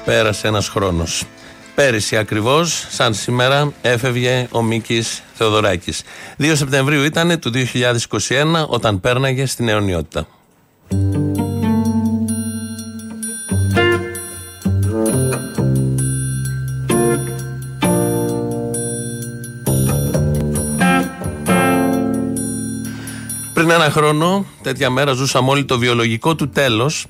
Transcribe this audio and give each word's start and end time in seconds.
Πέρασε 0.09 0.47
ένας 0.47 0.67
χρόνος. 0.69 1.23
Πέρυσι 1.75 2.17
ακριβώς, 2.17 2.85
σαν 2.89 3.13
σήμερα, 3.13 3.73
έφευγε 3.81 4.47
ο 4.51 4.61
Μίκης 4.61 5.23
Θεοδωράκης. 5.33 6.01
2 6.37 6.55
Σεπτεμβρίου 6.55 7.03
ήταν 7.03 7.39
του 7.39 7.51
2021 7.51 8.65
όταν 8.67 8.99
πέρναγε 8.99 9.45
στην 9.45 9.67
αιωνιότητα. 9.69 10.27
Πριν 23.53 23.69
ένα 23.69 23.89
χρόνο, 23.91 24.45
τέτοια 24.61 24.89
μέρα, 24.89 25.13
ζούσαμε 25.13 25.49
όλοι 25.49 25.65
το 25.65 25.77
βιολογικό 25.79 26.35
του 26.35 26.49
τέλος. 26.49 27.07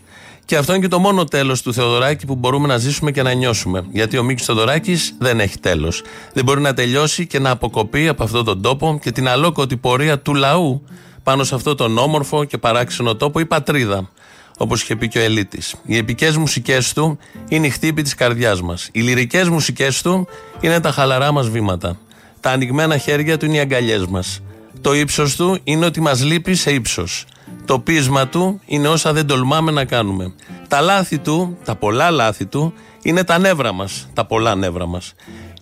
Και 0.49 0.57
αυτό 0.57 0.73
είναι 0.73 0.81
και 0.81 0.87
το 0.87 0.99
μόνο 0.99 1.23
τέλος 1.23 1.61
του 1.61 1.73
Θεοδωράκη 1.73 2.25
που 2.25 2.35
μπορούμε 2.35 2.67
να 2.67 2.77
ζήσουμε 2.77 3.11
και 3.11 3.21
να 3.21 3.33
νιώσουμε. 3.33 3.85
Γιατί 3.91 4.17
ο 4.17 4.23
Μίκης 4.23 4.45
Θεοδωράκης 4.45 5.15
δεν 5.19 5.39
έχει 5.39 5.59
τέλος. 5.59 6.03
Δεν 6.33 6.43
μπορεί 6.43 6.61
να 6.61 6.73
τελειώσει 6.73 7.27
και 7.27 7.39
να 7.39 7.49
αποκοπεί 7.49 8.07
από 8.07 8.23
αυτόν 8.23 8.45
τον 8.45 8.61
τόπο 8.61 8.99
και 9.01 9.11
την 9.11 9.27
αλόκοτη 9.27 9.77
πορεία 9.77 10.19
του 10.19 10.33
λαού 10.33 10.83
πάνω 11.23 11.43
σε 11.43 11.55
αυτόν 11.55 11.77
τον 11.77 11.97
όμορφο 11.97 12.43
και 12.43 12.57
παράξενο 12.57 13.15
τόπο, 13.15 13.39
η 13.39 13.45
πατρίδα. 13.45 14.09
Όπως 14.57 14.81
είχε 14.81 14.95
πει 14.95 15.07
και 15.07 15.19
ο 15.19 15.21
Ελίτης. 15.21 15.75
Οι 15.85 15.97
επικές 15.97 16.37
μουσικές 16.37 16.93
του 16.93 17.17
είναι 17.47 17.67
η 17.67 17.69
χτύπη 17.69 18.01
της 18.01 18.15
καρδιάς 18.15 18.61
μας. 18.61 18.89
Οι 18.91 19.01
λυρικές 19.01 19.49
μουσικές 19.49 20.01
του 20.01 20.27
είναι 20.59 20.79
τα 20.79 20.91
χαλαρά 20.91 21.31
μας 21.31 21.49
βήματα. 21.49 21.97
Τα 22.39 22.51
ανοιγμένα 22.51 22.97
χέρια 22.97 23.37
του 23.37 23.45
είναι 23.45 23.55
οι 23.55 23.59
αγκαλιές 23.59 24.05
μας. 24.05 24.41
Το 24.81 24.93
ύψος 24.93 25.35
του 25.35 25.59
είναι 25.63 25.85
ότι 25.85 26.01
μας 26.01 26.23
λείπει 26.23 26.55
σε 26.55 26.71
ύψος. 26.71 27.25
Το 27.65 27.79
πείσμα 27.79 28.27
του 28.27 28.61
είναι 28.65 28.87
όσα 28.87 29.13
δεν 29.13 29.27
τολμάμε 29.27 29.71
να 29.71 29.85
κάνουμε. 29.85 30.33
Τα 30.67 30.81
λάθη 30.81 31.17
του, 31.17 31.57
τα 31.65 31.75
πολλά 31.75 32.11
λάθη 32.11 32.45
του, 32.45 32.73
είναι 33.01 33.23
τα 33.23 33.37
νεύρα 33.37 33.73
μας, 33.73 34.09
τα 34.13 34.25
πολλά 34.25 34.55
νεύρα 34.55 34.87
μας. 34.87 35.13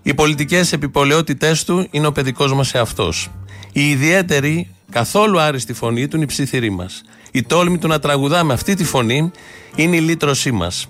Οι 0.02 0.14
πολιτικές 0.14 0.74
επιπολαιότητές 0.74 1.64
του 1.64 1.88
είναι 1.92 2.08
ο 2.08 2.12
παιδικός 2.12 2.54
μας 2.54 2.74
εαυτός. 2.74 3.30
Η 3.72 3.90
ιδιαίτερη, 3.90 4.70
καθόλου 4.92 5.40
άριστη 5.40 5.74
φωνή 5.74 6.08
του 6.08 6.16
είναι 6.16 6.26
η 6.26 6.28
ψήθυρή 6.28 6.70
μας. 6.70 7.02
Η 7.32 7.44
τόλμη 7.44 7.78
του 7.78 7.88
να 7.88 8.00
τραγουδάμε 8.00 8.54
αυτή 8.54 8.76
τη 8.76 8.84
φωνή 8.84 9.32
είναι 9.76 9.96
η 9.96 10.00
λύτρωσή 10.00 10.52
μας. 10.52 10.88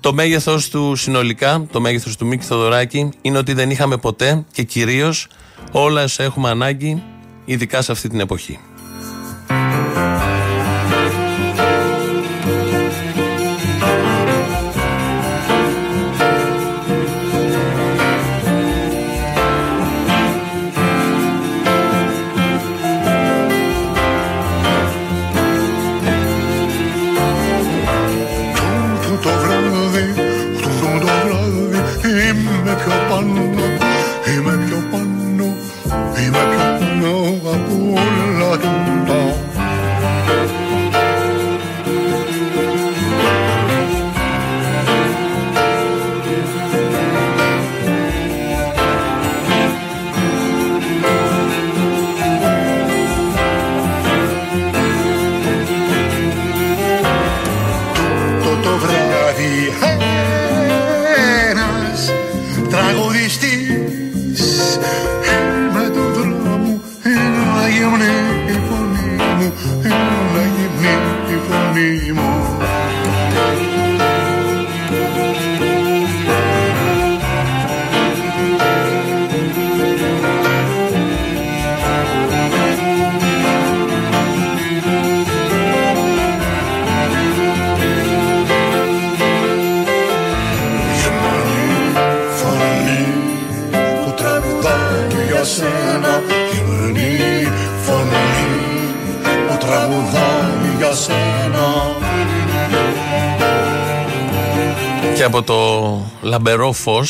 Το 0.00 0.12
μέγεθος 0.12 0.68
του 0.68 0.96
συνολικά, 0.96 1.66
το 1.72 1.80
μέγεθος 1.80 2.16
του 2.16 2.26
Μίκη 2.26 2.44
Θοδωράκη, 2.44 3.10
είναι 3.20 3.38
ότι 3.38 3.52
δεν 3.52 3.70
είχαμε 3.70 3.96
ποτέ 3.96 4.44
και 4.52 4.62
κυρίως 4.62 5.26
όλα 5.72 6.02
όσα 6.02 6.22
έχουμε 6.22 6.50
ανάγκη, 6.50 7.02
ειδικά 7.44 7.82
σε 7.82 7.92
αυτή 7.92 8.08
την 8.08 8.20
εποχή. 8.20 8.58
Λαμπερό 106.38 106.72
φω 106.72 107.04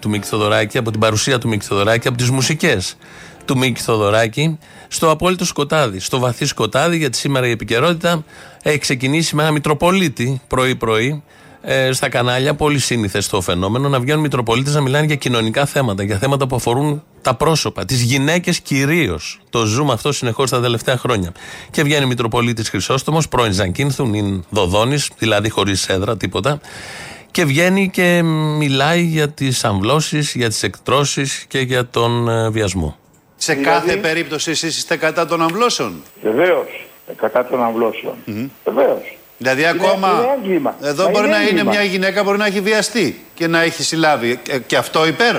του 0.00 0.08
Μίκη 0.08 0.26
Θοδωράκη, 0.26 0.78
από 0.78 0.90
την 0.90 1.00
παρουσία 1.00 1.38
του 1.38 1.48
Μίκη 1.48 1.66
Θοδωράκη, 1.66 2.08
από 2.08 2.16
τις 2.16 2.30
μουσικές 2.30 2.96
του 3.44 3.58
Μίκη 3.58 3.80
Θοδωράκη, 3.80 4.58
στο 4.88 5.10
απόλυτο 5.10 5.44
σκοτάδι, 5.44 6.00
στο 6.00 6.18
βαθύ 6.18 6.46
σκοτάδι, 6.46 6.96
γιατί 6.96 7.16
σήμερα 7.16 7.46
η 7.46 7.50
επικαιρότητα 7.50 8.24
έχει 8.62 8.78
ξεκινήσει 8.78 9.34
με 9.36 9.42
ένα 9.42 9.52
Μητροπολίτη 9.52 10.40
πρωί-πρωί 10.48 11.22
ε, 11.62 11.92
στα 11.92 12.08
κανάλια. 12.08 12.54
Πολύ 12.54 12.78
σύνηθες 12.78 13.28
το 13.28 13.40
φαινόμενο 13.40 13.88
να 13.88 14.00
βγαίνουν 14.00 14.20
Μητροπολίτες 14.20 14.74
να 14.74 14.80
μιλάνε 14.80 15.06
για 15.06 15.16
κοινωνικά 15.16 15.66
θέματα, 15.66 16.02
για 16.02 16.18
θέματα 16.18 16.46
που 16.46 16.56
αφορούν 16.56 17.02
τα 17.22 17.34
πρόσωπα, 17.34 17.84
τις 17.84 18.02
γυναίκες 18.02 18.60
κυρίως. 18.60 19.40
Το 19.50 19.64
ζούμε 19.64 19.92
αυτό 19.92 20.12
συνεχώς 20.12 20.50
τα 20.50 20.60
τελευταία 20.60 20.96
χρόνια. 20.96 21.32
Και 21.70 21.82
βγαίνει 21.82 22.06
Μητροπολίτης 22.06 22.68
Χρυσόστομος, 22.68 23.28
πρώην 23.28 23.52
Ζανκίνθου, 23.52 24.06
νυν 24.06 24.44
Δοδόνης, 24.50 25.10
δηλαδή 25.18 25.48
χωρίς 25.48 25.88
έδρα, 25.88 26.16
τίποτα. 26.16 26.60
Και 27.32 27.44
βγαίνει 27.44 27.88
και 27.92 28.22
μιλάει 28.58 29.00
για 29.02 29.28
τις 29.28 29.64
αμβλώσεις, 29.64 30.34
για 30.34 30.48
τις 30.48 30.62
εκτρώσεις 30.62 31.44
και 31.48 31.58
για 31.58 31.86
τον 31.86 32.28
ε, 32.28 32.48
βιασμό. 32.50 32.96
Σε 33.36 33.54
κάθε 33.54 33.96
περίπτωση 33.96 34.50
εσείς 34.50 34.76
είστε 34.76 34.96
κατά 34.96 35.26
των 35.26 35.42
αμβλώσεων; 35.42 36.02
Βεβαίως. 36.22 36.86
Κατά 37.16 37.46
των 37.46 37.62
αμβλώσεων. 37.64 38.14
Βεβαίως. 38.64 39.16
Δηλαδή 39.38 39.60
Είναι- 39.60 39.70
ακόμα 39.70 40.08
είναι 40.12 40.32
έγκλημα. 40.44 40.76
εδώ 40.82 41.04
Μα 41.04 41.10
μπορεί 41.10 41.26
είναι 41.26 41.34
να 41.36 41.40
είναι 41.42 41.48
έγκλημα. 41.50 41.70
μια 41.70 41.82
γυναίκα 41.82 42.22
μπορεί 42.22 42.38
να 42.38 42.46
έχει 42.46 42.60
βιαστεί 42.60 43.24
και 43.34 43.46
να 43.46 43.62
έχει 43.62 43.82
συλλάβει. 43.82 44.40
Ε, 44.50 44.58
και 44.58 44.76
αυτό 44.76 45.06
υπέρ. 45.06 45.36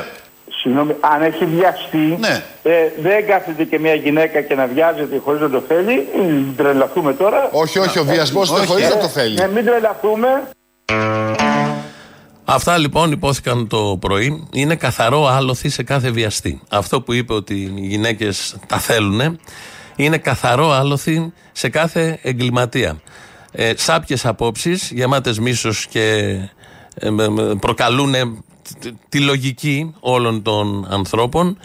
Συγγνώμη, 0.62 0.96
αν 1.00 1.22
έχει 1.22 1.46
βιαστεί, 1.46 2.18
Ναι. 2.20 2.44
ε, 2.64 2.72
δεν 3.02 3.28
κάθεται 3.28 3.64
και 3.64 3.80
μια 3.80 3.94
γυναίκα 3.94 4.42
και 4.42 4.56
να 4.56 4.66
βιάζεται 4.66 5.18
χωρίς 5.24 5.42
να 5.42 5.50
το 5.50 5.64
θέλει. 5.68 6.08
Ε, 6.16 6.22
Μην 6.22 6.56
τρελαθούμε 6.58 7.14
τώρα. 7.14 7.50
Όχι, 7.52 7.80
όχι, 7.80 8.00
ο 8.00 8.04
βιασμός 8.04 8.50
δεν 8.52 8.60
όχι, 8.60 8.68
χωρί 8.68 8.84
ε. 8.84 8.88
να 8.88 8.98
το 8.98 9.08
θέλει. 9.08 9.36
Ναι, 9.36 9.48
μην 9.48 9.66
τρελαθούμε. 9.66 10.28
Αυτά 12.56 12.78
λοιπόν 12.78 13.12
υπόθηκαν 13.12 13.68
το 13.68 13.98
πρωί. 14.02 14.44
Είναι 14.54 14.76
καθαρό 14.76 15.26
άλοθη 15.28 15.70
σε 15.70 15.84
κάθε 15.84 16.12
βιαστή. 16.12 16.62
Αυτό 16.70 17.02
που 17.02 17.14
είπε 17.14 17.34
ότι 17.34 17.54
οι 17.76 17.88
γυναίκες 17.88 18.56
τα 18.68 18.78
θέλουν 18.80 19.40
είναι 19.96 20.18
καθαρό 20.18 20.72
άλοθη 20.72 21.32
σε 21.52 21.70
κάθε 21.70 22.20
εγκληματία. 22.22 23.02
Ε, 23.52 23.74
Σάπιες 23.78 24.26
απόψεις, 24.26 24.92
γεμάτες 24.92 25.40
μίσος 25.40 25.88
και 25.88 26.36
ε, 26.96 27.10
με- 27.10 27.28
με- 27.30 27.56
προκαλούν 27.56 28.14
τη 29.10 29.20
λογική 29.20 29.94
όλων 30.00 30.42
των 30.42 30.88
ανθρώπων. 30.90 31.58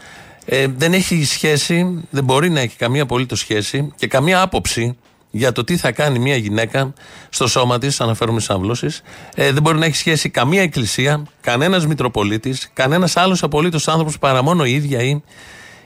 Ε, 0.44 0.66
δεν 0.76 0.92
έχει 0.92 1.24
σχέση, 1.24 2.04
δεν 2.10 2.24
μπορεί 2.24 2.50
να 2.50 2.60
έχει 2.60 2.76
καμία 2.76 3.02
απολύτως 3.02 3.38
σχέση 3.38 3.92
και 3.96 4.06
καμία 4.06 4.40
άποψη 4.42 4.96
για 5.30 5.52
το 5.52 5.64
τι 5.64 5.76
θα 5.76 5.92
κάνει 5.92 6.18
μια 6.18 6.36
γυναίκα 6.36 6.92
στο 7.28 7.46
σώμα 7.46 7.78
της, 7.78 8.00
αναφέρομαι 8.00 8.40
στι 8.40 8.52
αμβλώσεις, 8.52 9.02
ε, 9.34 9.52
δεν 9.52 9.62
μπορεί 9.62 9.78
να 9.78 9.84
έχει 9.84 9.96
σχέση 9.96 10.28
καμία 10.28 10.62
εκκλησία, 10.62 11.22
κανένας 11.40 11.86
Μητροπολίτης, 11.86 12.70
κανένας 12.72 13.16
άλλος 13.16 13.42
απολύτως 13.42 13.88
άνθρωπος 13.88 14.18
παρά 14.18 14.42
μόνο 14.42 14.64
η 14.64 14.72
ίδια 14.72 15.02
η 15.02 15.20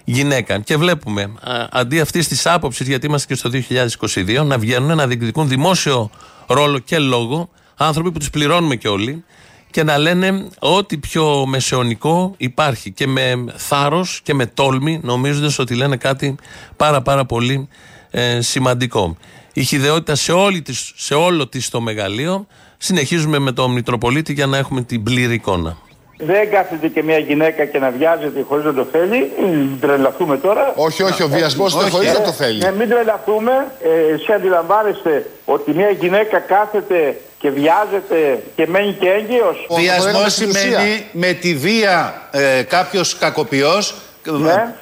γυναίκα. 0.05 0.59
Και 0.59 0.77
βλέπουμε, 0.77 1.23
α, 1.23 1.67
αντί 1.71 2.01
αυτής 2.01 2.29
της 2.29 2.47
άποψης, 2.47 2.89
γιατί 2.89 3.07
είμαστε 3.07 3.35
και 3.35 3.39
στο 3.39 3.49
2022, 3.49 4.45
να 4.45 4.59
βγαίνουν 4.59 4.97
να 4.97 5.07
διεκδικούν 5.07 5.49
δημόσιο 5.49 6.11
ρόλο 6.47 6.79
και 6.79 6.99
λόγο 6.99 7.49
άνθρωποι 7.77 8.13
που 8.13 8.19
τους 8.19 8.31
πληρώνουμε 8.31 8.77
και 8.77 8.89
όλοι 8.89 9.25
και 9.71 9.83
να 9.83 9.99
λένε 9.99 10.49
ό,τι 10.59 10.99
πιο 10.99 11.47
μεσαιωνικό 11.47 12.35
υπάρχει 12.37 12.91
και 12.91 13.07
με 13.07 13.45
θάρρος 13.57 14.21
και 14.23 14.35
με 14.35 14.47
τόλμη 14.47 15.01
νομίζοντας 15.03 15.59
ότι 15.59 15.75
λένε 15.75 15.97
κάτι 15.97 16.35
πάρα 16.77 17.03
πάρα 17.03 17.25
πολύ 17.25 17.69
ε, 18.11 18.41
σημαντικό. 18.41 19.17
Η 19.53 19.63
χειδαιότητα 19.63 20.15
σε, 20.15 20.33
όλη 20.33 20.63
της, 20.63 20.93
σε 20.97 21.15
όλο 21.15 21.47
της 21.49 21.69
το 21.71 21.81
μεγαλείο 21.81 22.47
συνεχίζουμε 22.79 23.39
με 23.39 23.53
τον 23.53 23.73
Μητροπολίτη 23.73 24.33
για 24.33 24.47
να 24.47 24.57
έχουμε 24.57 24.83
την 24.83 25.03
πλήρη 25.03 25.35
εικόνα. 25.35 25.77
Δεν 26.25 26.51
κάθεται 26.51 26.89
και 26.89 27.03
μια 27.03 27.19
γυναίκα 27.19 27.65
και 27.65 27.79
να 27.79 27.91
βιάζεται 27.91 28.45
χωρίς 28.49 28.65
να 28.65 28.75
το 28.75 28.87
θέλει. 28.93 29.31
Ε, 29.39 29.47
Μην 29.47 29.81
τρελαθούμε 29.81 30.37
τώρα. 30.37 30.73
Όχι, 30.77 31.03
όχι, 31.03 31.23
ο 31.23 31.29
βιασμός 31.29 31.73
δεν 31.75 31.83
όχι, 31.83 31.91
χωρίς 31.91 32.09
ε. 32.09 32.13
να 32.13 32.21
το 32.21 32.33
θέλει. 32.33 32.59
Ναι, 32.63 32.73
μην 32.73 32.89
τρελαθούμε. 32.89 33.53
Ε, 33.83 34.15
εσύ 34.15 34.33
αντιλαμβάνεστε 34.33 35.31
ότι 35.45 35.71
μια 35.73 35.91
γυναίκα 35.91 36.39
κάθεται 36.39 37.21
και 37.39 37.51
βιάζεται 37.51 38.43
και 38.57 38.67
μένει 38.67 38.93
και 38.93 39.09
έγκυος. 39.09 39.67
Ο- 39.69 39.75
Βιασμός 39.75 40.05
το 40.05 40.11
λέγαμε 40.11 40.29
στην 40.29 40.49
ουσία. 40.49 40.63
σημαίνει 40.63 41.07
με 41.13 41.33
τη 41.33 41.55
βία 41.55 42.23
ε, 42.31 42.63
κάποιος 42.63 43.19
κακοποιός 43.19 43.95
Ναι. 44.31 44.73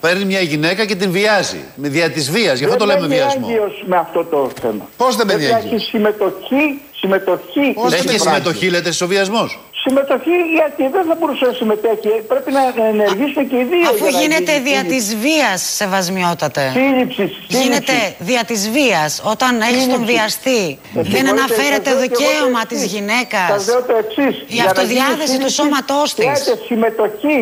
παίρνει 0.00 0.24
μια 0.24 0.40
γυναίκα 0.40 0.84
και 0.84 0.94
την 0.94 1.10
βιάζει. 1.10 1.64
Με 1.74 1.88
δια 1.88 2.10
της 2.10 2.30
βίας. 2.30 2.58
Γι' 2.58 2.64
αυτό 2.64 2.76
το 2.76 2.86
Δεν 2.86 2.94
λέμε 2.94 3.08
μένει 3.08 3.20
βιασμό. 3.20 3.46
έγκυος 3.50 3.84
με 3.86 3.96
αυτό 3.96 4.24
το 4.24 4.50
θέμα. 4.60 4.88
Πώς 4.96 5.16
δεν 5.16 5.26
μένει 5.26 5.38
Πρέπει 5.38 5.52
να 5.52 5.58
έγκυος; 5.58 5.80
έχει 5.80 5.84
συμμετοχή, 5.90 6.80
συμμετοχή. 7.00 7.72
Πώς 7.74 7.92
Έχει 7.92 8.02
δεν 8.06 8.16
και 8.16 8.22
πράξει. 8.22 8.42
συμμετοχή, 8.42 8.70
λέτε, 8.70 8.90
στο 8.92 9.06
βιασμός; 9.06 9.58
Συμμετοχή 9.86 10.36
γιατί 10.58 10.82
δεν 10.94 11.04
θα 11.08 11.14
μπορούσε 11.18 11.44
να 11.50 11.52
συμμετέχει. 11.60 12.12
Πρέπει 12.32 12.50
να 12.58 12.62
ενεργήσουμε 12.94 13.42
και 13.50 13.56
οι 13.62 13.64
δύο. 13.72 13.86
Αφού 13.92 14.04
για 14.06 14.10
να 14.12 14.20
γίνεται 14.22 14.52
γίνει 14.52 14.64
δια 14.68 14.80
σύλληψη. 14.82 14.96
της 14.96 15.06
βίας, 15.24 15.60
σεβασμιότατε. 15.80 16.62
Σύλληψη, 16.80 17.24
Γίνεται 17.58 17.96
σύλληψη. 17.98 18.16
δια 18.28 18.42
της 18.50 18.60
βίας. 18.76 19.10
Όταν 19.34 19.52
έχεις 19.60 19.72
τον 19.72 20.00
Σύλληψη. 20.00 20.12
βιαστή, 20.12 20.62
Ε, 20.62 20.76
δεν 20.94 21.04
συγχωρείτε, 21.04 21.30
αναφέρεται 21.36 21.90
σας 21.90 21.98
λέω 22.00 22.06
και 22.06 22.14
εγώ 22.14 22.18
το 22.18 22.24
δικαίωμα 22.24 22.60
εξής. 22.64 22.70
της 22.80 22.82
γυναίκας. 22.94 23.46
Σας 23.54 23.64
λέω 23.70 23.82
το 23.90 23.94
εξής. 24.02 24.34
Η 24.40 24.44
Για 24.56 24.64
να 24.64 24.70
αυτοδιάθεση 24.70 25.32
γίνει 25.32 25.44
του 25.44 25.52
σύλληψη, 25.56 25.58
σώματός 25.60 26.08
της. 26.16 26.24
Χρειάζεται 26.24 26.56
συμμετοχή 26.70 27.38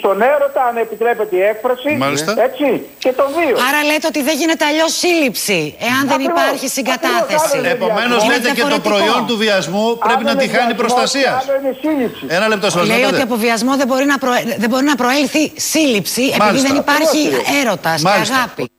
στον 0.00 0.16
έρωτα, 0.34 0.60
αν 0.68 0.74
επιτρέπεται 0.84 1.34
η 1.42 1.42
έκφραση. 1.52 1.90
Μάλιστα. 2.04 2.30
Έτσι. 2.48 2.68
Και 3.04 3.10
των 3.18 3.28
δύο. 3.38 3.54
Άρα 3.68 3.80
λέτε 3.88 4.06
ότι 4.12 4.20
δεν 4.28 4.34
γίνεται 4.40 4.64
αλλιώς 4.70 4.92
σύλληψη, 5.02 5.60
εάν 5.88 6.02
δεν 6.10 6.18
Ακριβώς. 6.20 6.34
υπάρχει 6.36 6.66
συγκατάθεση. 6.76 7.56
Ακριβώς. 7.58 7.74
Επομένως, 7.76 8.18
Είναι 8.24 8.32
λέτε 8.32 8.48
και 8.48 8.48
το 8.48 8.54
διαφορετικό. 8.54 8.88
προϊόν 8.90 9.20
του 9.28 9.36
βιασμού 9.44 9.84
πρέπει 10.06 10.22
Άλλο 10.22 10.26
να 10.28 10.32
είναι 10.32 10.42
τη 10.44 10.48
χάνει 10.54 10.72
βιασμός, 10.74 10.80
προστασίας. 10.82 11.34
Άλλο 11.88 11.98
είναι 11.98 12.10
σύλληψη. 12.14 12.36
Ένα 12.36 12.48
λεπτό, 12.48 12.70
σας 12.70 12.86
Λέει 12.86 13.02
ότι 13.02 13.20
από 13.20 13.36
βιασμό 13.36 13.76
δεν 13.76 13.86
μπορεί 13.86 14.04
να, 14.04 14.18
προε- 14.18 14.58
δεν 14.58 14.68
μπορεί 14.70 14.84
να 14.84 14.94
προέλθει 14.94 15.52
σύλληψη 15.56 16.22
επειδή 16.22 16.38
Μάλιστα. 16.38 16.68
δεν 16.68 16.76
υπάρχει 16.78 17.26
Ακριβώς. 17.26 17.62
έρωτας 17.64 18.02
και 18.02 18.08
Μάλιστα. 18.08 18.34
αγάπη. 18.34 18.70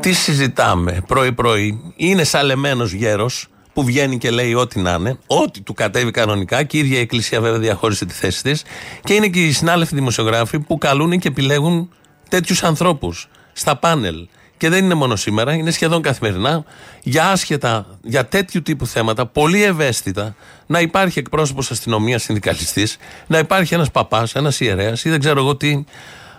Τι 0.00 0.12
συζητάμε 0.12 1.02
πρωί-πρωί; 1.06 1.92
Είναι 1.96 2.24
σαλεμένος 2.24 2.92
γέρος 2.92 3.46
που 3.72 3.84
βγαίνει 3.84 4.18
και 4.18 4.30
λέει 4.30 4.54
ό,τι 4.54 4.80
να 4.80 4.92
είναι, 4.98 5.18
ό,τι 5.26 5.60
του 5.60 5.74
κατέβει 5.74 6.10
κανονικά 6.10 6.62
και 6.62 6.76
η 6.76 6.80
ίδια 6.80 6.98
η 6.98 7.00
Εκκλησία 7.00 7.40
βέβαια 7.40 7.58
διαχώρισε 7.58 8.04
τη 8.04 8.14
θέση 8.14 8.42
της. 8.42 8.62
Και 9.04 9.14
είναι 9.14 9.28
και 9.28 9.44
οι 9.44 9.52
συνάδελφοι 9.52 9.94
δημοσιογράφοι 9.94 10.58
που 10.60 10.78
καλούν 10.78 11.18
και 11.18 11.28
επιλέγουν 11.28 11.92
τέτοιους 12.28 12.62
ανθρώπους 12.62 13.28
στα 13.52 13.76
πάνελ. 13.76 14.28
Και 14.56 14.68
δεν 14.68 14.84
είναι 14.84 14.94
μόνο 14.94 15.16
σήμερα, 15.16 15.52
είναι 15.52 15.70
σχεδόν 15.70 16.02
καθημερινά 16.02 16.64
για 17.02 17.28
άσχετα, 17.30 17.86
για 18.02 18.26
τέτοιου 18.26 18.62
τύπου 18.62 18.86
θέματα, 18.86 19.26
πολύ 19.26 19.62
ευαίσθητα, 19.62 20.34
να 20.66 20.80
υπάρχει 20.80 21.18
εκπρόσωπος 21.18 21.70
αστυνομίας, 21.70 22.22
συνδικαλιστής, 22.22 22.96
να 23.26 23.38
υπάρχει 23.38 23.74
ένας 23.74 23.90
παπάς, 23.90 24.34
ένας 24.34 24.60
ιερέας 24.60 25.04
ή 25.04 25.10
δεν 25.10 25.20
ξέρω 25.20 25.40
εγώ 25.40 25.56
τι 25.56 25.84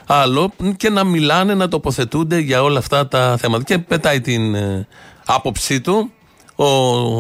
άλλο 0.06 0.52
και 0.78 0.90
να 0.90 1.04
μιλάνε, 1.04 1.54
να 1.54 1.68
τοποθετούνται 1.68 2.40
για 2.40 2.64
όλα 2.64 2.80
αυτά 2.80 3.08
τα 3.08 3.38
θέματα. 3.40 3.64
Και 3.64 3.78
πετάει 3.78 4.22
την 4.22 4.56
ε, 4.56 4.88
άποψή 5.26 5.82
του 5.82 6.12
ο 6.56 6.66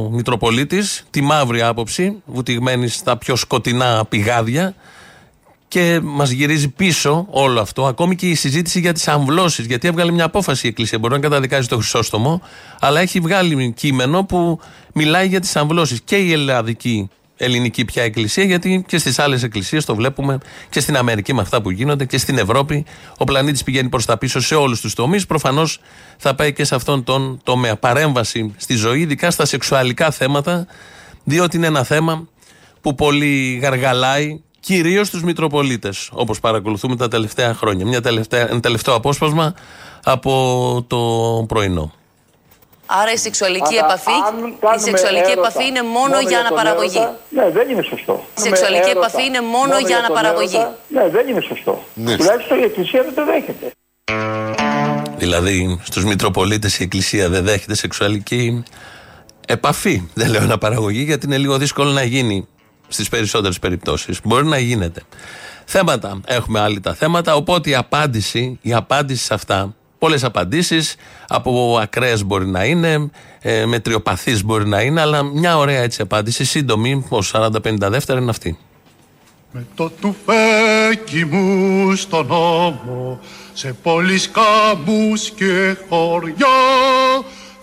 Μητροπολίτης, 0.09 1.03
τη 1.09 1.21
μαύρη 1.21 1.61
άποψη, 1.61 2.21
βουτυγμένη 2.25 2.87
στα 2.87 3.17
πιο 3.17 3.35
σκοτεινά 3.35 4.05
πηγάδια 4.09 4.75
και 5.75 5.99
μας 6.03 6.29
γυρίζει 6.29 6.69
πίσω 6.69 7.27
όλο 7.29 7.61
αυτό, 7.61 7.85
ακόμη 7.85 8.15
και 8.15 8.29
η 8.29 8.35
συζήτηση 8.35 8.79
για 8.79 8.93
τις 8.93 9.07
αμβλώσεις, 9.07 9.65
γιατί 9.65 9.87
έβγαλε 9.87 10.11
μια 10.11 10.23
απόφαση 10.25 10.65
η 10.65 10.69
Εκκλησία, 10.69 10.99
μπορεί 10.99 11.13
να 11.13 11.19
καταδικάζει 11.19 11.67
το 11.67 11.75
Χρυσόστομο, 11.75 12.41
αλλά 12.79 12.99
έχει 12.99 13.19
βγάλει 13.19 13.73
κείμενο 13.75 14.23
που 14.23 14.59
μιλάει 14.93 15.27
για 15.27 15.39
τις 15.39 15.55
αμβλώσεις 15.55 16.01
και 16.01 16.15
η 16.15 16.31
ελλαδική 16.31 17.09
ελληνική 17.37 17.85
πια 17.85 18.03
εκκλησία, 18.03 18.43
γιατί 18.43 18.85
και 18.87 18.97
στις 18.97 19.19
άλλες 19.19 19.43
εκκλησίες 19.43 19.85
το 19.85 19.95
βλέπουμε 19.95 20.37
και 20.69 20.79
στην 20.79 20.97
Αμερική 20.97 21.33
με 21.33 21.41
αυτά 21.41 21.61
που 21.61 21.69
γίνονται 21.69 22.05
και 22.05 22.17
στην 22.17 22.37
Ευρώπη. 22.37 22.85
Ο 23.17 23.23
πλανήτης 23.23 23.63
πηγαίνει 23.63 23.89
προς 23.89 24.05
τα 24.05 24.17
πίσω 24.17 24.39
σε 24.39 24.55
όλους 24.55 24.81
τους 24.81 24.93
τομείς. 24.93 25.25
Προφανώς 25.25 25.79
θα 26.17 26.35
πάει 26.35 26.53
και 26.53 26.63
σε 26.63 26.75
αυτόν 26.75 27.03
τον 27.03 27.39
τομέα. 27.43 27.75
Παρέμβαση 27.75 28.53
στη 28.57 28.75
ζωή, 28.75 28.99
ειδικά 28.99 29.31
στα 29.31 29.45
σεξουαλικά 29.45 30.11
θέματα, 30.11 30.67
διότι 31.23 31.57
είναι 31.57 31.67
ένα 31.67 31.83
θέμα 31.83 32.27
που 32.81 32.95
πολύ 32.95 33.59
γαργαλάει 33.61 34.39
κυρίως 34.65 35.09
τους 35.09 35.23
Μητροπολίτες, 35.23 36.09
όπως 36.13 36.39
παρακολουθούμε 36.39 36.95
τα 36.95 37.07
τελευταία 37.07 37.53
χρόνια. 37.53 37.85
Μια 37.85 38.01
τελευταία, 38.01 38.49
ένα 38.49 38.59
τελευταίο 38.59 38.95
απόσπασμα 38.95 39.53
από 40.03 40.31
το 40.87 40.99
πρωινό. 41.47 41.93
Άρα 42.85 43.11
η 43.11 43.17
σεξουαλική 43.17 43.77
Αλλά 43.77 43.85
επαφή, 43.85 44.11
αν 44.27 44.35
η 44.47 44.55
κάνουμε 44.59 44.81
σεξουαλική 44.81 45.31
έρωτα 45.31 45.47
επαφή 45.47 45.65
είναι 45.67 45.81
μόνο, 45.83 46.19
για 46.19 46.29
τον 46.29 46.45
αναπαραγωγή. 46.45 46.97
έρωτα, 46.97 47.19
Ναι, 47.29 47.49
δεν 47.49 47.69
είναι 47.69 47.81
σωστό. 47.81 48.25
Η 48.37 48.41
σεξουαλική 48.41 48.81
Κάνουμε 48.81 49.05
επαφή 49.05 49.23
είναι 49.25 49.41
μόνο 49.41 49.77
για 49.79 49.95
τον 49.95 50.05
αναπαραγωγή. 50.05 50.55
έρωτα, 50.55 50.77
Ναι, 50.87 51.09
δεν 51.09 51.27
είναι 51.27 51.41
σωστό. 51.41 51.83
Ναι. 51.93 52.15
Τουλάχιστον 52.15 52.59
η 52.59 52.63
Εκκλησία 52.63 53.01
δεν 53.03 53.13
το 53.15 53.25
δέχεται. 53.25 53.71
Δηλαδή, 55.17 55.79
στους 55.83 56.03
Μητροπολίτες 56.05 56.79
η 56.79 56.83
Εκκλησία 56.83 57.29
δεν 57.29 57.43
δέχεται 57.43 57.75
σεξουαλική 57.75 58.63
επαφή. 59.47 60.09
Δεν 60.13 60.29
λέω 60.29 60.41
αναπαραγωγή, 60.41 61.01
γιατί 61.03 61.25
είναι 61.25 61.37
λίγο 61.37 61.57
δύσκολο 61.57 61.91
να 61.91 62.03
γίνει 62.03 62.47
στις 62.87 63.09
περισσότερες 63.09 63.59
περιπτώσεις. 63.59 64.19
Μπορεί 64.23 64.45
να 64.45 64.59
γίνεται. 64.59 65.01
Θέματα. 65.65 66.21
Έχουμε 66.25 66.59
άλλοι 66.59 66.79
τα 66.79 66.93
θέματα. 66.93 67.35
Οπότε 67.35 67.69
η 67.69 67.75
απάντηση, 67.75 68.59
η 68.61 68.73
απάντηση 68.73 69.23
σε 69.23 69.33
αυτά, 69.33 69.75
πολλές 69.99 70.23
απαντήσεις, 70.23 70.95
από 71.27 71.79
ακραίες 71.81 72.23
μπορεί 72.23 72.47
να 72.47 72.65
είναι, 72.65 73.09
ε, 73.41 73.65
μετριοπαθείς 73.65 74.43
μπορεί 74.43 74.67
να 74.67 74.81
είναι, 74.81 75.01
αλλά 75.01 75.23
μια 75.23 75.57
ωραία 75.57 75.81
έτσι 75.81 76.01
απάντηση, 76.01 76.43
σύντομη, 76.43 77.05
ω 77.09 77.21
40-50 77.21 77.89
δεύτερα 77.89 78.19
είναι 78.19 78.29
αυτή. 78.29 78.57
Με 79.51 79.65
το 79.75 79.91
τουφέκι 80.01 81.25
μου 81.25 81.95
στον 81.95 82.31
ώμο 82.31 83.19
σε 83.53 83.75
πόλεις 83.83 84.29
κάμπους 84.31 85.29
και 85.29 85.75
χωριά 85.89 86.47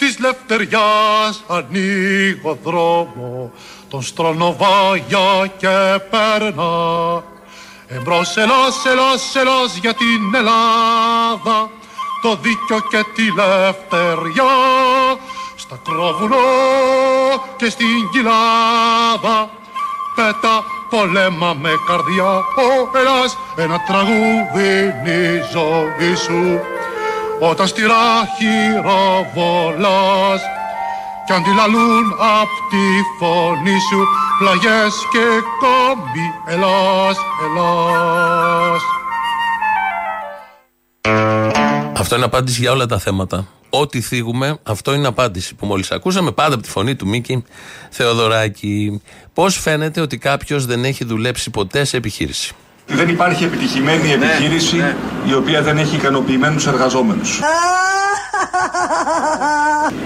της 0.02 0.18
λευτεριάς 0.18 1.44
ανοίγω 1.46 2.58
δρόμο 2.64 3.52
τον 3.88 4.02
στρονοβάγια 4.02 5.50
και 5.56 6.00
περνά 6.10 7.22
εμπρός 7.86 8.36
ελάς, 8.36 8.84
ελάς, 8.86 9.34
ελάς 9.34 9.76
για 9.80 9.94
την 9.94 10.34
Ελλάδα 10.34 11.70
το 12.22 12.36
δίκιο 12.42 12.78
και 12.90 13.04
τη 13.14 13.22
λευτεριά. 13.22 14.54
Στα 15.56 15.80
κρόβουνο 15.84 16.36
και 17.56 17.70
στην 17.70 18.10
κοιλάδα 18.12 19.50
Πέτα 20.14 20.64
πολέμα 20.90 21.56
με 21.60 21.70
καρδιά. 21.86 22.32
Ο 22.56 22.98
Ελλάς 22.98 23.38
ένα 23.56 23.80
τραγούδι 23.86 24.94
είναι 25.04 25.10
η 25.10 25.42
ζωή 25.52 26.14
σου 26.14 26.60
Όταν 27.50 27.66
στη 27.66 27.80
ράχυρα 27.80 29.30
βολάς 29.34 30.40
Κι 31.26 31.32
αντιλαλούν 31.32 32.12
απ' 32.40 32.70
τη 32.70 32.84
φωνή 33.18 33.78
σου 33.90 34.06
Πλαγιές 34.38 34.94
και 35.12 35.24
κόμπι 35.60 36.34
Ελλάς, 36.46 37.16
Ελλάς 37.44 38.82
Αυτό 41.96 42.16
είναι 42.16 42.24
απάντηση 42.24 42.60
για 42.60 42.72
όλα 42.72 42.86
τα 42.86 42.98
θέματα. 42.98 43.46
Ό,τι 43.70 44.00
θίγουμε, 44.00 44.58
αυτό 44.62 44.94
είναι 44.94 45.06
απάντηση 45.06 45.54
που 45.54 45.66
μόλις 45.66 45.90
ακούσαμε 45.90 46.32
πάντα 46.32 46.54
από 46.54 46.62
τη 46.62 46.68
φωνή 46.70 46.94
του 46.94 47.08
Μίκη 47.08 47.44
Θεοδωράκη. 47.90 49.02
Πώς 49.34 49.58
φαίνεται 49.58 50.00
ότι 50.00 50.18
κάποιος 50.18 50.66
δεν 50.66 50.84
έχει 50.84 51.04
δουλέψει 51.04 51.50
ποτέ 51.50 51.84
σε 51.84 51.96
επιχείρηση; 51.96 52.54
Δεν 52.86 53.08
υπάρχει 53.08 53.44
επιτυχημένη 53.44 54.12
επιχείρηση 54.12 54.94
η 55.26 55.34
οποία 55.34 55.62
δεν 55.62 55.78
έχει 55.78 55.96
ικανοποιημένους 55.96 56.66
εργαζόμενους. 56.66 57.40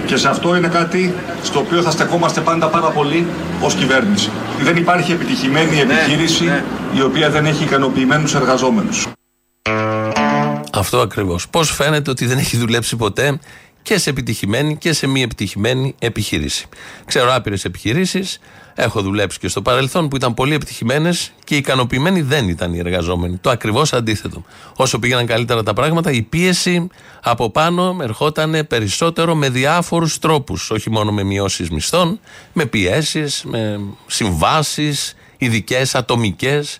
Και 0.06 0.16
σε 0.16 0.28
αυτό 0.28 0.56
είναι 0.56 0.68
κάτι 0.68 1.14
στο 1.42 1.58
οποίο 1.58 1.82
θα 1.82 1.90
στεκόμαστε 1.90 2.40
πάντα 2.40 2.68
πάρα 2.68 2.88
πολύ 2.88 3.26
ως 3.60 3.74
κυβέρνηση. 3.74 4.30
Δεν 4.60 4.76
υπάρχει 4.76 5.12
επιτυχημένη 5.12 5.80
επιχείρηση 5.80 6.62
η 6.94 7.02
οποία 7.02 7.30
δεν 7.30 7.46
έχει 7.46 7.64
ικανοποιημένους 7.64 8.34
εργαζόμενους. 8.34 9.06
Αυτό 10.72 11.00
ακριβώς. 11.00 11.48
Πώς 11.48 11.70
φαίνεται 11.70 12.10
ότι 12.10 12.26
δεν 12.26 12.38
έχει 12.38 12.56
δουλέψει 12.56 12.96
ποτέ 12.96 13.38
και 13.86 13.98
σε 13.98 14.10
επιτυχημένη 14.10 14.76
και 14.76 14.92
σε 14.92 15.06
μη 15.06 15.22
επιτυχημένη 15.22 15.94
επιχείρηση. 15.98 16.66
Ξέρω 17.04 17.34
άπειρες 17.34 17.64
επιχειρήσεις. 17.64 18.38
Έχω 18.74 19.02
δουλέψει 19.02 19.38
και 19.38 19.48
στο 19.48 19.62
παρελθόν 19.62 20.08
που 20.08 20.16
ήταν 20.16 20.34
πολύ 20.34 20.54
επιτυχημένες 20.54 21.32
και 21.44 21.56
ικανοποιημένοι 21.56 22.22
δεν 22.22 22.48
ήταν 22.48 22.74
οι 22.74 22.78
εργαζόμενοι. 22.78 23.36
Το 23.36 23.50
ακριβώς 23.50 23.92
αντίθετο. 23.92 24.44
Όσο 24.76 24.98
πήγαιναν 24.98 25.26
καλύτερα 25.26 25.62
τα 25.62 25.72
πράγματα, 25.72 26.10
η 26.10 26.22
πίεση 26.22 26.88
από 27.22 27.50
πάνω 27.50 27.96
ερχόταν 28.00 28.66
περισσότερο 28.68 29.34
με 29.34 29.48
διάφορους 29.48 30.18
τρόπους. 30.18 30.70
Όχι 30.70 30.90
μόνο 30.90 31.12
με 31.12 31.22
μειώσεις 31.22 31.70
μισθών, 31.70 32.20
με 32.52 32.66
πιέσεις, 32.66 33.42
με 33.44 33.80
συμβάσεις, 34.06 35.14
ειδικές, 35.36 35.94
ατομικές 35.94 36.78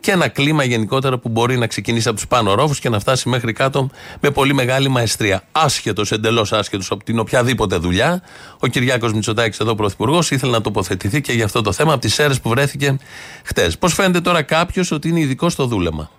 και 0.00 0.10
ένα 0.10 0.28
κλίμα 0.28 0.64
γενικότερα 0.64 1.18
που 1.18 1.28
μπορεί 1.28 1.58
να 1.58 1.66
ξεκινήσει 1.66 2.08
από 2.08 2.16
τους 2.16 2.26
πάνω 2.26 2.54
ρόφου 2.54 2.74
και 2.74 2.88
να 2.88 2.98
φτάσει 3.00 3.28
μέχρι 3.28 3.52
κάτω 3.52 3.90
με 4.20 4.30
πολύ 4.30 4.54
μεγάλη 4.54 4.88
μαεστρία. 4.88 5.42
Άσχετος, 5.52 6.12
εντελώς 6.12 6.52
άσχετος 6.52 6.90
από 6.90 7.04
την 7.04 7.18
οποιαδήποτε 7.18 7.76
δουλειά, 7.76 8.22
ο 8.60 8.66
Κυριάκος 8.66 9.12
Μητσοτάκης, 9.12 9.58
εδώ 9.58 9.74
πρωθυπουργός, 9.74 10.30
ήθελε 10.30 10.52
να 10.52 10.60
τοποθετηθεί 10.60 11.20
και 11.20 11.32
για 11.32 11.44
αυτό 11.44 11.62
το 11.62 11.72
θέμα 11.72 11.92
από 11.92 12.00
τις 12.00 12.18
αίρες 12.18 12.40
που 12.40 12.48
βρέθηκε 12.48 12.96
χτες. 13.44 13.78
Πώς 13.78 13.94
φαίνεται 13.94 14.20
τώρα 14.20 14.42
κάποιος 14.42 14.90
ότι 14.90 15.08
είναι 15.08 15.20
ειδικό 15.20 15.48
στο 15.48 15.66
δούλεμα; 15.66 16.10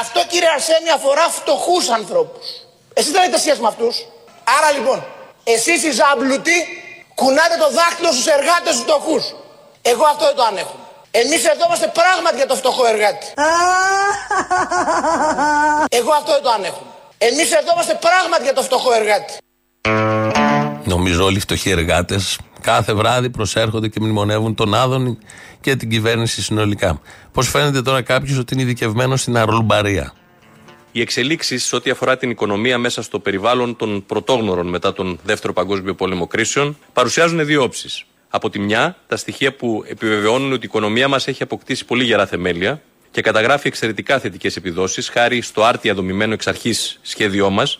Αυτό 0.00 0.20
κύριε 0.28 0.48
Αρσένη 0.54 0.90
αφορά 0.94 1.28
φτωχούς 1.28 1.88
ανθρώπους. 1.88 2.46
Εσείς 2.94 3.12
δεν 3.12 3.22
έχετε 3.22 3.38
σχέση 3.38 3.60
με 3.60 3.66
αυτούς. 3.66 3.96
Άρα 4.58 4.78
λοιπόν, 4.78 5.04
εσείς 5.44 5.82
οι 5.84 5.90
ζάμπλουτοι 5.90 6.58
κουνάτε 7.14 7.56
το 7.58 7.68
δάχτυλο 7.78 8.12
στους 8.12 8.26
εργάτες 8.26 8.72
τους 8.72 8.82
φτωχούς. 8.82 9.24
Εγώ 9.82 10.04
αυτό 10.12 10.24
δεν 10.24 10.36
το 10.36 10.42
ανέχω. 10.42 10.89
Εμείς 11.10 11.44
εδώ 11.44 11.64
είμαστε 11.66 11.92
πράγματι 12.00 12.36
για 12.36 12.46
το 12.46 12.54
φτωχό 12.54 12.86
εργάτη. 12.86 13.26
Εγώ 15.98 16.12
αυτό 16.12 16.32
δεν 16.32 16.42
το 16.42 16.50
ανέχω. 16.50 16.86
Εμείς 17.18 17.52
εδώ 17.52 17.72
είμαστε 17.74 17.98
πράγματι 18.00 18.42
για 18.42 18.52
το 18.52 18.62
φτωχό 18.62 18.90
εργάτη. 18.92 19.32
Νομίζω 20.84 21.24
όλοι 21.24 21.36
οι 21.36 21.40
φτωχοί 21.40 21.70
εργάτες 21.70 22.38
κάθε 22.60 22.92
βράδυ 22.92 23.30
προσέρχονται 23.30 23.88
και 23.88 24.00
μνημονεύουν 24.00 24.54
τον 24.54 24.74
Άδωνη 24.74 25.18
και 25.60 25.76
την 25.76 25.90
κυβέρνηση 25.90 26.42
συνολικά. 26.42 27.00
Πώς 27.32 27.48
φαίνεται 27.48 27.82
τώρα 27.82 28.02
κάποιος 28.02 28.38
ότι 28.38 28.54
είναι 28.54 28.62
ειδικευμένος 28.62 29.20
στην 29.20 29.36
αρλουμπαρία. 29.36 30.12
Οι 30.92 31.00
εξελίξεις 31.00 31.64
σε 31.64 31.76
ό,τι 31.76 31.90
αφορά 31.90 32.16
την 32.16 32.30
οικονομία 32.30 32.78
μέσα 32.78 33.02
στο 33.02 33.18
περιβάλλον 33.18 33.76
των 33.76 34.06
πρωτόγνωρων 34.06 34.66
μετά 34.66 34.92
τον 34.92 35.18
Δεύτερο 35.22 35.52
Παγκόσμιο 35.52 35.94
Πόλεμο 35.94 36.26
κρίσεων 36.26 36.78
παρουσιάζουν 36.92 37.46
δύο 37.46 37.62
όψεις. 37.62 38.04
Από 38.32 38.50
τη 38.50 38.58
μια, 38.58 38.96
τα 39.06 39.16
στοιχεία 39.16 39.52
που 39.52 39.84
επιβεβαιώνουν 39.86 40.52
ότι 40.52 40.64
η 40.64 40.68
οικονομία 40.68 41.08
μας 41.08 41.28
έχει 41.28 41.42
αποκτήσει 41.42 41.84
πολύ 41.84 42.04
γερά 42.04 42.26
θεμέλια 42.26 42.80
και 43.10 43.20
καταγράφει 43.20 43.68
εξαιρετικά 43.68 44.18
θετικές 44.18 44.56
επιδόσεις 44.56 45.08
χάρη 45.08 45.40
στο 45.40 45.64
άρτια 45.64 45.94
δομημένο 45.94 46.32
εξ 46.32 46.46
αρχής 46.46 46.98
σχέδιό 47.02 47.50
μας 47.50 47.78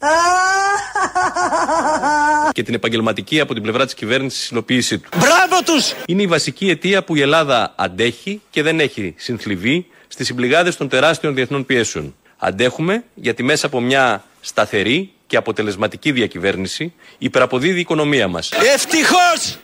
και 2.53 2.63
την 2.63 2.75
επαγγελματική 2.75 3.41
από 3.41 3.55
την 3.55 3.63
πλευρά 3.63 3.85
της 3.85 3.95
κυβέρνησης 3.95 4.51
υλοποίησή 4.51 4.99
του. 4.99 5.09
Μπράβο 5.17 5.63
τους! 5.65 5.95
Είναι 6.07 6.23
η 6.23 6.27
βασική 6.27 6.71
αιτία 6.71 7.05
που 7.05 7.17
η 7.17 7.21
Ελλάδα 7.21 7.75
αντέχει 7.77 8.41
και 8.51 8.63
δεν 8.63 8.81
έχει 8.81 9.15
συνθλιβεί 9.17 9.87
στις 10.09 10.27
συμπληγάδες 10.27 10.77
των 10.77 10.89
τεράστιων 10.89 11.35
διεθνών 11.35 11.67
πιέσεων. 11.67 12.15
Αντέχουμε 12.37 13.05
γιατί 13.15 13.43
μέσα 13.43 13.67
από 13.67 13.81
μια 13.81 14.25
σταθερή 14.41 15.13
και 15.27 15.37
αποτελεσματική 15.37 16.13
διακυβέρνηση 16.13 16.93
υπεραποδίδει 17.19 17.77
η 17.77 17.81
οικονομία 17.81 18.29
μας. 18.29 18.53
Ευτυχώς! 18.75 19.59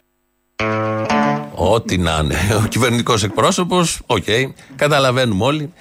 Ό,τι 1.54 1.98
να 1.98 2.20
είναι. 2.22 2.36
Ο 2.64 2.66
κυβερνητικός 2.68 3.24
εκπρόσωπος, 3.24 4.00
οκ, 4.06 4.24
καταλαβαίνουμε 4.76 5.44
όλοι. 5.44 5.72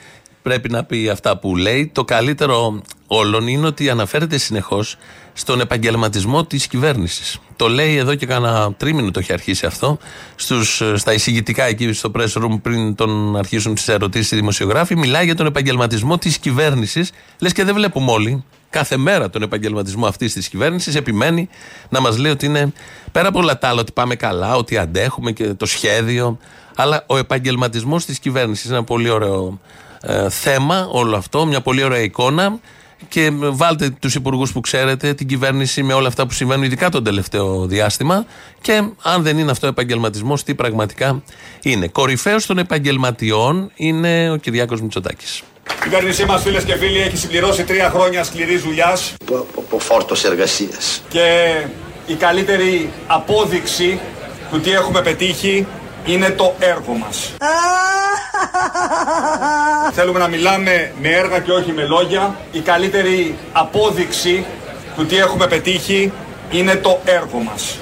Πρέπει 0.42 0.70
να 0.70 0.84
πει 0.84 1.10
αυτά 1.10 1.38
που 1.38 1.56
λέει. 1.56 1.88
Το 1.94 2.04
καλύτερο 2.04 2.82
όλων 3.08 3.48
είναι 3.48 3.68
ότι 3.68 3.90
αναφέρεται 3.90 4.38
συνεχώς 4.38 4.98
στον 5.38 5.60
επαγγελματισμό 5.60 6.46
της 6.46 6.68
κυβέρνησης. 6.68 7.40
Το 7.56 7.68
λέει 7.70 7.96
εδώ 7.96 8.16
και 8.16 8.26
κάνα 8.26 8.74
τρίμηνο 8.78 9.12
το 9.12 9.20
έχει 9.20 9.34
αρχίσει 9.34 9.66
αυτό. 9.66 9.98
Στους, 10.36 10.82
στα 10.96 11.14
εισηγητικά 11.14 11.64
εκεί 11.64 11.94
στο 11.94 12.12
press 12.16 12.34
room 12.34 12.60
πριν 12.62 12.96
τον 12.96 13.38
αρχίσουν 13.38 13.76
τις 13.76 13.88
ερωτήσεις 13.88 14.32
οι 14.32 14.36
δημοσιογράφοι, 14.36 14.96
μιλάει 14.96 15.26
για 15.26 15.36
τον 15.36 15.46
επαγγελματισμό 15.46 16.18
της 16.18 16.38
κυβέρνησης. 16.38 17.12
Λες 17.40 17.54
και 17.54 17.64
δεν 17.64 17.74
βλέπουμε 17.74 18.12
όλοι 18.12 18.44
κάθε 18.70 18.98
μέρα 18.98 19.30
τον 19.30 19.42
επαγγελματισμό 19.42 20.08
αυτής 20.08 20.34
της 20.34 20.50
κυβέρνησης, 20.50 20.96
επιμένει 20.96 21.50
να 21.90 22.00
μας 22.02 22.18
λέει 22.18 22.32
ότι 22.32 22.46
είναι 22.46 22.74
πέρα 23.12 23.28
από 23.28 23.40
όλα 23.40 23.58
τα 23.58 23.68
άλλα, 23.68 23.80
ότι 23.82 23.92
πάμε 23.92 24.16
καλά, 24.16 24.56
ότι 24.56 24.78
αντέχουμε 24.78 25.32
και 25.32 25.54
το 25.54 25.66
σχέδιο. 25.66 26.38
Αλλά 26.76 27.04
ο 27.08 27.18
επαγγελματισμός 27.18 28.06
της 28.06 28.20
κυβέρνησης 28.20 28.66
είναι 28.66 28.76
ένα 28.76 28.84
πολύ 28.84 29.10
ωραίο 29.10 29.60
ε, 30.02 30.30
θέμα, 30.30 30.88
όλο 30.92 31.16
αυτό, 31.16 31.46
μια 31.46 31.62
πολύ 31.62 31.84
ωραία 31.84 32.02
εικόνα. 32.02 32.60
Και 33.16 33.32
βάλτε 33.40 33.90
τους 34.00 34.16
υπουργούς 34.16 34.52
που 34.52 34.60
ξέρετε, 34.60 35.14
την 35.14 35.28
κυβέρνηση 35.28 35.84
με 35.84 35.94
όλα 35.94 36.08
αυτά 36.08 36.28
που 36.28 36.34
συμβαίνουν, 36.34 36.64
ειδικά 36.64 36.90
τον 36.90 37.04
τελευταίο 37.04 37.66
διάστημα. 37.66 38.26
Και 38.62 38.84
αν 39.04 39.24
δεν 39.24 39.38
είναι 39.38 39.52
αυτό 39.52 39.68
επαγγελματισμός, 39.68 40.44
τι 40.44 40.56
πραγματικά 40.56 41.24
είναι. 41.62 41.88
Κορυφαίος 41.88 42.46
των 42.46 42.58
επαγγελματιών 42.58 43.72
είναι 43.76 44.32
ο 44.32 44.36
Κυριάκος 44.36 44.82
Μητσοτάκης. 44.82 45.44
Η 45.68 45.84
κυβέρνησή 45.84 46.26
μας, 46.26 46.42
φίλες 46.42 46.64
και 46.64 46.76
φίλοι, 46.76 47.00
έχει 47.00 47.18
συμπληρώσει 47.18 47.64
τρία 47.64 47.90
χρόνια 47.90 48.24
σκληρής 48.24 48.62
δουλειάς 48.62 49.14
Από 49.58 49.80
φόρτος 49.80 50.24
εργασίας. 50.24 51.02
και 51.10 51.56
η 52.06 52.14
καλύτερη 52.14 52.90
απόδειξη 53.08 54.00
του 54.52 54.60
τι 54.60 54.72
έχουμε 54.72 55.02
πετύχει 55.02 55.68
είναι 56.06 56.30
το 56.30 56.56
έργο 56.60 56.94
μας. 56.94 57.34
Θέλουμε 59.92 60.20
να 60.20 60.28
μιλάμε 60.28 60.92
με 61.02 61.10
έργα 61.10 61.40
και 61.40 61.52
όχι 61.52 61.72
με 61.72 61.84
λόγια. 61.84 62.36
Η 62.52 62.60
καλύτερη 62.60 63.38
απόδειξη 63.52 64.46
του 64.96 65.06
τι 65.06 65.18
έχουμε 65.18 65.48
πετύχει 65.48 66.12
είναι 66.52 66.76
το 66.76 67.02
έργο 67.06 67.40
μας. 67.40 67.80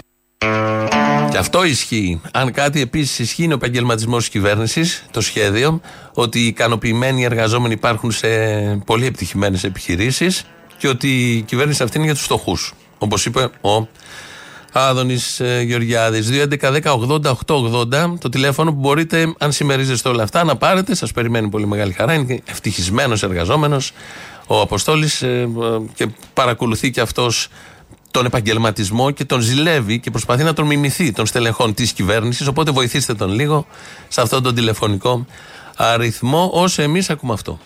Και 1.32 1.38
αυτό 1.38 1.63
ισχύει. 1.63 2.22
Αν 2.32 2.52
κάτι 2.52 2.82
επίσης 2.82 3.20
ισχύει, 3.20 3.44
είναι 3.44 3.54
ο 3.54 3.56
επαγγελματισμός 3.56 4.20
της 4.20 4.30
κυβέρνησης, 4.30 5.06
το 5.12 5.22
σχέδιο, 5.22 5.82
ότι 6.13 6.40
οι 6.40 6.48
ικανοποιημένοι 6.48 7.24
εργαζόμενοι 7.24 7.74
υπάρχουν 7.74 8.12
σε 8.12 8.28
πολύ 8.86 9.06
επιτυχημένες 9.06 9.63
επιχειρήσεις 9.63 10.46
και 10.78 10.88
ότι 10.88 11.32
η 11.32 11.42
κυβέρνηση 11.42 11.84
αυτή 11.84 11.98
είναι 11.98 12.06
για 12.06 12.16
τους 12.16 12.24
φτωχούς. 12.24 12.74
Όπως 12.98 13.25
είπε 13.25 13.50
ο 13.62 13.88
Άδωνης 14.75 15.42
Γεωργιάδης. 15.65 16.30
2.11.10.80.880 16.32 18.13
το 18.20 18.30
τηλέφωνο 18.30 18.74
που 18.74 18.80
μπορείτε, 18.80 19.34
αν 19.38 19.51
συμμερίζεστε 19.51 20.10
όλα 20.10 20.24
αυτά, 20.24 20.44
να 20.44 20.56
πάρετε. 20.56 20.96
Σας 20.96 21.12
περιμένει 21.12 21.50
πολύ 21.50 21.68
μεγάλη 21.68 21.94
χαρά. 21.94 22.13
Είναι 22.13 22.42
ευτυχισμένος 22.46 23.24
εργαζόμενος 23.24 23.92
ο 24.48 24.62
Αποστόλης 24.62 25.24
και 25.96 26.08
παρακολουθεί 26.34 26.92
και 26.92 27.01
αυτός 27.01 27.48
τον 28.12 28.25
επαγγελματισμό 28.25 29.12
και 29.12 29.25
τον 29.25 29.42
ζηλεύει 29.42 30.00
και 30.00 30.12
προσπαθεί 30.12 30.44
να 30.44 30.53
τον 30.53 30.65
μιμηθεί 30.65 31.12
των 31.12 31.25
στελεχών 31.25 31.74
της 31.74 31.92
κυβέρνησης. 31.92 32.48
Οπότε 32.48 32.72
βοηθήστε 32.72 33.13
τον 33.13 33.32
λίγο 33.32 33.65
σε 34.08 34.22
αυτόν 34.22 34.44
τον 34.44 34.56
τηλεφωνικό 34.56 35.25
αριθμό, 35.75 36.50
όσο 36.53 36.82
εμείς 36.82 37.10
ακούμε 37.10 37.34
αυτό. 37.34 37.60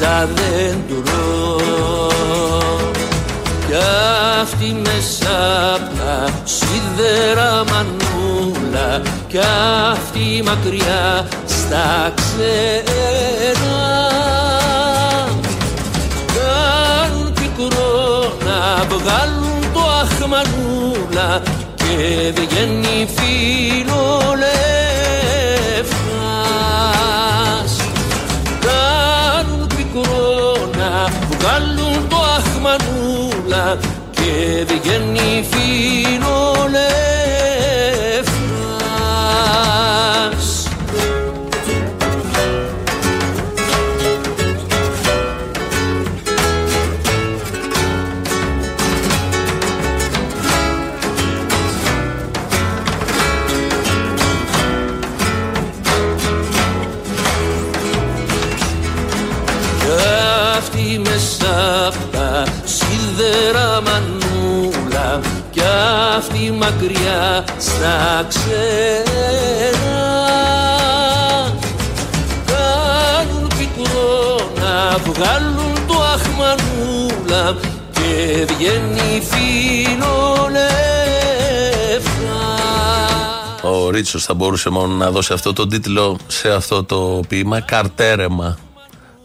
Σαν 0.00 0.28
δέντρο 0.34 1.56
κι 3.66 3.74
αυτή 4.40 4.76
μέσα 4.82 5.74
απ' 5.74 5.98
τα 5.98 6.28
σίδερα 6.44 7.64
μανούλα 7.70 9.02
κι 9.28 9.38
αυτή 9.90 10.42
μακριά 10.44 11.28
στα 11.46 12.12
ξένα. 12.14 13.78
Κάνουν 16.36 17.32
πικρό 17.32 18.36
να 18.44 18.84
βγάλουν 18.84 19.72
το 19.72 19.80
αχμανούλα 19.80 21.42
και 21.74 21.94
βγαίνει 22.34 23.08
φιλολεύκας 23.16 24.85
βγάλουν 31.46 32.08
το 32.08 32.16
αχμανούλα 32.16 33.78
και 34.10 34.64
βγαίνει 34.66 35.46
φιλολεύκας 35.50 36.55
μακριά 67.86 68.26
στα 68.26 68.26
ξένα 68.28 69.04
Κάνουν 72.46 73.48
πικρό 73.58 74.50
να 74.54 74.98
βγάλουν 74.98 75.74
το 75.86 75.94
αχμανούλα 76.14 77.56
Και 77.92 78.46
βγαίνει 78.48 79.22
φιλολεύκας 79.22 80.02
Ο 83.62 83.90
Ρίτσος 83.90 84.24
θα 84.24 84.34
μπορούσε 84.34 84.70
μόνο 84.70 84.94
να 84.94 85.10
δώσει 85.10 85.32
αυτό 85.32 85.52
το 85.52 85.66
τίτλο 85.66 86.18
σε 86.26 86.52
αυτό 86.52 86.84
το 86.84 87.20
ποίημα. 87.28 87.60
Καρτέρεμα. 87.60 88.56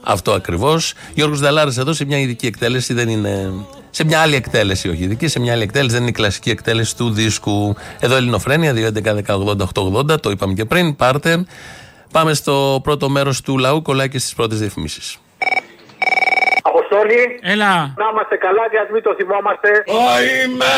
Αυτό 0.03 0.31
ακριβώς. 0.31 0.93
Γιώργος 1.13 1.39
Δαλάρης 1.39 1.77
εδώ 1.77 1.93
σε 1.93 2.05
μια 2.05 2.19
ειδική 2.19 2.45
εκτέλεση, 2.45 2.93
δεν 2.93 3.09
είναι. 3.09 3.51
Σε 3.89 4.03
μια 4.03 4.19
άλλη 4.19 4.35
εκτέλεση, 4.35 4.89
όχι 4.89 5.03
ειδική, 5.03 5.27
σε 5.27 5.39
μια 5.39 5.53
άλλη 5.53 5.63
εκτέλεση, 5.63 5.91
δεν 5.91 6.01
είναι 6.01 6.09
η 6.09 6.13
κλασική 6.13 6.49
εκτέλεση 6.49 6.95
του 6.95 7.09
δίσκου. 7.09 7.75
Εδώ 7.99 8.15
Ελληνοφρένια, 8.15 8.73
2.11.10.80.880, 8.73 10.21
το 10.21 10.29
είπαμε 10.29 10.53
και 10.53 10.65
πριν. 10.65 10.95
Πάρτε. 10.95 11.45
Πάμε 12.11 12.33
στο 12.33 12.79
πρώτο 12.83 13.09
μέρος 13.09 13.41
του 13.41 13.57
λαού, 13.57 13.81
κολλάει 13.81 14.09
και 14.09 14.19
στις 14.19 14.33
πρώτες 14.33 14.59
διαφημίσεις. 14.59 15.17
Αποστόλη. 17.01 17.39
Έλα. 17.53 17.73
Να 18.01 18.05
είμαστε 18.11 18.35
καλά 18.45 18.63
και 18.71 18.77
α 18.83 18.85
μην 18.93 19.01
το 19.07 19.11
θυμόμαστε. 19.19 19.69
Είμαι! 20.45 20.73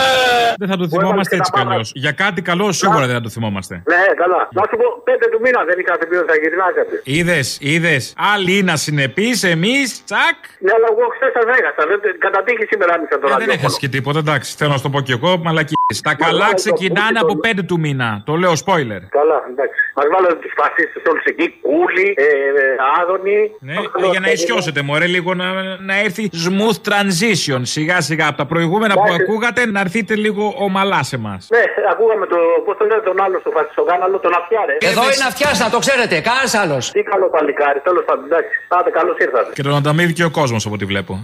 Δεν 0.61 0.67
θα 0.71 0.77
το 0.81 0.85
θυμόμαστε 0.93 1.33
έτσι 1.39 1.51
κι 1.55 1.61
αλλιώ. 1.65 1.81
Για 2.03 2.11
κάτι 2.23 2.39
καλό 2.49 2.65
σίγουρα 2.81 3.05
δεν 3.09 3.15
θα 3.19 3.23
το 3.27 3.29
θυμόμαστε. 3.35 3.73
Ναι, 3.93 4.03
καλά. 4.21 4.41
Να 4.57 4.61
σου 4.69 4.75
πω, 4.81 4.87
πέντε 5.09 5.25
του 5.31 5.39
μήνα 5.43 5.59
δεν 5.69 5.77
είχατε 5.81 6.03
πει 6.09 6.15
ότι 6.21 6.29
θα 6.33 6.37
γυρνάσετε. 6.43 6.93
Είδες, 7.17 7.47
είδες. 7.71 8.03
Άλλοι 8.33 8.51
είναι 8.59 8.71
ασυνεπεί, 8.77 9.29
εμείς, 9.53 9.87
τσακ. 10.07 10.39
Ναι, 10.65 10.71
αλλά 10.77 10.87
εγώ 10.93 11.03
χθες 11.15 11.31
σα 11.37 11.41
έγραψα. 11.57 11.81
Δεν, 11.89 11.99
κατά 12.25 12.39
τύχη 12.45 12.65
σήμερα 12.71 12.91
ήμουν 12.95 13.07
το 13.09 13.15
Ε, 13.15 13.19
δεν 13.21 13.29
ραδιόφωνο. 13.29 13.57
έχασες 13.57 13.77
και 13.83 13.89
τίποτα, 13.95 14.19
εντάξει. 14.25 14.49
Θέλω 14.59 14.69
να 14.73 14.77
σου 14.77 14.83
το 14.87 14.89
πω 14.95 14.99
κι 15.07 15.11
εγώ, 15.17 15.31
μαλακίες. 15.45 15.81
Τα 16.03 16.13
καλά 16.15 16.53
ξεκινάνε 16.53 17.19
από 17.19 17.37
πέντε 17.37 17.61
του 17.61 17.79
μήνα. 17.79 18.21
Το 18.25 18.35
λέω 18.35 18.51
spoiler. 18.51 19.03
Καλά, 19.19 19.37
εντάξει. 19.51 19.79
Μα 19.95 20.03
βάλετε 20.13 20.35
τους 20.43 20.53
φασίστε 20.59 21.09
όλους 21.09 21.23
εκεί, 21.23 21.45
κούλι, 21.61 22.13
ε, 22.17 22.23
ε, 22.23 22.75
άδωνη. 22.99 23.39
Ναι, 23.59 23.75
για 24.11 24.19
να 24.19 24.29
ισιώσετε, 24.31 24.81
μωρέ, 24.81 25.07
λίγο 25.07 25.33
να, 25.33 25.47
να 25.89 25.99
έρθει 25.99 26.29
smooth 26.45 26.79
transition 26.89 27.61
σιγά 27.61 28.01
σιγά 28.01 28.27
από 28.27 28.37
τα 28.37 28.45
προηγούμενα 28.45 28.93
που 28.93 29.03
Εντάξει. 29.05 29.21
ακούγατε 29.21 29.65
να 29.65 29.79
έρθετε 29.79 30.15
λίγο 30.15 30.53
ομαλά 30.57 31.03
σε 31.03 31.15
εμάς. 31.15 31.47
Ναι, 31.51 31.63
ακούγαμε 31.91 32.25
το. 32.25 32.37
Πώς 32.65 32.77
τον 32.77 32.87
λένε 32.87 33.01
τον 33.01 33.21
άλλο 33.21 33.39
στο 33.39 33.49
φασιστογάναλο, 33.57 34.19
τον 34.19 34.31
Αυτιάρε. 34.41 34.77
Εδώ 34.91 35.03
είναι 35.13 35.25
αυτιά, 35.31 35.49
να 35.63 35.69
το 35.69 35.79
ξέρετε, 35.79 36.15
κανένα 36.29 36.49
άλλος. 36.63 36.91
Τι 36.91 37.01
καλό 37.03 37.29
παλικάρι, 37.29 37.79
τέλος 37.79 38.03
πάντων, 38.05 38.25
εντάξει. 38.25 38.53
Πάτε, 38.67 38.89
καλώς 38.89 39.17
ήρθατε. 39.17 39.51
Και 39.53 39.63
τον 39.63 39.75
ανταμείβει 39.75 40.13
και 40.13 40.23
ο 40.23 40.31
κόσμος 40.31 40.65
από 40.65 40.75
ό,τι 40.75 40.85
βλέπω. 40.85 41.23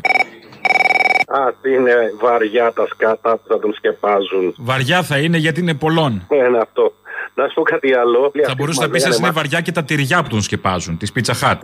Αυτή 1.31 1.73
είναι 1.73 1.93
βαριά 2.19 2.71
τα 2.73 2.85
σκάτα 2.87 3.37
που 3.37 3.43
θα 3.47 3.59
τον 3.59 3.73
σκεπάζουν. 3.73 4.55
Βαριά 4.57 5.03
θα 5.03 5.17
είναι 5.17 5.37
γιατί 5.37 5.59
είναι 5.59 5.73
πολλών. 5.73 6.25
Ε, 6.29 6.35
Είναι 6.35 6.57
αυτό. 6.57 6.93
Να 7.35 7.47
σου 7.47 7.53
πω 7.53 7.61
κάτι 7.61 7.93
άλλο. 7.93 8.31
Θα 8.45 8.53
μπορούσες 8.57 8.81
να 8.81 8.89
πεις 8.89 9.01
σα 9.01 9.15
είναι 9.15 9.31
βαριά 9.31 9.61
και 9.61 9.71
τα 9.71 9.83
τυριά 9.83 10.23
που 10.23 10.29
τον 10.29 10.41
σκεπάζουν, 10.41 10.97
της 10.97 11.11
Pizza 11.15 11.33
Hut. 11.41 11.57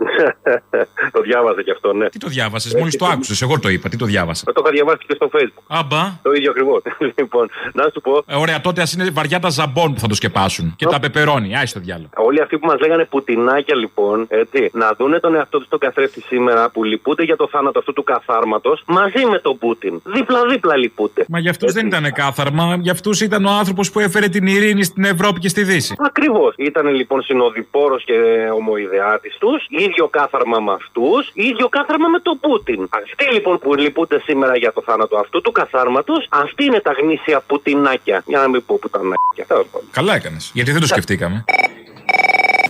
το 1.16 1.20
διάβαζε 1.22 1.62
κι 1.62 1.70
αυτό, 1.70 1.92
ναι. 1.92 2.08
Τι 2.08 2.18
το 2.18 2.28
διάβασες, 2.28 2.74
μόλις 2.74 2.96
το 2.96 3.06
άκουσες. 3.06 3.42
Εγώ 3.42 3.58
το 3.58 3.68
είπα, 3.68 3.88
τι 3.88 3.96
το 3.96 4.04
διάβασα. 4.04 4.44
Το 4.44 4.62
είχα 4.64 4.70
διαβάσει 4.70 4.98
και 5.06 5.14
στο 5.14 5.30
facebook. 5.32 5.62
Άμπα. 5.66 6.18
Το 6.22 6.32
ίδιο 6.32 6.50
ακριβώς. 6.50 6.82
λοιπόν, 7.18 7.50
να 7.72 7.82
σου 7.92 8.00
πω. 8.00 8.22
Ε, 8.26 8.36
ωραία, 8.36 8.60
τότε 8.60 8.82
ας 8.82 8.92
είναι 8.92 9.10
βαριά 9.10 9.38
τα 9.38 9.48
ζαμπόν 9.48 9.94
που 9.94 10.00
θα 10.00 10.06
το 10.06 10.14
σκεπάσουν. 10.14 10.74
Και 10.76 10.86
τα 10.86 11.00
πεπερώνει. 11.00 11.56
Άι 11.56 11.64
το 11.72 11.80
διάλογο. 11.80 12.08
Όλοι 12.16 12.40
αυτοί 12.40 12.58
που 12.58 12.66
μας 12.66 12.80
λέγανε 12.80 13.04
πουτινάκια 13.04 13.76
λοιπόν, 13.76 14.26
έτσι, 14.28 14.70
να 14.72 14.92
δούνε 14.98 15.20
τον 15.20 15.34
εαυτό 15.34 15.58
τους 15.58 15.66
στον 15.66 15.78
καθρέφτη 15.78 16.20
σήμερα 16.20 16.70
που 16.70 16.84
λυπούνται 16.84 17.22
για 17.22 17.36
το 17.36 17.48
θάνατο 17.50 17.78
αυτού 17.78 17.92
του 17.92 18.02
καθάρματος 18.02 18.82
μαζί 18.86 19.26
με 19.30 19.38
τον 19.38 19.58
Πούτιν. 19.58 20.00
Δίπλα-δίπλα 20.04 20.76
λυπούνται. 20.76 21.24
Μα 21.28 21.38
για 21.38 21.50
αυτούς 21.50 21.72
δεν 21.72 21.86
ήταν 21.86 22.12
κάθαρμα. 22.12 22.78
Για 22.80 22.92
αυτούς 22.92 23.20
ήταν 23.20 23.44
ο 23.44 23.50
άνθρωπος 23.50 23.90
που 23.90 24.00
έφερε 24.00 24.28
την 24.28 24.46
ειρήνη 24.46 24.82
στην 24.82 25.04
Ευρώπη 25.04 25.40
και 25.40 25.48
στη 25.56 25.64
Δύση. 25.64 25.94
Ακριβώς. 25.98 26.54
Ήταν 26.56 26.86
λοιπόν 26.94 27.22
συνοδοιπόρος 27.22 28.04
και 28.04 28.18
ομοειδεάτης 28.54 29.36
τους, 29.38 29.66
ίδιο 29.68 30.08
κάθαρμα 30.08 30.58
με 30.60 30.72
αυτούς, 30.72 31.30
ίδιο 31.34 31.68
κάθαρμα 31.68 32.08
με 32.08 32.18
τον 32.18 32.40
Πούτιν. 32.40 32.88
Αυτοί 32.90 33.32
λοιπόν 33.32 33.58
που 33.58 33.74
λυπούνται 33.74 34.20
σήμερα 34.24 34.56
για 34.56 34.72
το 34.72 34.82
θάνατο 34.86 35.16
αυτού 35.16 35.40
του 35.40 35.52
καθάρματος, 35.52 36.26
αυτοί 36.28 36.64
είναι 36.64 36.80
τα 36.80 36.92
γνήσια 36.92 37.40
πουτινάκια. 37.46 38.22
Για 38.26 38.38
να 38.38 38.48
μην 38.48 38.64
πω 38.66 38.78
πουτανάκια. 38.80 39.44
Τέλος 39.46 39.66
πάντων. 39.72 39.88
Καλά 39.90 40.14
έκανες. 40.14 40.50
Γιατί 40.54 40.70
δεν 40.72 40.80
το 40.80 40.86
σκεφτήκαμε. 40.86 41.44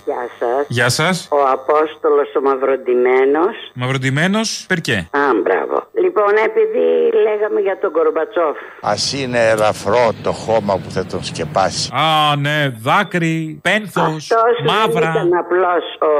Γεια 0.07 0.23
σας. 0.39 0.65
Γεια 0.67 0.89
σας. 0.89 1.27
Ο 1.31 1.39
Απόστολος 1.57 2.29
ο 2.35 2.41
Μαυροντημένο. 2.41 3.41
Μαυροντημένο, 3.73 4.39
περκέ. 4.67 4.97
Α, 5.11 5.19
μπράβο. 5.43 5.77
Λοιπόν, 6.03 6.31
επειδή 6.49 6.85
λέγαμε 7.25 7.59
για 7.67 7.77
τον 7.81 7.91
Κορμπατσόφ. 7.91 8.57
Α 8.91 8.93
είναι 9.21 9.39
ελαφρό 9.53 10.05
το 10.23 10.31
χώμα 10.31 10.73
που 10.81 10.89
θα 10.95 11.05
τον 11.05 11.23
σκεπάσει. 11.23 11.89
Α, 11.93 12.35
ναι, 12.45 12.57
δάκρυ, 12.87 13.59
πένθος, 13.67 14.31
Αυτός 14.31 14.55
μαύρα. 14.71 15.11
δεν 15.11 15.25
ήταν 15.27 15.39
απλώ 15.43 15.75
ο 16.11 16.13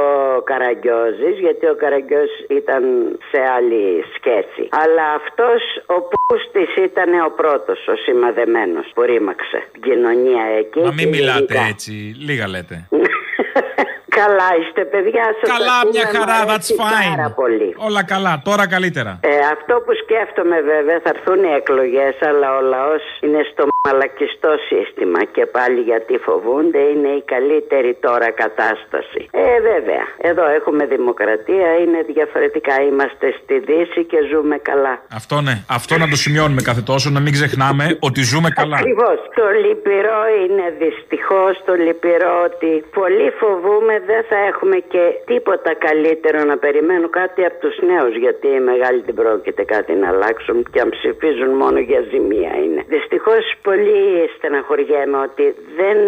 Καραγκιόζης, 0.50 1.34
γιατί 1.44 1.64
ο 1.66 1.76
Καραγκιόζης 1.82 2.40
ήταν 2.60 2.82
σε 3.30 3.38
άλλη 3.56 3.82
σχέση. 4.16 4.62
Αλλά 4.82 5.04
αυτός 5.20 5.60
ο 5.86 5.96
Πούστης 6.12 6.70
ήταν 6.88 7.10
ο 7.28 7.30
πρώτος, 7.40 7.78
ο 7.92 7.94
σημαδεμένος 8.04 8.86
που 8.94 9.02
ρήμαξε 9.02 9.58
την 9.72 9.82
κοινωνία 9.82 10.44
εκεί. 10.62 10.80
Μα 10.80 10.92
μην 10.98 10.98
και 11.10 11.16
μιλάτε 11.16 11.52
γενικά. 11.54 11.68
έτσι, 11.72 11.92
λίγα 12.28 12.48
λέτε. 12.48 12.76
Καλά 14.22 14.48
είστε, 14.58 14.82
παιδιά. 14.92 15.24
Σας 15.40 15.48
Καλά, 15.54 15.76
ακούμε, 15.80 15.92
μια 15.94 16.06
μ' 16.10 16.14
χαρά, 16.16 16.38
αρέσει 16.42 16.52
that's 16.52 16.70
fine. 16.82 17.10
Πάρα 17.14 17.30
πολύ. 17.40 17.68
Όλα 17.88 18.02
καλά, 18.12 18.32
τώρα 18.48 18.64
καλύτερα. 18.74 19.12
Ε, 19.32 19.34
αυτό 19.56 19.74
που 19.84 19.92
σκέφτομαι 20.02 20.58
βέβαια 20.72 20.98
θα 21.04 21.10
έρθουν 21.14 21.40
οι 21.48 21.52
εκλογές 21.60 22.14
αλλά 22.28 22.48
ο 22.58 22.60
λαός 22.74 23.02
είναι 23.24 23.42
στο 23.50 23.62
μαλακιστό 23.84 24.52
σύστημα 24.68 25.20
και 25.34 25.44
πάλι 25.56 25.80
γιατί 25.90 26.14
φοβούνται 26.26 26.82
είναι 26.92 27.10
η 27.20 27.22
καλύτερη 27.34 27.92
τώρα 28.06 28.28
κατάσταση. 28.42 29.20
Ε 29.30 29.60
βέβαια, 29.70 30.04
εδώ 30.30 30.44
έχουμε 30.58 30.82
δημοκρατία, 30.86 31.68
είναι 31.82 32.00
διαφορετικά, 32.14 32.74
είμαστε 32.88 33.26
στη 33.40 33.54
Δύση 33.68 34.04
και 34.10 34.18
ζούμε 34.30 34.56
καλά. 34.70 34.94
Αυτό 35.20 35.40
ναι, 35.40 35.54
αυτό 35.78 35.92
να 36.02 36.08
το 36.12 36.16
σημειώνουμε 36.16 36.62
κάθε 36.62 36.82
τόσο, 36.90 37.10
να 37.10 37.20
μην 37.20 37.32
ξεχνάμε 37.32 37.84
ότι 38.08 38.20
ζούμε 38.22 38.50
καλά. 38.60 38.76
Ακριβώς. 38.76 39.18
Το 39.40 39.46
λυπηρό 39.64 40.20
είναι 40.42 40.66
δυστυχώς 40.82 41.52
το 41.66 41.74
λυπηρό 41.86 42.34
ότι 42.48 42.70
πολύ 42.98 43.28
φοβούμε 43.40 43.94
δεν 44.10 44.22
θα 44.30 44.38
έχουμε 44.50 44.76
και 44.92 45.04
τίποτα 45.30 45.72
καλύτερο 45.86 46.38
να 46.50 46.56
περιμένουν 46.64 47.10
κάτι 47.20 47.40
από 47.48 47.56
τους 47.64 47.76
νέους. 47.90 48.14
Γιατί 48.24 48.46
οι 48.56 48.60
μεγάλοι 48.70 49.00
δεν 49.06 49.14
πρόκειται 49.20 49.64
κάτι 49.74 49.92
να 50.02 50.08
αλλάξουν 50.12 50.56
και 50.72 50.80
αν 50.84 50.88
ψηφίζουν 50.96 51.50
μόνο 51.62 51.78
για 51.78 52.00
ζημία 52.10 52.52
είναι. 52.64 52.80
Δυστυχώς 52.94 53.44
πολύ 53.68 54.00
στεναχωριέμαι 54.36 55.18
ότι 55.26 55.44
δεν 55.80 55.98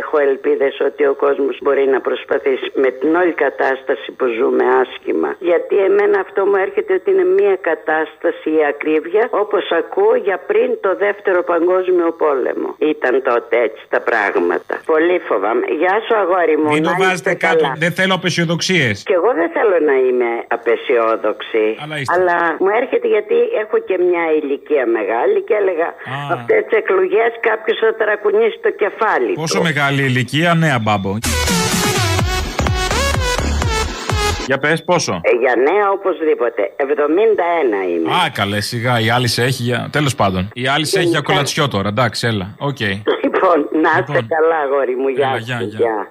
έχω 0.00 0.16
ελπίδες 0.28 0.74
ότι 0.88 1.02
ο 1.12 1.14
κόσμος 1.24 1.54
μπορεί 1.62 1.84
να 1.94 2.00
προσπαθήσει 2.00 2.66
με 2.74 2.90
την 2.98 3.10
όλη 3.20 3.32
κατάσταση 3.46 4.08
που 4.18 4.26
ζούμε 4.38 4.64
άσχημα. 4.82 5.30
Γιατί 5.50 5.76
εμένα 5.88 6.16
αυτό 6.26 6.40
μου 6.48 6.56
έρχεται 6.66 6.92
ότι 6.98 7.08
είναι 7.10 7.26
μια 7.38 7.56
κατάσταση 7.70 8.48
η 8.58 8.62
ακρίβεια 8.72 9.24
όπως 9.42 9.64
ακούω 9.80 10.14
για 10.26 10.38
πριν 10.50 10.68
το 10.80 10.90
δεύτερο 11.04 11.42
παγκόσμιο 11.52 12.08
πόλεμο. 12.22 12.68
Ήταν 12.78 13.14
τότε 13.30 13.54
έτσι 13.66 13.82
τα 13.94 14.00
πράγματα. 14.10 14.72
Πολύ 14.86 15.18
φοβάμαι. 15.28 15.66
Γεια 15.80 15.94
σου 16.06 16.14
αγόρι 16.22 16.56
μου. 16.56 16.68
Μην 16.72 16.82
το 16.82 16.90
να 16.90 16.96
βάζετε 17.04 17.34
είστε 17.46 17.54
κάτω, 17.54 17.64
καλά. 17.64 17.74
δεν 17.84 17.92
θέλω 17.98 18.14
απεσιοδοξίες. 18.14 19.02
Και 19.08 19.16
εγώ 19.20 19.30
δεν 19.40 19.48
θέλω 19.56 19.76
να 19.90 19.96
είμαι 20.06 20.30
απαισιόδοξη. 20.56 21.64
Αλλά 21.82 21.94
είστε. 22.00 22.14
Αλλά 22.14 22.36
μου 22.62 22.70
έρχεται 22.80 23.06
γιατί 23.14 23.38
έχω 23.62 23.76
και 23.88 23.96
μια 24.08 24.24
ηλικία 24.40 24.84
μεγάλη 24.98 25.38
και 25.48 25.54
έλεγα 25.60 25.88
αυτές 26.36 26.60
τις 26.66 26.78
εκλογές 26.82 27.30
κάποιος 27.48 27.76
θα 27.82 27.94
ταρακουνήσει 27.98 28.58
το 28.66 28.70
κεφάλι. 28.82 29.30
του. 29.32 29.40
Πόσο 29.40 29.62
μεγάλη 29.62 30.02
ηλικία, 30.10 30.54
νέα 30.54 30.78
μπάμπο. 30.78 31.10
Για 34.46 34.58
πες 34.58 34.84
πόσο; 34.84 35.20
Ε, 35.22 35.30
για 35.30 35.54
νέα 35.56 35.90
οπωσδήποτε. 35.90 36.72
71 36.76 37.90
είμαι. 37.90 38.10
Α, 38.10 38.30
καλέ, 38.32 38.60
σιγά. 38.60 39.00
Η 39.00 39.10
άλλη 39.10 39.28
σε 39.28 39.42
έχει 39.42 39.62
για. 39.62 39.88
Τέλος 39.92 40.14
πάντων. 40.14 40.48
Η 40.52 40.66
άλλη 40.66 40.86
σε 40.86 40.98
έχει 40.98 41.08
για 41.08 41.20
κολατσιό 41.20 41.68
τώρα. 41.68 41.88
Εντάξει, 41.88 42.26
έλα. 42.26 42.54
Οκ. 42.58 42.80
Λοιπόν, 43.22 43.68
να 43.82 43.90
είστε 43.98 44.26
καλά, 44.34 44.56
αγόρι 44.64 44.96
μου. 44.96 45.08
Γεια 45.08 45.28
Έλα, 45.28 46.08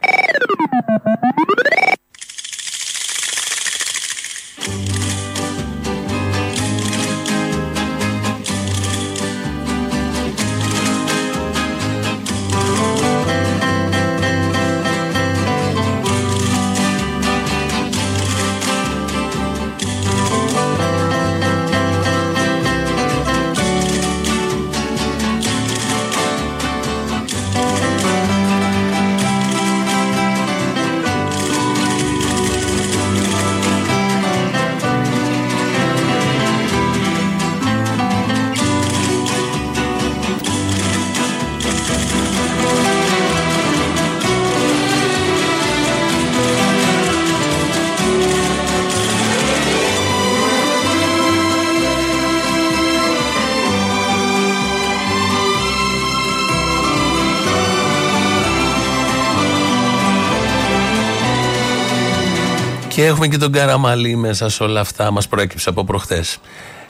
έχουμε 63.06 63.28
και 63.28 63.38
τον 63.38 63.52
Καραμαλή 63.52 64.16
μέσα 64.16 64.50
σε 64.50 64.64
όλα 64.64 64.80
αυτά. 64.80 65.12
Μας 65.12 65.28
προέκυψε 65.28 65.70
από 65.70 65.84
προχθές. 65.84 66.40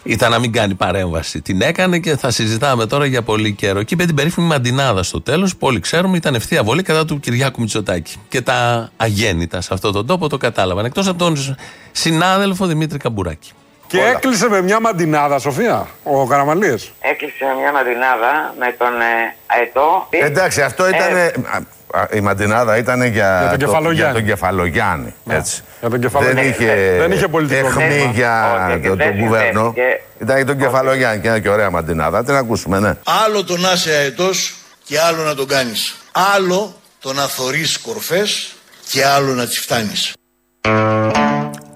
Ήταν 0.03 0.31
να 0.31 0.39
μην 0.39 0.51
κάνει 0.51 0.73
παρέμβαση. 0.73 1.41
Την 1.41 1.61
έκανε 1.61 1.99
και 1.99 2.17
θα 2.17 2.31
συζητάμε 2.31 2.85
τώρα 2.85 3.05
για 3.05 3.21
πολύ 3.21 3.53
καιρό. 3.53 3.83
Και 3.83 3.93
είπε 3.93 4.05
την 4.05 4.15
περίφημη 4.15 4.47
Μαντινάδα 4.47 5.03
στο 5.03 5.21
τέλος, 5.21 5.55
που 5.55 5.67
όλοι 5.67 5.79
ξέρουμε 5.79 6.17
ήταν 6.17 6.35
ευθεία 6.35 6.63
βολή 6.63 6.81
κατά 6.81 7.05
του 7.05 7.19
Κυριάκου 7.19 7.61
Μητσοτάκη. 7.61 8.15
Και 8.29 8.41
τα 8.41 8.89
αγέννητα 8.97 9.61
σε 9.61 9.73
αυτόν 9.73 9.93
τον 9.93 10.05
τόπο 10.05 10.29
το 10.29 10.37
κατάλαβαν. 10.37 10.85
Εκτός 10.85 11.07
από 11.07 11.17
τον 11.17 11.57
συνάδελφο 11.91 12.65
Δημήτρη 12.65 12.97
Καμπουράκη. 12.97 13.51
Και 13.87 14.01
έκλεισε 14.01 14.49
με 14.49 14.61
μια 14.61 14.79
μαντινάδα, 14.79 15.39
Σοφία, 15.39 15.87
ο 16.03 16.27
Καραμαλής. 16.27 16.91
Έκλεισε 16.99 17.45
μια 17.61 17.71
μαντινάδα 17.71 18.53
με 18.59 18.75
τον 18.77 18.87
ε, 18.87 19.35
Αετό. 19.45 20.07
Εντάξει, 20.09 20.61
αυτό 20.61 20.87
ήταν. 20.87 21.15
Ε, 21.15 21.31
η 22.13 22.19
Μαντινάδα 22.21 22.77
ήταν 22.77 23.03
για, 23.03 23.09
Για 23.39 23.49
τον 23.49 23.59
το- 23.59 23.65
Κεφαλογιάννη. 23.65 24.11
για 24.11 24.21
τον 24.21 24.25
Κεφαλογιάννη. 24.25 25.13
Έτσι. 25.29 25.61
Για 25.79 25.89
τον 25.89 25.91
Δεν 25.91 26.01
Κεφαλογιάννη. 26.01 26.49
είχε, 26.49 26.95
Δεν 26.99 27.11
είχε 27.11 27.27
πολιτικό 27.27 27.67
αιχμή 27.67 27.97
κόμμα. 27.97 28.11
για 28.11 28.53
Όχι, 28.69 28.79
τον 28.87 28.97
δεν 28.97 29.07
τον 29.07 29.19
κουβέρνο. 29.19 29.61
συνδέθηκε. 29.75 30.01
Ήταν 30.21 30.35
για 30.35 30.45
τον 30.45 30.57
Κεφαλογιάννη 30.57 31.21
και 31.21 31.27
ήταν 31.27 31.41
και 31.41 31.49
ωραία 31.49 31.69
Μαντινάδα. 31.69 32.23
Την 32.23 32.35
ακούσουμε, 32.35 32.79
ναι. 32.79 32.93
Άλλο 33.25 33.43
το 33.43 33.57
να 33.57 33.71
είσαι 33.71 33.91
αετός 33.91 34.55
και 34.83 34.99
άλλο 34.99 35.23
να 35.23 35.35
τον 35.35 35.47
κάνεις. 35.47 35.95
Άλλο 36.35 36.75
το 36.99 37.13
να 37.13 37.27
θωρείς 37.27 37.77
κορφές 37.79 38.55
και 38.89 39.05
άλλο 39.05 39.33
να 39.33 39.45
τις 39.45 39.59
φτάνεις. 39.59 40.13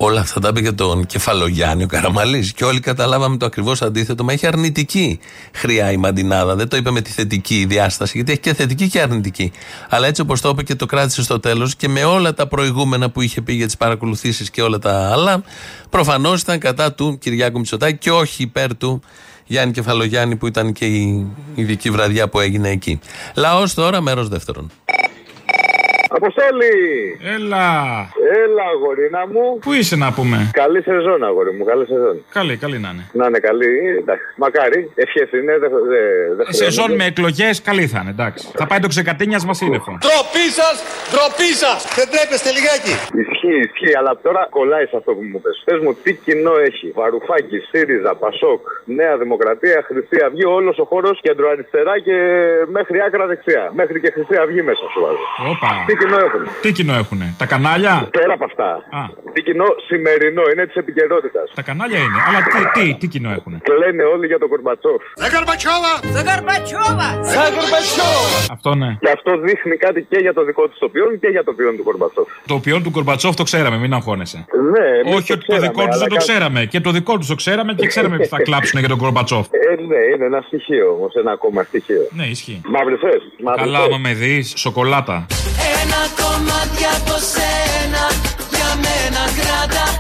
Όλα 0.02 0.20
αυτά 0.20 0.40
τα 0.40 0.48
είπε 0.48 0.62
και 0.62 0.72
τον 0.72 1.06
Κεφαλογιάννη 1.06 1.84
ο 1.84 1.88
Καραμαλής. 1.88 2.54
Και 2.54 2.66
όλοι 2.66 2.80
καταλάβαμε 2.80 3.38
το 3.38 3.46
ακριβώς 3.46 3.82
αντίθετο. 3.82 4.24
Μα 4.24 4.34
έχει 4.34 4.48
αρνητική 4.48 5.20
χρειά 5.54 5.92
η 5.92 5.98
Μαντινάδα. 5.98 6.56
Δεν 6.56 6.68
το 6.68 6.78
είπε 6.78 6.92
με 6.92 7.02
τη 7.02 7.12
θετική 7.12 7.66
διάσταση, 7.70 8.12
γιατί 8.16 8.32
έχει 8.32 8.42
και 8.42 8.54
θετική 8.54 8.90
και 8.90 9.02
αρνητική. 9.02 9.52
Αλλά 9.90 10.08
έτσι 10.08 10.22
όπως 10.22 10.42
το 10.42 10.50
είπε 10.50 10.64
και 10.64 10.76
το 10.76 10.86
κράτησε 10.86 11.24
στο 11.24 11.40
τέλος 11.40 11.76
και 11.76 11.88
με 11.88 12.04
όλα 12.04 12.34
τα 12.34 12.48
προηγούμενα 12.48 13.10
που 13.10 13.22
είχε 13.22 13.42
πει 13.42 13.54
για 13.54 13.66
τις 13.66 13.78
παρακολουθήσεις 13.78 14.50
και 14.50 14.62
όλα 14.62 14.80
τα 14.80 15.12
άλλα, 15.12 15.44
προφανώς 15.90 16.42
ήταν 16.42 16.60
κατά 16.60 16.94
του 16.94 17.18
Κυριάκου 17.18 17.58
Μητσοτάκη 17.58 17.98
και 17.98 18.12
όχι 18.12 18.44
υπέρ 18.44 18.76
του 18.76 19.02
Γιάννη 19.46 19.74
Κεφαλογιάννη 19.74 20.36
που 20.36 20.48
ήταν 20.48 20.74
και 20.74 20.86
η 20.86 21.28
ειδική 21.56 21.90
βραδιά 21.90 22.30
που 22.30 22.40
έγινε 22.40 22.70
εκεί. 22.70 23.00
Λαός 23.36 23.74
τώρα, 23.74 24.02
μέρος 24.02 24.28
δεύτερον. 24.28 24.72
Αποστόλη! 26.18 26.74
Έλα! 27.36 27.68
Έλα, 28.44 28.64
αγορίνα 28.76 29.22
μου. 29.32 29.46
Πού 29.66 29.74
είσαι 29.74 29.96
να 29.96 30.10
πούμε; 30.18 30.38
Καλή 30.54 30.82
σεζόν, 30.82 31.24
αγόρι 31.24 31.52
μου, 31.58 31.64
καλή 31.72 31.86
σεζόν. 31.86 32.16
Καλή, 32.38 32.54
καλή 32.64 32.78
να 32.80 32.90
είναι. 32.94 33.04
Να 33.20 33.26
είναι 33.28 33.40
καλή, 33.40 33.70
εντάξει. 34.02 34.26
Μακάρι, 34.44 34.80
ευχές 35.04 35.30
είναι, 35.40 35.54
δεν 35.62 35.70
δε, 35.92 36.02
δε 36.38 36.44
Ε, 36.50 36.54
Σεζόν 36.64 36.90
με 37.00 37.06
εκλογές, 37.12 37.62
καλή 37.62 37.86
θα 37.88 38.00
είναι, 38.02 38.10
εντάξει. 38.18 38.44
Θα 38.60 38.66
πάει 38.70 38.80
το 38.86 38.88
ξεκατίνιασμα 38.88 39.54
σύννεφο. 39.54 39.92
Τροπή 40.08 40.46
σας, 40.60 40.76
τροπή 41.16 41.52
σας! 41.64 41.78
Δεν 41.98 42.08
τρέπεστε 42.14 42.50
λιγάκι. 42.58 42.94
Ισχύει, 43.24 43.60
ισχύει, 43.70 43.94
αλλά 44.00 44.12
τώρα 44.26 44.42
κολλάει 44.58 44.86
σε 44.92 44.96
αυτό 45.00 45.12
που 45.18 45.24
μου 45.32 45.40
πες. 45.44 45.56
Πες 45.68 45.80
μου 45.84 45.92
τι 46.04 46.12
κοινό 46.26 46.54
έχει; 46.70 46.88
Βαρουφάκη, 47.00 47.58
ΣΥΡΙΖΑ, 47.70 48.12
ΠΑΣΟΚ, 48.22 48.62
Νέα 49.00 49.14
Δημοκρατία, 49.24 49.78
Χρυσή 49.88 50.18
Αυγή, 50.28 50.46
όλος 50.58 50.76
ο 50.84 50.86
χώρος 50.92 51.16
κεντροαριστερά 51.26 51.94
και 52.08 52.16
μέχρι 52.78 52.98
άκρα 53.06 53.26
δεξιά. 53.32 53.64
Μέχρι 53.80 53.98
και 54.04 54.10
Χρυσή 54.16 54.36
Αυγή 54.44 54.62
μέσα 54.70 54.84
σου 54.92 55.00
βάζω. 55.04 55.24
Όπα. 55.52 55.72
Τι 55.88 55.94
κοινό 56.00 56.18
έχουν. 56.26 56.42
Τι 56.64 56.70
κοινό 56.78 56.94
έχουνε, 57.02 57.28
τα 57.42 57.46
κανάλια; 57.52 57.94
Πέρα 58.20 58.34
από 58.38 58.46
αυτά. 58.50 58.70
Α. 59.00 59.02
Τι 59.34 59.42
κοινό 59.48 59.66
σημερινό 59.88 60.44
είναι 60.52 60.64
της 60.66 60.76
επικαιρότητας. 60.84 61.46
Τα 61.60 61.62
κανάλια 61.70 62.00
είναι. 62.06 62.20
Αλλά 62.28 62.40
τι, 62.54 62.60
τι, 62.76 62.86
τι 63.00 63.08
κοινό 63.14 63.30
έχουνε; 63.38 63.58
Κλαίνε 63.70 64.04
όλοι 64.14 64.26
για 64.32 64.40
τον 64.44 64.50
Κορμπατσόφ. 64.54 65.00
Ζαγκαρμπατσόβα! 65.24 65.94
Ζαγκαρμπατσόβα! 66.16 67.10
Ζαγκαρμπατσόβα! 67.36 68.38
Αυτό 68.56 68.70
ναι. 68.82 68.90
Και 69.04 69.10
αυτό 69.18 69.32
δείχνει 69.48 69.76
κάτι 69.86 70.00
και 70.10 70.18
για 70.26 70.34
το 70.34 70.44
δικό 70.50 70.64
του 70.68 70.76
τοπιόν 70.80 71.20
και 71.22 71.28
για 71.28 71.44
το 71.44 71.52
ποιόν 71.54 71.74
του 71.78 71.84
Κορμπατσόφ. 71.84 72.28
Το 72.52 72.56
ποιόν 72.60 72.84
του 72.84 72.92
Κορμπατσόφ 72.92 73.36
το 73.36 73.44
ξέραμε, 73.44 73.78
μην 73.78 73.94
αγχώνεσαι. 73.94 74.46
Ναι, 74.74 74.86
εμείς 75.02 75.16
Όχι 75.16 75.32
ότι 75.32 75.46
το 75.46 75.52
ξέραμε, 75.52 75.68
δικό 75.68 75.82
τους 75.86 75.96
αλλά 75.96 75.98
δεν 76.04 76.08
το 76.10 76.16
κάτι- 76.16 76.28
ξέραμε. 76.28 76.66
Και 76.66 76.80
το 76.80 76.92
δικό 76.92 77.18
τους 77.18 77.28
το 77.28 77.36
ξέραμε 77.36 77.74
και 77.74 77.88
ξέραμε 77.88 78.16
ποιοι 78.18 78.26
θα 78.36 78.42
κλάψουν 78.48 78.80
για 78.80 78.90
τον 78.90 78.98
Κορμπατσόφ. 78.98 79.46
Ε, 79.52 79.58
ναι, 79.92 80.00
είναι 80.16 80.26
ένα 80.26 80.42
στοιχείο 80.48 80.86
όμως, 80.98 81.14
ένα 81.16 81.32
ακόμα 81.32 81.64
στοιχείο. 81.64 82.08
Ναι, 82.12 82.26
ισχύει. 82.26 82.62
Μαύρισε. 82.66 83.12
Καλά, 83.56 83.80
άμα 83.80 83.98
με 83.98 84.14
δεις, 84.14 84.54
σοκολάτα. 84.58 85.26
Ένα 86.02 86.08
κομμάτι 86.22 86.84
από 86.96 87.16
σένα 87.34 88.04
για 88.50 88.70
μένα 88.84 89.24
κράτα 89.38 89.99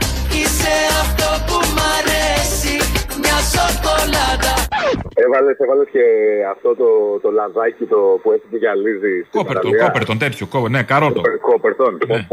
έβαλες 5.63 5.87
και 5.91 6.03
αυτό 6.53 6.75
το, 6.75 7.19
το 7.21 7.29
λαδάκι 7.31 7.85
το 7.85 8.19
που 8.21 8.31
έχει 8.31 8.45
που 8.49 8.57
γυαλίζει. 8.57 9.13
Κόπερτον, 9.31 9.71
κόπερτον, 9.83 10.17
τέτοιο. 10.17 10.45
Κό, 10.47 10.67
ναι, 10.69 10.83
καρότο. 10.83 11.21
Κόπερτον. 11.41 11.97
Ναι. 12.07 12.27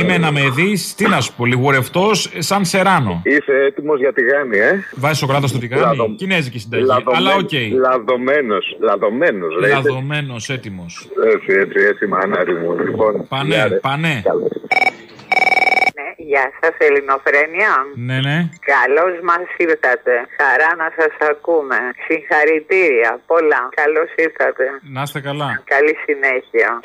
Είμαι 0.00 0.18
να 0.18 0.32
με 0.32 0.40
δεις, 0.54 0.94
τι 0.94 1.08
να 1.08 1.20
σου 1.20 1.34
πω, 1.36 1.44
λιγουρευτός 1.44 2.32
σαν 2.38 2.64
σεράνο. 2.64 3.20
Είσαι 3.24 3.52
έτοιμος 3.66 3.98
για 3.98 4.12
τη 4.12 4.22
γάνη, 4.24 4.58
ε; 4.58 4.84
Βάζεις 4.94 5.22
ο 5.22 5.26
κράτος 5.26 5.52
του 5.52 5.58
τη 5.58 5.66
γάνη; 5.66 6.14
Κινέζικη 6.18 6.58
συνταγή. 6.58 6.86
Αλλά 7.14 7.34
οκ. 7.34 7.52
Λαδωμένο. 7.80 8.56
Λαδωμένο, 8.80 9.46
λέει. 9.46 9.70
Λαδωμένο, 9.70 10.34
έτοιμος. 10.48 11.08
Έτσι, 11.34 11.52
έτσι, 11.52 11.78
έτσι, 11.90 12.06
μανάρι 12.06 12.54
μου. 12.54 12.78
Λοιπόν, 12.78 13.26
πανέ, 13.28 13.78
πανέ. 13.82 14.22
Ναι, 16.26 16.32
γεια 16.32 16.52
σας 16.60 16.74
Ελληνοφρένια. 16.78 17.72
Ναι, 17.94 18.18
ναι. 18.20 18.38
Καλώς 18.74 19.14
μας 19.22 19.46
ήρθατε. 19.56 20.14
Χαρά 20.38 20.70
να 20.82 20.88
σας 20.98 21.14
ακούμε. 21.30 21.78
Συγχαρητήρια. 22.06 23.20
Πολλά. 23.26 23.62
Καλώς 23.80 24.10
ήρθατε. 24.16 24.64
Να 24.94 25.02
είστε 25.02 25.20
καλά. 25.20 25.62
Καλή 25.64 25.96
συνέχεια. 26.06 26.80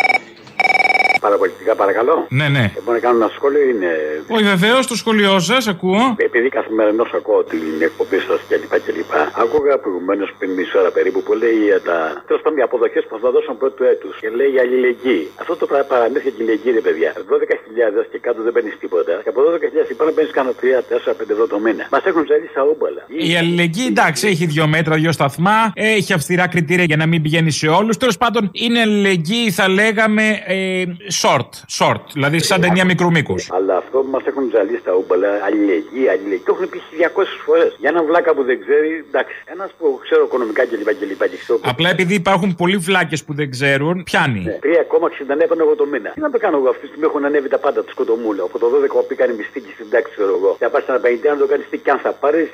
Παραπολιτικά, 1.26 1.74
παρακαλώ. 1.84 2.16
Ναι, 2.40 2.48
ναι. 2.56 2.66
Μπορώ 2.84 2.96
να 3.00 3.04
κάνω 3.06 3.18
ένα 3.22 3.32
σχόλιο, 3.38 3.64
είναι. 3.72 3.92
Όχι, 4.36 4.44
βεβαίως, 4.44 4.84
το 4.92 4.96
σχόλιό 5.02 5.40
σας, 5.40 5.68
ακούω. 5.74 6.04
Επειδή 6.30 6.50
καθημερινώς 6.58 7.10
ακούω 7.20 7.42
την 7.52 7.64
εκπομπή 7.88 8.20
σας 8.28 8.40
κλπ. 8.50 8.74
κλπ. 8.86 9.14
Άκουγα 9.44 9.74
προηγουμένως 9.84 10.30
πριν 10.38 10.50
μισή 10.58 10.78
ώρα 10.82 10.92
περίπου 10.98 11.20
που 11.26 11.34
λέει 11.42 11.58
για 11.70 11.80
τα. 11.88 11.98
Τέλος 12.28 12.42
πάντων, 12.42 12.58
οι 12.60 12.62
αποδοχές 12.70 13.04
που 13.10 13.16
θα 13.22 13.30
δώσουν 13.36 13.58
πρώτου 13.62 13.84
έτους. 13.94 14.14
Και 14.24 14.30
λέει 14.38 14.50
για 14.56 14.62
αλληλεγγύη. 14.66 15.26
Αυτό 15.42 15.54
το 15.62 15.66
πράγμα 15.70 15.86
παραμύθι 15.94 16.30
και 16.32 16.42
αλληλεγγύη, 16.42 16.72
ρε 16.78 16.84
παιδιά. 16.88 17.10
12.000 17.32 18.06
και 18.12 18.20
κάτω 18.26 18.40
δεν 18.46 18.52
παίρνεις 18.56 18.76
τίποτα. 18.84 19.14
Και 19.24 19.30
από 19.34 19.40
12.000 19.48 19.96
πάνω 20.00 20.12
παίρνεις 20.16 20.34
κανένα 20.38 20.54
3, 20.62 20.82
4, 20.90 21.14
5 21.20 21.34
ευρώ 21.36 21.46
το 21.54 21.60
μήνα. 21.66 21.84
Μας 21.94 22.04
έχουν 22.10 22.24
ζαλίσει 22.30 22.52
στα 22.56 22.64
ούμπαλα. 22.70 23.02
Η 23.30 23.32
αλληλεγγύη, 23.42 23.88
εντάξει, 23.94 24.24
έχει 24.34 24.46
δύο 24.54 24.66
μέτρα, 24.76 24.94
δύο 24.96 25.12
σταθμά, 25.12 25.58
έχει 25.74 26.12
αυστηρά 26.18 26.46
κριτήρια 26.54 26.86
για 26.92 26.98
να 27.02 27.06
μην 27.12 27.20
πηγαίνει 27.22 27.52
σε 27.52 27.68
όλους. 27.68 27.98
Τέλος 27.98 28.18
πάντων, 28.18 28.44
είναι 28.54 28.80
αλληλεγγύη, 28.80 29.52
θα 29.52 29.66
λέγαμε, 29.80 30.24
ε, 30.52 30.84
short. 31.22 31.50
Short, 31.78 32.04
δηλαδή 32.14 32.40
σαν 32.40 32.62
ταινία 32.62 32.86
μικρού 32.86 33.12
μήκους. 33.12 33.50
Αλλά 33.52 33.78
αυτό 33.78 33.98
που 34.04 34.10
μας 34.16 34.24
έχουν 34.26 34.44
ζαλίσει 34.54 34.82
στα 34.86 34.94
ούμπαλα, 35.00 35.30
αλληλεγγύη, 35.46 36.08
αλληλεγγύη. 36.14 36.44
Το 36.46 36.52
έχουν 36.56 36.70
πει 36.70 36.80
200 36.98 37.24
φορές. 37.46 37.76
Για 37.80 37.90
έναν 37.90 38.06
βλάκα 38.06 38.34
που 38.34 38.44
δεν 38.44 38.58
ξέρει, 38.64 38.90
εντάξει. 39.10 39.36
Ένας 39.46 39.70
που 39.78 40.00
ξέρω 40.04 40.24
οικονομικά 40.24 40.66
κλπ. 40.66 40.90
κλπ. 41.00 41.24
και 41.32 41.38
ξέρω 41.44 41.60
Απλά 41.74 41.90
επειδή 41.90 42.14
υπάρχουν 42.14 42.56
πολλοί 42.56 42.78
βλάκες 42.78 43.24
που 43.24 43.34
δεν 43.34 43.50
ξέρουν, 43.56 44.04
πιάνει. 44.04 44.44
3,69 44.46 45.40
έπαιρνε 45.46 45.64
εγώ 45.64 45.76
το 45.76 45.86
μήνα. 45.86 46.10
Τι 46.10 46.20
να 46.20 46.32
το 46.32 46.38
κάνω 46.38 46.58
εγώ 46.58 46.70
αυτή 46.70 46.82
τη 46.82 46.88
στιγμή 46.88 47.06
έχουν 47.06 47.26
ανέβει 47.26 47.50
τα 47.56 47.60
πάντα 47.66 47.80
του 47.84 47.92
σκοτωμούλα. 47.92 48.44
Από 48.44 48.60
το 48.60 48.68
12 48.68 48.88
που 49.08 49.14
έκανε 49.16 49.34
μυστή 49.34 49.60
και 49.66 49.72
στην 49.74 49.90
τάξη, 49.90 50.12
ξέρω 50.16 50.34
εγώ. 50.40 50.52
Θα 50.60 50.70
πας 50.70 50.84
ένα 50.88 51.00
50 51.06 51.34
να 51.36 51.38
το 51.44 51.48
κάνεις 51.52 51.66
τι 51.70 51.78
και 51.78 51.92
αν 51.92 52.00
θα 52.06 52.12
πάρεις. 52.12 52.48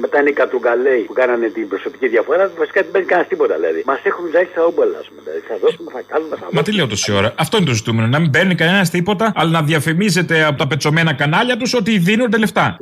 Μετά 0.00 0.20
είναι 0.20 0.30
οι 0.30 0.32
κατουγκαλέοι 0.42 1.02
που 1.08 1.12
κάνανε 1.12 1.46
την 1.48 1.68
προσωπική 1.68 2.06
διαφορά. 2.08 2.50
Βασικά 2.58 2.80
δεν 2.82 2.90
παίρνει 2.90 3.06
κανένας 3.06 3.30
τίποτα 3.32 3.54
δηλαδή. 3.54 3.82
Μας 3.86 4.00
έχουν 4.10 4.24
ζήσει 4.34 4.52
τα 4.54 4.62
όμπαλα, 4.70 4.98
ας 5.02 5.06
πούμε. 5.08 5.20
Δηλαδή. 5.24 5.40
Θα 5.48 5.56
δώσουμε, 5.62 5.90
θα 5.96 6.02
κάνουμε, 6.12 6.36
θα 6.36 6.46
Μα 6.50 6.62
τι 6.62 6.72
λέω 6.76 6.86
τόση 6.86 7.12
ώρα; 7.12 7.28
Αυτό 7.38 7.56
είναι 7.56 7.66
το 7.66 7.74
ζητούμενο. 7.74 8.08
Να 8.08 8.18
μην 8.18 8.30
παίρνει 8.30 8.54
κανένας 8.54 8.90
τίποτα, 8.90 9.32
αλλά 9.34 9.50
να 9.50 9.62
διαφημίζεται 9.62 10.44
από 10.44 10.58
τα 10.58 10.66
πετσωμένα 10.66 11.12
κανάλια 11.12 11.56
τους 11.56 11.74
ότι 11.74 11.98
δίνονται 11.98 12.38
λεφτά. 12.38 12.76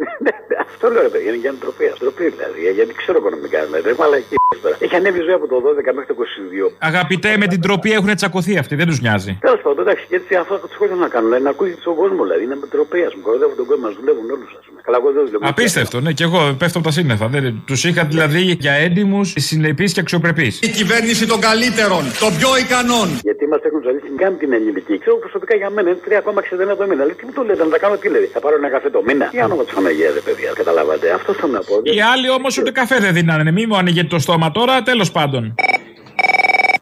Αυτό 0.71 0.91
λέω 0.91 1.03
ρε 1.03 1.09
παιδιά, 1.09 1.29
είναι 1.31 1.41
για 1.45 1.55
ντροπή. 1.61 1.87
Ντροπή 1.99 2.25
δηλαδή. 2.35 2.59
Γιατί 2.79 2.93
ξέρω 3.03 3.19
οικονομικά. 3.19 3.59
Δηλαδή, 3.65 3.89
αλλά 4.07 4.17
εκεί 4.23 4.35
τώρα. 4.63 4.77
Έχει 4.85 4.95
ανέβει 5.01 5.19
η 5.23 5.25
ζωή 5.27 5.37
από 5.41 5.47
το 5.53 5.57
12 5.67 5.95
μέχρι 5.97 6.09
το 6.11 6.17
22. 6.21 6.73
Αγαπητέ, 6.91 7.31
με 7.43 7.47
την 7.53 7.61
τροπή 7.61 7.91
έχουν 7.99 8.15
τσακωθεί 8.21 8.55
αυτοί, 8.63 8.75
δεν 8.81 8.87
τους 8.91 9.01
νοιάζει. 9.05 9.33
Τέλος 9.47 9.61
πάντων, 9.65 9.81
εντάξει, 9.85 10.05
και 10.09 10.17
έτσι 10.21 10.35
αυτό 10.43 10.55
το 10.59 10.69
σχόλιο 10.75 10.97
να 11.05 11.09
κάνουν. 11.15 11.27
Δηλαδή, 11.29 11.45
να 11.49 11.51
ακούει 11.55 11.71
τον 11.85 11.95
κόσμο, 12.01 12.21
δηλαδή. 12.27 12.43
Είναι 12.47 12.57
με 12.63 12.67
τροπή, 12.75 13.01
ας 13.09 13.13
πούμε. 13.13 13.23
Κοροϊδεύουν 13.27 13.57
τον 13.61 13.67
κόσμο, 13.71 13.83
μα 13.87 13.93
δουλεύουν 13.99 14.27
όλους, 14.37 14.51
α 14.59 14.61
πούμε. 14.87 14.97
Καλά, 14.97 14.97
εγώ 15.01 15.09
δεν 15.13 15.25
δουλεύω. 15.25 15.49
Απίστευτο, 15.49 16.01
ναι, 16.01 16.13
και 16.13 16.25
εγώ 16.29 16.41
πέφτω 16.59 16.79
από 16.79 16.87
τα 16.89 16.93
σύννεφα. 16.93 17.31
Τους 17.67 17.85
είχα 17.85 18.05
δηλαδή 18.05 18.41
για 18.65 18.73
έντιμους, 18.73 19.33
συνεπείς 19.37 19.93
και 19.93 20.01
αξιοπρεπείς. 20.01 20.61
Η 20.63 20.69
κυβέρνηση 20.69 21.27
των 21.27 21.41
καλύτερων, 21.41 22.03
των 22.23 22.31
πιο 22.39 22.51
ικανών. 22.65 23.09
Γιατί 23.29 23.45
μα 23.53 23.59
έχουν 23.69 23.81
ζαλίσει 23.87 24.11
καν 24.23 24.33
την 24.39 24.53
ελληνική. 24.53 24.95
Ξέρω 24.99 25.17
προσωπικά 25.25 25.55
για 25.57 25.71
μένα 25.71 25.89
είναι 25.91 25.99
3,69 26.05 26.77
το 26.81 26.87
μήνα. 26.89 27.05
Λέει, 27.05 27.17
τι 27.19 27.25
μου 27.27 27.33
το 27.39 27.43
λέτε, 27.43 27.65
να 27.65 27.71
τα 27.71 27.79
κάνω 27.79 27.97
τι 27.97 28.09
λέει. 28.09 28.29
Θα 28.35 28.41
πάρω 28.41 28.57
ένα 28.57 28.69
καφέ 28.69 28.89
το 28.91 29.03
μήνα. 29.07 29.27
Τι 29.27 29.43
όνομα 29.43 29.63
τη 29.65 29.73
Παναγία, 29.75 30.11
ρε 30.17 30.21
παιδιά, 30.27 30.51
καταλάβατε. 30.61 31.07
Αυτό 31.19 31.31
θέλω 31.39 31.53
να 31.53 31.63
πω. 31.69 31.75
Οι 31.83 32.01
άλλοι 32.13 32.29
όμως 32.31 32.59
ούτε 32.59 32.71
καφέ 32.71 32.97
δεν 32.99 33.13
δίνανε. 33.13 33.51
Μη 33.53 33.67
μου 33.67 33.77
ανοίγετε 33.77 34.07
το 34.07 34.19
στόμα 34.19 34.51
τώρα, 34.51 34.83
τέλος 34.83 35.11
πάντων. 35.11 35.55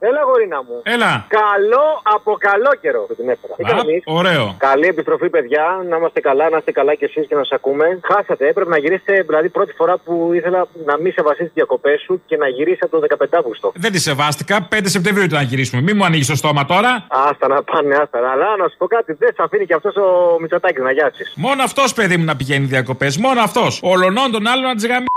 Έλα, 0.08 0.22
γορίνα 0.28 0.58
μου. 0.66 0.76
Έλα. 0.82 1.12
Καλό 1.40 1.86
από 2.02 2.30
καλό 2.48 2.72
καιρό. 2.82 3.02
που 3.08 3.14
Την 3.14 3.28
έφερα. 3.28 3.54
Τι 3.56 3.64
Α, 3.64 3.68
κάνεις; 3.76 4.02
ωραίο. 4.20 4.54
Καλή 4.58 4.86
επιστροφή, 4.86 5.28
παιδιά. 5.34 5.64
Να 5.88 5.96
είμαστε 5.96 6.20
καλά, 6.20 6.48
να 6.48 6.56
είστε 6.56 6.72
καλά 6.72 6.94
κι 6.94 7.04
εσείς 7.04 7.26
και 7.28 7.34
να 7.34 7.42
σας 7.44 7.52
ακούμε. 7.58 7.86
Χάσατε, 8.10 8.48
έπρεπε 8.48 8.70
να 8.70 8.78
γυρίσετε, 8.78 9.22
δηλαδή 9.28 9.48
πρώτη 9.48 9.72
φορά 9.72 9.94
που 10.04 10.30
ήθελα 10.34 10.66
να 10.84 10.98
μην 10.98 11.12
σεβαστείς 11.12 11.44
τις 11.44 11.54
διακοπές 11.54 12.00
σου 12.00 12.22
και 12.26 12.36
να 12.36 12.48
γυρίσετε 12.48 12.86
το 12.86 12.98
15 13.18 13.36
Αύγουστο. 13.38 13.72
Δεν 13.74 13.92
τη 13.92 13.98
σεβάστηκα. 14.00 14.68
5 14.70 14.78
Σεπτεμβρίου 14.84 15.24
ήταν 15.24 15.38
να 15.38 15.44
γυρίσουμε. 15.44 15.82
Μη 15.82 15.92
μου 15.92 16.04
ανοίγεις 16.04 16.26
το 16.26 16.36
στόμα 16.36 16.64
τώρα. 16.64 17.06
Άστα 17.08 17.48
να 17.48 17.62
πάνε, 17.62 17.94
άστα. 17.94 18.18
Αλλά 18.32 18.56
να 18.58 18.68
σου 18.68 18.76
πω 18.78 18.86
κάτι, 18.86 19.12
δεν 19.12 19.30
σε 19.34 19.42
αφήνει 19.42 19.66
και 19.66 19.74
αυτός 19.74 19.96
ο 19.96 20.36
Μητσοτάκης 20.40 20.82
να 20.82 20.92
γιάσεις. 20.92 21.32
Μόνο 21.36 21.62
αυτός 21.62 21.92
παιδί 21.92 22.16
μου 22.16 22.24
να 22.24 22.36
πηγαίνει 22.36 22.66
διακοπές. 22.66 23.16
Μόνο 23.16 23.40
αυτός. 23.40 23.80
Ολονών 23.82 24.30
τον 24.32 24.46
άλλον 24.46 24.64
να 24.64 24.74
τις 24.74 24.86
γαμίσει. 24.86 25.08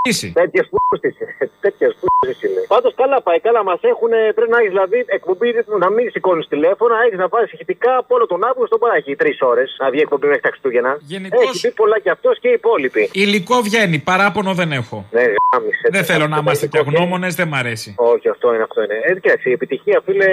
Τέτοιες 0.41 0.65
πούστε. 0.71 1.09
Τέτοιες 1.65 1.91
πούστε 1.99 2.47
είναι. 2.47 2.61
Πάντως 2.73 2.93
καλά 3.01 3.21
πάει, 3.21 3.39
καλά 3.47 3.63
μας 3.63 3.79
έχουν. 3.91 4.09
Πρέπει 4.35 4.51
να 4.55 4.57
έχεις 4.61 4.69
δηλαδή 4.75 4.99
εκπομπή 5.17 5.47
να 5.83 5.89
μην 5.95 6.05
σηκώνεις 6.11 6.47
τηλέφωνα, 6.47 6.95
έχεις 7.05 7.19
να 7.23 7.29
πάρει 7.29 7.45
ηχητικά 7.53 7.91
από 7.97 8.15
όλο 8.15 8.25
τον 8.27 8.39
Αύγουστο. 8.49 8.77
Μπορεί 8.77 8.91
να 8.91 8.97
έχει 8.97 9.15
τρεις 9.15 9.37
ώρες 9.41 9.75
να 9.79 9.89
βγει 9.91 10.01
εκπομπή 10.01 10.25
μέχρι 10.27 10.41
τα 10.41 10.49
Χριστούγεννα. 10.49 10.91
Γενικώς- 11.13 11.43
Έχει 11.49 11.61
πει 11.61 11.71
πολλά 11.81 11.99
και 11.99 12.09
αυτός 12.09 12.39
και 12.39 12.47
οι 12.47 12.55
υπόλοιποι. 12.61 13.09
Υλικό 13.13 13.55
βγαίνει, 13.61 13.97
παράπονο 13.99 14.53
δεν 14.53 14.71
έχω. 14.71 14.97
Ναι, 15.11 15.21
γάμισε. 15.53 15.87
Δεν 15.95 16.03
θέλω 16.09 16.25
να 16.27 16.35
Αυτό 16.35 16.41
είμαστε 16.41 16.65
το 16.67 16.71
και 16.71 16.83
υλικό 16.83 16.97
γνώμονε, 16.97 17.27
δεν 17.39 17.47
μ' 17.47 17.55
αρέσει. 17.55 17.89
Όχι, 17.97 18.29
αυτό 18.29 18.53
είναι, 18.53 18.63
αυτό 18.63 18.83
είναι. 18.83 18.97
Ε, 19.03 19.13
κοίταξε, 19.19 19.49
η 19.49 19.51
επιτυχία, 19.51 20.01
φίλε, 20.05 20.25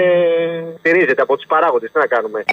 στηρίζεται 0.78 1.22
από 1.22 1.37
τους 1.37 1.46
παράγοντες. 1.46 1.90
Τι 1.92 1.98
να 1.98 2.06
κάνουμε; 2.06 2.44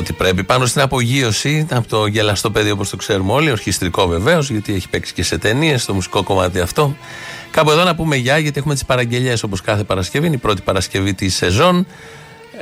Ότι 0.00 0.12
πρέπει 0.12 0.44
πάνω 0.44 0.66
στην 0.66 0.80
απογείωση 0.80 1.66
από 1.70 1.88
το 1.88 2.06
γελαστό 2.06 2.50
παιδί 2.50 2.70
όπως 2.70 2.90
το 2.90 2.96
ξέρουμε 2.96 3.32
όλοι, 3.32 3.50
ορχιστρικό 3.50 4.06
βεβαίως, 4.06 4.50
γιατί 4.50 4.74
έχει 4.74 4.88
παίξει 4.88 5.12
και 5.12 5.22
σε 5.22 5.38
ταινίες, 5.38 5.82
στο 5.82 5.94
μουσικό 5.94 6.22
κομμάτι 6.22 6.60
αυτό. 6.60 6.96
Κάπου 7.50 7.70
εδώ 7.70 7.84
να 7.84 7.94
πούμε 7.94 8.16
γεια, 8.16 8.38
γιατί 8.38 8.58
έχουμε 8.58 8.74
τις 8.74 8.84
παραγγελίε 8.84 9.34
όπως 9.44 9.60
κάθε 9.60 9.84
Παρασκευή, 9.84 10.26
είναι 10.26 10.34
η 10.34 10.38
πρώτη 10.38 10.62
Παρασκευή 10.62 11.14
της 11.14 11.34
σεζόν. 11.34 11.86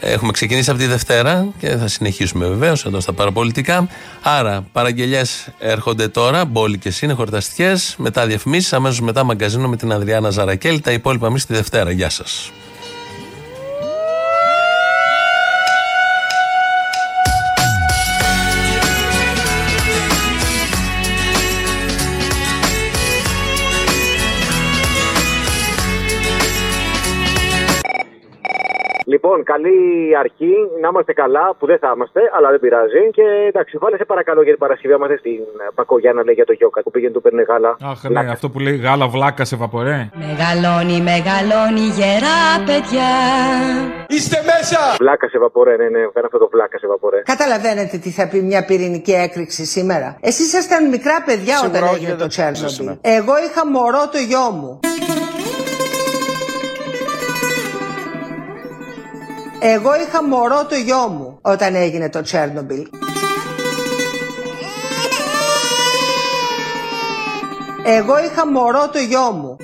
Έχουμε 0.01 0.33
ξεκινήσει 0.33 0.71
από 0.71 0.79
τη 0.79 0.87
Δευτέρα 0.87 1.47
και 1.59 1.77
θα 1.77 1.89
συνεχίσουμε 1.89 2.47
βεβαίως 2.47 2.85
εδώ 2.85 3.01
στα 3.01 3.13
παραπολιτικά. 3.13 3.89
Άρα, 4.23 4.67
παραγγελίε 4.73 5.23
έρχονται 5.59 6.09
τώρα, 6.09 6.45
μπόλικε 6.45 6.93
είναι, 7.01 7.13
χορταστικέ. 7.13 7.75
Μετά 7.97 8.27
διαφημίσεις, 8.27 8.73
αμέσως 8.73 9.01
μετά 9.01 9.25
μαγκαζίνο 9.25 9.69
με 9.69 9.77
την 9.77 9.93
Αδριάνα 9.93 10.31
Ζαρακέλ. 10.31 10.81
Τα 10.81 10.93
υπόλοιπα 10.93 11.27
εμείς 11.27 11.47
τη 11.47 11.55
Δευτέρα. 11.55 11.91
Γεια 11.91 12.11
σας. 12.11 12.53
Λοιπόν, 29.19 29.43
καλή 29.53 29.79
αρχή, 30.23 30.55
να 30.83 30.89
είμαστε 30.91 31.13
καλά, 31.23 31.45
που 31.59 31.67
δεν 31.71 31.79
θα 31.83 31.93
είμαστε, 31.95 32.21
αλλά 32.37 32.49
δεν 32.51 32.61
πειράζει. 32.65 33.03
Και 33.17 33.25
εντάξει, 33.51 33.79
βάλε 33.83 33.97
σε 33.97 34.05
παρακαλώ 34.05 34.41
για 34.43 34.53
την 34.57 34.61
Παρασκευή, 34.65 34.93
άμα 34.95 35.07
θες 35.07 35.21
την 35.21 35.43
ε, 35.65 35.67
Πακογιάννα 35.75 36.23
λέει 36.25 36.35
για 36.35 36.45
το 36.45 36.53
Γιώκα 36.53 36.83
που 36.83 36.91
πήγαινε 36.91 37.13
του 37.13 37.21
παίρνει 37.21 37.43
γάλα. 37.43 37.77
Αχ, 37.91 38.01
ναι, 38.09 38.31
αυτό 38.37 38.47
που 38.51 38.59
λέει 38.59 38.77
γάλα 38.77 39.07
βλάκα 39.09 39.45
σε 39.45 39.57
βαπορέ. 39.57 39.99
Μεγαλώνει, 40.27 40.99
μεγαλώνει 41.11 41.85
γερά 41.99 42.41
παιδιά. 42.69 43.11
Είστε 44.09 44.39
μέσα! 44.51 44.81
Βλάκα 44.99 45.29
σε 45.29 45.39
βαπορέ, 45.39 45.77
ναι, 45.77 45.89
ναι, 45.95 46.03
κάνε 46.15 46.27
αυτό 46.31 46.39
το 46.39 46.49
βλάκα 46.53 46.79
σε 46.79 46.87
βαπορέ. 46.87 47.21
Καταλαβαίνετε 47.33 47.97
τι 47.97 48.11
θα 48.11 48.29
πει 48.29 48.39
μια 48.51 48.65
πυρηνική 48.65 49.13
έκρηξη 49.13 49.65
σήμερα. 49.65 50.17
Εσείς 50.21 50.47
ήσασταν 50.47 50.89
μικρά 50.89 51.23
παιδιά 51.27 51.57
Σίγουρα 51.57 51.79
όταν 51.79 51.89
όχι, 51.89 51.95
έγινε 51.95 52.11
δεν 52.11 52.19
το 52.19 52.27
Τσέρνομπιλ. 52.27 52.69
ζήσαμε. 52.69 52.99
Εγώ 53.01 53.33
είχα 53.47 53.67
μωρό 53.67 54.03
το 54.13 54.19
γιο 54.29 54.47
μου. 54.59 54.81
Εγώ 59.61 59.91
είχα 59.95 60.25
μωρό 60.25 60.67
το 60.67 60.75
γιο 60.75 61.09
μου 61.09 61.39
όταν 61.43 61.75
έγινε 61.75 62.11
το 62.11 62.23
Τσέρνομπιλ. 62.23 62.89
Εγώ 67.85 68.19
είχα 68.25 68.47
μωρό 68.47 68.89
το 68.93 68.99
γιο 68.99 69.31
μου. 69.31 69.57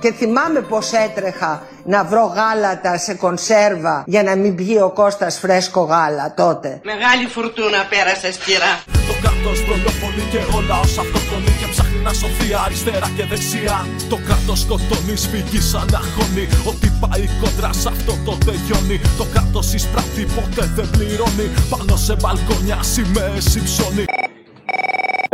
Και 0.00 0.12
θυμάμαι 0.12 0.60
πως 0.60 0.92
έτρεχα 0.92 1.62
να 1.84 2.04
βρω 2.04 2.24
γάλατα 2.24 2.98
σε 2.98 3.14
κονσέρβα 3.14 4.04
για 4.06 4.22
να 4.22 4.36
μην 4.36 4.54
πιει 4.54 4.78
ο 4.82 4.90
Κώστας 4.90 5.38
φρέσκο 5.38 5.80
γάλα 5.80 6.34
τότε. 6.36 6.80
Μεγάλη 6.82 7.26
φουρτούνα 7.26 7.86
πέρασε 7.90 8.32
σκυρά. 8.32 9.01
Το 9.42 9.48
κράτος 9.48 9.66
δολοφονεί 9.68 10.24
και 10.30 10.56
ο 10.56 10.60
λαός 10.68 10.98
αυτοκτονεί 10.98 11.52
και 11.60 11.66
ψάχνει 11.70 12.00
να 12.02 12.12
σωθεί 12.12 12.48
αριστερά 12.64 13.08
και 13.16 13.24
δεξιά. 13.24 13.86
Το 14.08 14.18
κράτος 14.26 14.60
σκοτώνει, 14.60 15.16
σφυγεί 15.16 15.60
σαν 15.60 15.88
αγώνει. 16.00 16.44
Ό,τι 16.70 16.88
πάει 17.00 17.28
κόντρα 17.40 17.72
σε 17.72 17.88
αυτό 17.88 18.12
το 18.24 18.38
τελειώνει. 18.46 19.00
Το 19.18 19.24
κράτος 19.32 19.72
εισπράττει, 19.72 20.24
ποτέ 20.36 20.64
δεν 20.76 20.88
πληρώνει. 20.90 21.46
Πάνω 21.70 21.96
σε 21.96 22.14
μπαλκόνια 22.20 22.78
σημαίες 22.82 23.54
υψώνει. 23.54 24.04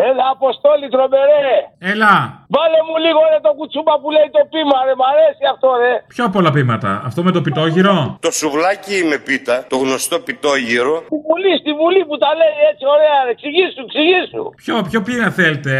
Έλα, 0.07 0.25
Αποστόλη, 0.37 0.87
τρομερέ! 0.95 1.55
Έλα. 1.93 2.15
Βάλε 2.57 2.81
μου 2.89 2.97
λίγο 3.05 3.21
ρε 3.33 3.39
το 3.47 3.53
κουτσούμπα 3.59 3.95
που 4.03 4.09
λέει 4.17 4.29
το 4.37 4.43
πείμα, 4.53 4.77
ρε. 4.89 4.95
Μ' 5.01 5.07
αρέσει 5.13 5.45
αυτό, 5.55 5.69
ρε. 5.83 5.93
Ποια 6.15 6.25
πολλά 6.35 6.51
πείματα. 6.57 6.91
Αυτό 7.09 7.21
με 7.27 7.31
το 7.37 7.41
πιτόγυρο; 7.47 7.97
Το 8.27 8.31
σουβλάκι 8.39 8.97
με 9.11 9.17
πίτα, 9.29 9.55
το 9.73 9.77
γνωστό 9.85 10.17
πιτόγυρο. 10.27 10.95
Στη 11.09 11.17
Βουλή, 11.29 11.53
στη 11.63 11.73
Βουλή 11.81 12.03
που 12.09 12.17
τα 12.23 12.31
λέει 12.41 12.55
έτσι, 12.71 12.85
ωραία, 12.95 13.17
ρε. 13.27 13.31
Εξηγήσου, 13.37 13.81
εξηγήσου. 13.87 14.43
Ποιο, 14.63 14.75
ποιο 14.91 14.99
πείμα 15.07 15.29
θέλετε; 15.41 15.73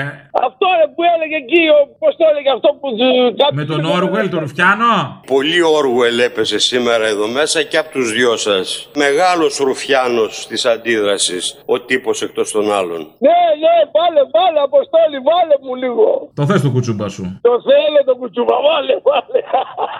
Αυτό 0.47 0.67
ρε 0.81 0.87
που 0.95 1.03
έλεγε 1.15 1.37
εκεί, 1.45 1.63
πώς 2.01 2.13
το 2.19 2.25
έλεγε 2.31 2.51
αυτό 2.57 2.69
που. 2.81 2.87
του- 2.99 3.55
Με 3.61 3.65
τον 3.73 3.83
Όργουελ, 3.99 4.27
τον 4.35 4.41
Ρουφιάνο; 4.45 4.93
Πολύ 5.35 5.61
Όργουελ 5.81 6.19
έπεσε 6.29 6.59
σήμερα 6.71 7.05
εδώ 7.15 7.27
μέσα 7.39 7.59
και 7.71 7.79
από 7.83 7.91
τους 7.97 8.07
δυο 8.17 8.37
σας. 8.37 8.67
Μεγάλος 9.05 9.53
ρουφιάνος 9.57 10.47
της 10.51 10.63
αντίδρασης, 10.75 11.45
ο 11.75 11.81
τύπος 11.89 12.23
εκτός 12.23 12.51
των 12.55 12.65
άλλων. 12.79 13.01
Ναι, 13.27 13.39
ναι, 13.65 13.75
βάλε, 14.09 14.23
βάλε, 14.35 14.61
Αποστόλη, 14.61 15.19
βάλε 15.29 15.55
μου 15.63 15.75
λίγο. 15.75 16.31
Το 16.35 16.47
θες 16.47 16.63
το 16.63 16.71
κουτσούμπα 16.71 17.09
σου. 17.09 17.39
Το 17.41 17.51
θέλω 17.69 18.01
το 18.05 18.15
κουτσούμπα, 18.21 18.55
βάλε, 18.67 18.95
βάλε. 19.03 19.41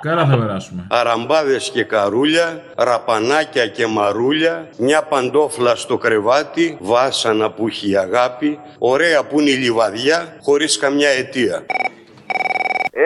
Καλά 0.01 0.27
θα 0.27 0.39
περάσουμε. 0.39 0.87
Αραμπάδες 0.91 1.71
και 1.71 1.85
καρούλια, 1.85 2.63
ραπανάκια 2.77 3.67
και 3.67 3.87
μαρούλια, 3.87 4.69
μια 4.79 5.03
παντόφλα 5.03 5.75
στο 5.75 5.97
κρεβάτι, 5.97 6.79
βάσανα 6.81 7.51
που 7.51 7.67
έχει 7.67 7.91
η 7.91 7.97
αγάπη, 7.97 8.59
ωραία 8.79 9.25
που 9.25 9.41
είναι 9.41 9.51
η 9.51 9.55
λιβαδιά, 9.55 10.37
χωρίς 10.43 10.79
καμιά 10.79 11.09
αιτία. 11.09 11.65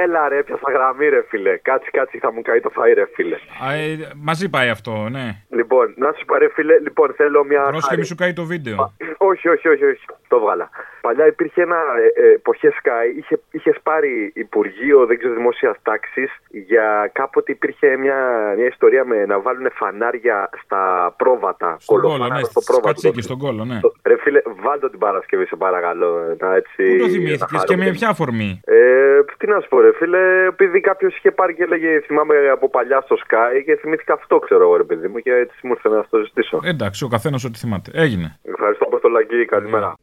Έλα 0.01 0.29
ρε, 0.29 0.43
πιάσα 0.43 0.71
γραμμή 0.73 1.09
ρε 1.09 1.23
φίλε. 1.29 1.57
Κάτσε, 1.57 1.89
κάτσε, 1.93 2.19
θα 2.21 2.33
μου 2.33 2.43
καεί 2.43 2.61
το 2.61 2.71
φαΐ 2.77 2.93
ρε 2.95 3.07
φίλε. 3.15 3.37
Α, 3.67 3.73
ε, 3.73 4.11
μαζί 4.17 4.49
πάει 4.49 4.69
αυτό, 4.69 5.09
ναι. 5.11 5.27
Λοιπόν, 5.51 5.95
να 5.97 6.13
σου 6.17 6.25
πω 6.25 6.35
ρε 6.37 6.49
φίλε, 6.55 6.79
λοιπόν 6.79 7.13
θέλω 7.17 7.45
μια. 7.45 7.63
Πρόσεχε 7.63 7.87
χάρη. 7.87 7.99
μη 8.01 8.07
σου 8.07 8.15
καεί 8.15 8.33
το 8.33 8.45
βίντεο. 8.45 8.93
Όχι, 9.17 9.49
όχι, 9.49 9.69
όχι, 9.69 9.85
όχι. 9.85 10.05
Το 10.29 10.41
βγάλα. 10.41 10.71
Παλιά 11.01 11.27
υπήρχε 11.27 11.63
ένα 11.63 11.77
ε, 12.17 12.23
ε, 12.27 12.33
εποχές 12.33 12.73
Sky, 12.83 13.17
είχε, 13.19 13.41
είχες 13.51 13.77
πάρει 13.83 14.33
Υπουργείο, 14.35 15.07
δεν 15.07 15.19
ξέρω, 15.19 15.35
δημόσιας 15.35 15.77
τάξης 15.83 16.31
για 16.51 17.11
κάποτε 17.13 17.53
υπήρχε 17.53 17.97
μια, 17.97 18.17
μια 18.57 18.67
ιστορία 18.67 19.05
με 19.05 19.27
να 19.27 19.41
βάλουν 19.41 19.69
φανάρια 19.73 20.51
στα 20.65 21.15
πρόβατα. 21.17 21.77
Στον 21.81 21.97
κόλλο, 21.97 22.09
κολοφάναρα 22.09 22.41
ναι. 22.41 22.45
στο 22.47 22.61
Στις 22.61 22.67
πρόβατο. 22.67 22.87
κατσίκες 22.89 23.25
στον 23.25 23.39
κόλλο, 23.39 23.65
ναι. 23.65 23.81
Ρε 24.03 24.17
φίλε, 24.17 24.41
βάλτε 24.63 24.91
την 24.91 24.99
Παρασκευή 24.99 25.47
σε 25.47 25.57
παρακαλώ. 25.57 26.37
Να, 26.41 26.55
έτσι, 26.55 26.83
Πού 26.93 26.97
το 26.99 27.05
να 27.07 27.11
θυμήθηκες 27.13 27.51
και 27.51 27.57
χαρούμε. 27.59 27.85
με 27.85 27.91
ποια 27.91 28.09
αφορμή; 28.09 28.61
Ε, 28.65 29.21
τι 29.39 29.47
να 29.47 29.61
σου 29.61 29.69
πω, 29.69 29.81
ρε 29.83 29.93
φίλε, 29.99 30.47
επειδή 30.47 30.81
κάποιος 30.81 31.17
είχε 31.17 31.31
πάρει 31.31 31.55
και 31.55 31.63
έλεγε 31.63 32.01
Θυμάμαι 32.07 32.35
από 32.49 32.71
παλιά 32.71 33.01
στο 33.01 33.17
Sky 33.25 33.63
και 33.65 33.77
θυμήθηκα 33.77 34.13
αυτό, 34.13 34.39
ξέρω 34.39 34.63
εγώ, 34.63 34.77
ρε 34.77 34.85
παιδί 34.85 35.09
μου, 35.09 35.19
και 35.19 35.33
έτσι 35.33 35.57
μου 35.63 35.73
ήρθε 35.73 35.89
να 35.89 36.05
το 36.11 36.19
ζητήσω. 36.19 36.61
Εντάξει, 36.65 37.05
ο 37.05 37.09
καθένας 37.09 37.45
ό,τι 37.45 37.59
θυμάται. 37.59 37.91
Έγινε. 37.95 38.39
Ευχαριστώ, 38.43 38.85
Αποστολακή, 38.85 39.45
καλημέρα. 39.45 39.95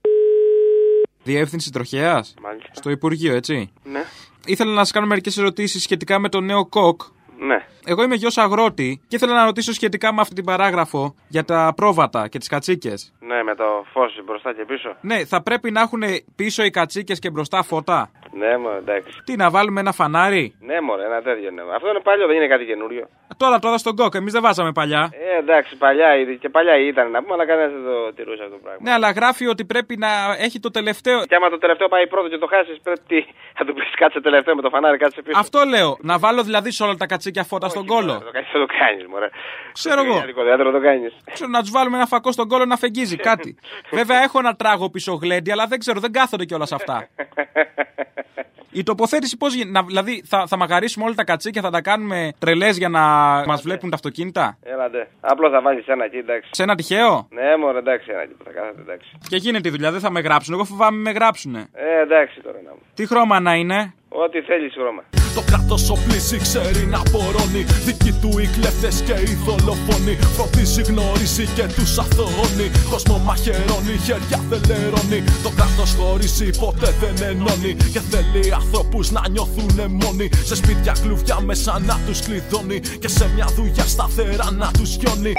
Διεύθυνση 1.24 1.72
τροχέας. 1.72 2.36
Στο 2.72 2.90
Υπουργείο, 2.90 3.36
έτσι. 3.36 3.74
Ναι. 3.84 4.02
Ήθελα 4.46 4.72
να 4.72 4.80
σας 4.80 4.92
κάνω 4.92 5.08
μερικές 5.08 5.38
ερωτήσεις 5.38 5.84
σχετικά 5.84 6.20
με 6.20 6.30
το 6.30 6.40
νέο 6.40 6.66
κοκ. 6.66 7.02
Ναι. 7.40 7.66
Εγώ 7.86 8.04
είμαι 8.04 8.16
γιος 8.16 8.38
αγρότη 8.38 9.02
και 9.08 9.16
ήθελα 9.16 9.34
να 9.34 9.46
ρωτήσω 9.46 9.74
σχετικά 9.74 10.14
με 10.14 10.22
αυτή 10.22 10.36
την 10.36 10.44
παράγραφο 10.44 11.16
για 11.28 11.44
τα 11.44 11.74
πρόβατα 11.76 12.28
και 12.28 12.38
τις 12.38 12.48
κατσίκες. 12.48 13.14
Ναι, 13.20 13.44
με 13.44 13.56
το 13.56 13.86
φως 13.92 14.22
μπροστά 14.26 14.54
και 14.54 14.66
πίσω. 14.68 14.96
Ναι, 15.02 15.26
θα 15.26 15.44
πρέπει 15.44 15.72
να 15.72 15.82
έχουν 15.82 16.02
πίσω 16.36 16.64
οι 16.64 16.70
κατσίκες 16.70 17.20
και 17.20 17.30
μπροστά 17.30 17.64
φώτα; 17.64 18.12
Ναι, 18.40 18.58
μωρέ, 18.58 18.78
εντάξει. 18.78 19.22
Τι, 19.26 19.36
να 19.36 19.50
βάλουμε 19.50 19.80
ένα 19.80 19.92
φανάρι; 19.92 20.56
Ναι, 20.60 20.82
μωρέ, 20.82 21.06
ένα 21.06 21.22
τέτοιο 21.22 21.52
ναι. 21.52 21.62
Αυτό 21.76 21.88
είναι 21.90 22.00
παλιό, 22.00 22.28
δεν 22.28 22.36
είναι 22.36 22.48
κάτι 22.48 22.66
καινούριο. 22.66 23.06
Τώρα, 23.38 23.60
τώρα 23.60 23.78
στον 23.78 23.96
κοκ, 23.96 24.14
εμείς 24.16 24.34
δεν 24.34 24.42
βάζαμε 24.42 24.72
παλιά. 24.72 25.10
Ε, 25.12 25.38
εντάξει, 25.38 25.78
παλιά 25.78 26.16
ήδη 26.16 26.38
και 26.38 26.50
παλιά 26.50 26.76
ήταν 26.76 27.12
να 27.12 27.22
πούμε, 27.22 27.34
αλλά 27.34 27.46
κανένας 27.46 27.72
δεν 27.72 27.84
το 27.84 28.14
τηρούσε 28.14 28.44
αυτό 28.44 28.56
το 28.56 28.62
πράγμα. 28.64 28.80
Ναι, 28.84 28.92
αλλά 28.92 29.12
γράφει 29.12 29.48
ότι 29.48 29.66
πρέπει 29.66 29.98
να 29.98 30.08
έχει 30.40 30.60
το 30.60 30.72
τελευταίο. 30.72 31.26
Και 31.26 31.36
άμα 31.36 31.50
το 31.50 31.58
τελευταίο 31.58 31.88
πάει 31.88 32.08
πρώτο 32.08 32.28
και 32.30 32.38
το 32.38 32.48
χάσεις, 32.48 32.80
πρέπει 32.84 33.00
τι, 33.08 33.20
θα 33.58 33.66
του 33.66 33.74
πεις 33.74 33.90
κάτσε 33.96 34.22
τελευταίο 34.22 34.56
με 34.56 34.62
το 34.62 34.70
φανάρι, 34.70 34.98
κάτσε 34.98 35.22
πίσω. 35.22 35.40
Αυτό 35.40 35.64
λέω. 35.64 35.98
Να 36.02 36.20
βάλω 36.20 36.44
δηλαδή 36.44 36.72
σε 36.72 36.84
όλα 36.84 36.96
τα 36.96 37.06
κατσίκια 37.06 37.44
φώτα 37.44 37.70
στον 37.70 37.86
κόλο. 37.86 38.14
Το 38.26 38.32
κάνεις, 38.32 38.50
θα 38.52 38.60
το 38.60 38.68
κάνεις, 38.80 39.06
μωρέ. 39.08 39.30
Ξέρω 39.72 40.02
εγώ. 40.02 40.18
Στο 40.18 40.44
θέατρο 40.44 40.72
το 40.72 40.80
κάνεις. 40.80 41.14
Ξέρω 41.34 41.50
να 41.50 41.62
τους 41.62 41.72
βάλουμε 41.72 41.98
ένα 41.98 42.06
φακό 42.06 42.32
στον 42.32 42.48
κόλο 42.48 42.66
να 42.66 42.76
φεγγίζει 42.76 43.16
κάτι. 43.16 43.58
Βέβαια 44.00 44.24
έχω 44.24 44.40
ένα 44.40 44.56
τράγο 44.56 44.90
πίσω 44.90 45.14
γλέντι, 45.22 45.52
αλλά 45.52 45.66
δεν 45.68 45.80
ξέρω, 45.80 46.00
δεν 46.00 46.12
κάθονται 46.12 46.46
κιόλας 46.46 46.72
αυτά. 46.72 47.08
Η 48.72 48.84
τοποθέτηση 48.84 49.38
πώς 49.38 49.54
γίνεται. 49.54 49.86
Δηλαδή 49.88 50.24
θα, 50.26 50.48
θα 50.48 50.58
μαγαρίσουμε 50.58 51.06
όλα 51.06 51.14
τα 51.14 51.24
κατσίκια, 51.24 51.62
θα 51.62 51.70
τα 51.70 51.82
κάνουμε 51.82 52.32
τρελές 52.40 52.78
για 52.78 52.90
να 52.90 53.02
μας 53.46 53.62
βλέπουν 53.62 53.90
τα 53.90 53.96
αυτοκίνητα; 53.96 54.58
Έλατε. 54.64 55.08
Απλώς 55.20 55.52
θα 55.52 55.62
βάλει 55.62 55.84
ένα 55.88 56.06
εκεί, 56.06 56.18
εντάξει. 56.18 56.50
Σε 56.54 56.64
ένα 56.64 56.76
τυχαίο; 56.76 57.28
Ναι, 57.30 57.58
μωρέ, 57.58 57.78
εντάξει, 57.78 58.12
ένα 58.12 58.22
εκεί 58.22 58.34
που 58.34 58.44
θα 58.44 58.52
κάθεται, 58.52 58.82
εντάξει. 58.82 59.12
Και 59.28 59.36
γίνεται 59.36 59.68
η 59.68 59.72
δουλειά, 59.72 59.92
δεν 59.92 60.00
θα 60.00 60.12
με 60.12 60.20
γράψουν. 60.20 60.54
Εγώ 60.54 60.64
φοβάμαι 60.64 61.02
με 61.02 61.12
γράψουν. 61.12 61.56
Ε, 61.56 61.68
εντάξει 62.02 62.42
τώρα 62.42 62.58
να 62.66 62.72
μου. 62.72 62.82
Τι 62.94 63.08
χρώμα 63.08 63.40
να 63.40 63.54
είναι; 63.56 63.94
Ό,τι 64.10 64.42
θέλεις, 64.42 64.74
χρώμα. 64.74 65.04
Το 65.36 65.42
κράτος 65.50 65.90
οπλίζει, 65.90 66.38
ξέρει 66.38 66.86
να 66.86 67.02
πορώνει. 67.12 67.64
Δικοί 67.86 68.12
του 68.22 68.40
οι 68.40 68.48
κλέφτες 68.56 69.02
και 69.08 69.16
οι 69.28 69.34
δολοφόνοι. 69.46 70.16
Φροντίζει, 70.36 70.82
γνωρίζει 70.82 71.46
και 71.58 71.66
τους 71.76 71.98
αθωώνει. 72.04 72.68
Κόσμο 72.90 73.18
μαχαιρώνει, 73.18 73.96
χέρια 74.06 74.40
δεν 74.50 74.62
λερώνει. 74.70 75.20
Το 75.46 75.52
κράτος 75.58 75.92
χωρίζει, 75.98 76.50
ποτέ 76.64 76.90
δεν 77.02 77.16
ενώνει. 77.30 77.72
Και 77.94 78.02
θέλει 78.12 78.54
ανθρώπους 78.54 79.12
να 79.12 79.22
νιώθουν 79.30 79.78
μόνοι. 80.02 80.28
Σε 80.50 80.56
σπίτια 80.56 80.94
κλουβιά 81.02 81.38
μέσα 81.50 81.80
να 81.80 81.96
τους 82.06 82.20
κλειδώνει. 82.26 82.80
Και 83.02 83.08
σε 83.08 83.26
μια 83.36 83.48
δουλειά 83.56 83.86
σταθερά 83.94 84.48
να 84.62 84.72
τους 84.78 84.96
λιώνει. 85.00 85.34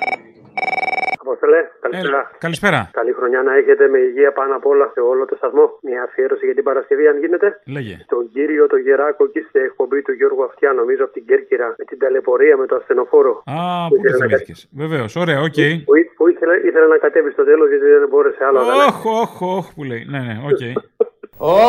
Απόστολε, 1.25 1.61
καλησπέρα. 1.85 2.21
Καλησπέρα. 2.47 2.81
Καλή 3.01 3.13
χρονιά 3.19 3.41
να 3.49 3.53
έχετε 3.61 3.85
με 3.95 3.99
υγεία 4.09 4.33
πάνω 4.39 4.53
απ' 4.59 4.67
όλα 4.73 4.87
σε 4.95 5.01
όλο 5.11 5.23
το 5.31 5.35
σταθμό. 5.41 5.65
Μια 5.89 6.01
αφιέρωση 6.07 6.45
για 6.49 6.55
την 6.59 6.65
Παρασκευή, 6.69 7.05
αν 7.13 7.17
γίνεται. 7.23 7.49
Λέγε. 7.77 7.95
Στον 8.09 8.23
κύριο 8.35 8.65
το 8.73 8.77
γεράκο 8.87 9.23
εκεί 9.29 9.41
στην 9.49 9.61
εκπομπή 9.69 10.01
του 10.07 10.13
Γιώργου 10.19 10.45
Αυτιά, 10.51 10.71
νομίζω 10.81 11.03
από 11.07 11.13
την 11.17 11.25
Κέρκυρα, 11.29 11.69
με 11.79 11.85
την 11.91 11.99
ταλαιπωρία 12.03 12.55
με 12.61 12.67
το 12.71 12.75
ασθενοφόρο. 12.81 13.33
Α, 13.55 13.55
Που 13.89 13.95
πού 13.97 14.03
το 14.03 14.09
ήθελε 14.09 14.19
να 14.19 14.27
θυμήθηκες. 14.27 14.61
Βεβαίως, 14.83 15.13
ωραία, 15.23 15.39
οκ. 15.49 15.59
Που, 15.89 15.95
ή- 16.01 16.09
που 16.17 16.25
ήθελε, 16.33 16.55
ήθελε 16.69 16.87
να 16.95 16.99
κατέβει 17.05 17.31
στο 17.37 17.45
τέλος 17.51 17.67
γιατί 17.73 17.85
δεν 18.03 18.09
μπόρεσε 18.11 18.43
άλλο. 18.49 18.59
αλλά- 18.61 18.87
Όχ, 18.91 19.05
όχ, 19.23 19.33
όχ 19.59 19.67
που 19.75 19.83
λέει. 19.91 20.03
Ναι, 20.13 20.21
ναι, 20.29 20.35
οκ. 20.51 20.63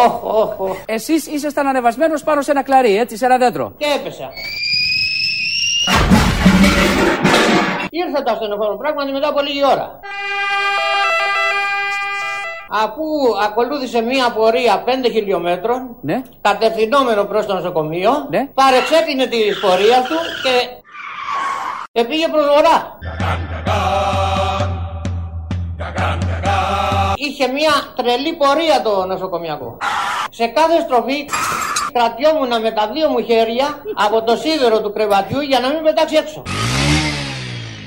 Οχ, 0.04 0.14
οχ, 0.42 0.52
οχ. 0.70 0.78
Εσείς 0.86 1.22
ήσασταν 1.36 1.66
ανεβασμένος 1.68 2.24
πάνω 2.24 2.42
σε 2.42 2.52
ένα 2.52 2.64
κλαρί, 2.64 2.94
έτσι, 3.04 3.18
σε 3.18 3.26
ένα 3.26 3.38
δέντρο. 3.38 3.66
Και 3.78 3.86
έπεσα. 4.00 4.28
Ήρθε 7.94 8.22
το 8.24 8.32
ασθενοφόρο 8.32 8.78
πράγματι 8.78 9.12
μετά 9.12 9.28
από 9.28 9.42
λίγη 9.42 9.66
ώρα. 9.66 10.00
Αφού 12.84 13.04
ακολούθησε 13.44 14.02
μία 14.02 14.32
πορεία 14.32 14.84
5 14.86 14.90
χιλιόμετρων, 15.12 15.96
Ναι. 16.02 16.22
κατευθυνόμενο 16.42 17.24
προς 17.26 17.46
το 17.46 17.54
νοσοκομείο, 17.54 18.12
Ναι. 18.30 18.48
παρεξέκλεινε 18.54 19.26
τη 19.26 19.38
πορεία 19.62 20.02
του 20.08 20.18
και, 20.44 20.54
και 21.92 22.04
πήγε 22.08 22.28
προς 22.28 22.46
βορρά. 22.46 22.98
Είχε 27.16 27.48
μία 27.48 27.72
τρελή 27.96 28.34
πορεία 28.34 28.82
το 28.84 29.06
νοσοκομιακό. 29.06 29.78
Σε 30.30 30.48
κάθε 30.48 30.80
στροφή 30.80 31.26
Κρατιόμουν 31.94 32.62
με 32.62 32.72
τα 32.72 32.90
δύο 32.94 33.08
μου 33.10 33.24
χέρια 33.24 33.68
από 33.94 34.24
το 34.24 34.36
σίδερο 34.36 34.82
του 34.82 34.94
κρεβατιού 34.94 35.42
για 35.42 35.60
να 35.60 35.70
μην 35.70 35.84
πετάξει 35.84 36.16
έξω. 36.16 36.42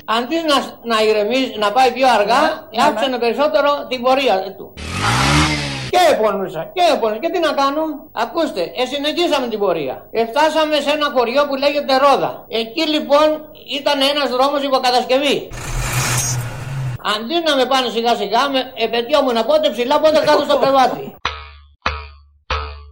Αντί 0.07 0.35
να, 0.35 0.57
να 0.91 1.03
ηρεμήσει, 1.03 1.55
να 1.57 1.71
πάει 1.71 1.91
πιο 1.91 2.07
αργά, 2.17 2.43
άφησανε 2.87 3.17
περισσότερο 3.17 3.69
την 3.89 4.01
πορεία 4.01 4.55
του. 4.57 4.73
Και 5.89 6.01
επώνυσα, 6.13 6.71
και 6.73 6.81
επώνυσα. 6.93 7.19
Και 7.19 7.29
τι 7.29 7.39
να 7.39 7.51
κάνω; 7.61 7.83
Ακούστε, 8.11 8.61
ε, 8.81 8.85
συνεχίσαμε 8.85 9.47
την 9.47 9.59
πορεία. 9.59 9.95
Ε, 10.11 10.25
φτάσαμε 10.25 10.75
σε 10.85 10.91
ένα 10.97 11.07
χωριό 11.15 11.47
που 11.47 11.55
λέγεται 11.55 11.97
Ρόδα. 11.97 12.45
Εκεί 12.47 12.83
λοιπόν 12.95 13.27
ήταν 13.79 13.97
ένας 14.11 14.29
δρόμος 14.29 14.63
υποκατασκευή. 14.63 15.49
Αντί 17.13 17.35
να 17.47 17.55
με 17.55 17.65
πάνε 17.65 17.89
σιγά 17.89 18.15
σιγά, 18.15 18.49
με 18.49 18.59
επαιτειόμουν 18.85 19.45
πότε 19.45 19.69
ψηλά, 19.69 19.99
πότε 19.99 20.19
κάτω 20.25 20.43
στο 20.43 20.57
κρεβάτι. 20.57 21.15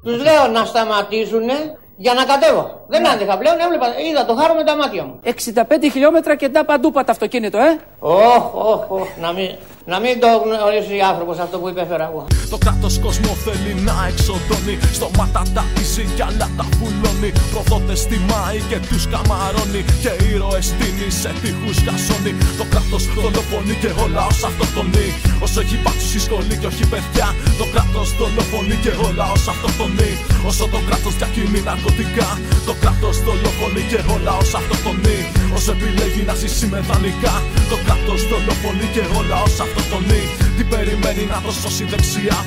Τους 0.03 0.17
λέω 0.25 0.47
να 0.47 0.65
σταματήσουνε 0.65 1.57
για 1.95 2.13
να 2.13 2.23
κατέβω. 2.25 2.85
Δεν 2.87 3.07
άντεχα 3.07 3.37
πλέον, 3.37 3.57
έβλεπα, 3.65 3.87
είδα 4.09 4.25
το 4.25 4.33
χάρο 4.35 4.53
με 4.53 4.63
τα 4.63 4.75
μάτια 4.75 5.03
μου. 5.03 5.19
65 5.23 5.89
χιλιόμετρα 5.91 6.35
και 6.35 6.49
τα 6.49 6.65
παντού 6.65 6.91
πατ' 6.91 7.09
αυτοκίνητο, 7.09 7.57
ε. 7.57 7.79
Ωχ, 7.99 8.55
ωχ, 8.55 8.91
ωχ, 8.91 9.07
να 9.21 9.31
μην, 9.33 9.49
να 9.85 9.99
μην 9.99 10.19
το 10.19 10.27
γνωρίσει 10.43 10.99
άνθρωπος 11.11 11.37
αυτό 11.39 11.55
που 11.59 11.67
υπέφερα 11.69 12.05
εγώ. 12.09 12.27
Το 12.49 12.57
κράτος 12.63 12.99
κόσμο 13.05 13.31
θέλει 13.45 13.73
να 13.87 13.95
εξοδώνει. 14.11 14.75
Στόματα 14.97 15.41
τα 15.55 15.63
πίζει 15.73 16.05
κι 16.15 16.23
άλλα 16.27 16.47
τα 16.57 16.65
βουλώνει. 16.79 17.29
Προδότες 17.51 18.01
τιμάει 18.09 18.59
και 18.69 18.79
τους 18.89 19.03
καμαρώνει. 19.13 19.81
Και 20.03 20.11
ήρωες 20.31 20.65
στείνει 20.71 21.09
σε 21.21 21.31
τείχους 21.41 21.77
χασώνει. 21.85 22.33
Το 22.59 22.65
κράτος 22.71 23.03
δολοφονεί 23.15 23.75
και 23.83 23.91
ο 24.03 24.05
λαό 24.15 24.33
αυτοκτονεί. 24.49 25.07
Όσο 25.45 25.59
έχει 25.63 25.77
πάτσου 25.83 26.07
στη 26.11 26.19
σχολή 26.25 26.55
και 26.61 26.69
όχι 26.71 26.85
παιδιά. 26.91 27.27
Το 27.59 27.65
κράτος 27.73 28.07
δολοφονεί 28.19 28.75
και 28.83 28.93
ο 29.05 29.07
λαό 29.19 29.37
αυτοκτονεί. 29.53 30.11
Όσο 30.49 30.67
το 30.73 30.79
κράτος 30.87 31.15
διακινεί 31.17 31.61
ναρκωτικά. 31.61 32.29
Το 32.65 32.73
κράτος 32.81 33.17
δολοφονεί 33.25 33.83
και 33.91 33.99
ο 34.13 34.17
λαό 34.27 34.43
αυτοκτονεί. 34.59 35.19
Όσο 35.55 35.71
επιλέγει 35.71 36.21
να 36.29 36.33
ζήσει 36.33 36.65
με 36.67 36.79
δανεικά. 36.87 37.35
Το 37.71 37.77
κράτος 37.85 38.21
δολοφονεί 38.29 38.87
και 38.93 39.03
ο 39.17 39.21
λαό 39.31 39.47
αυτοκτονεί. 39.65 40.23
Τι 40.57 40.63
περιμένει 40.63 41.23
να 41.31 41.41
το 41.45 41.51
σώσει 41.61 41.83
δεξιά. 41.91 42.37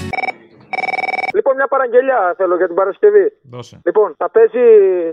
Λοιπόν, 1.56 1.68
μια 1.68 1.68
παραγγελιά 1.74 2.34
θέλω 2.36 2.56
για 2.56 2.66
την 2.66 2.76
Παρασκευή. 2.80 3.26
Δώσε. 3.52 3.80
Λοιπόν, 3.84 4.14
θα 4.16 4.28
παίζει. 4.30 4.64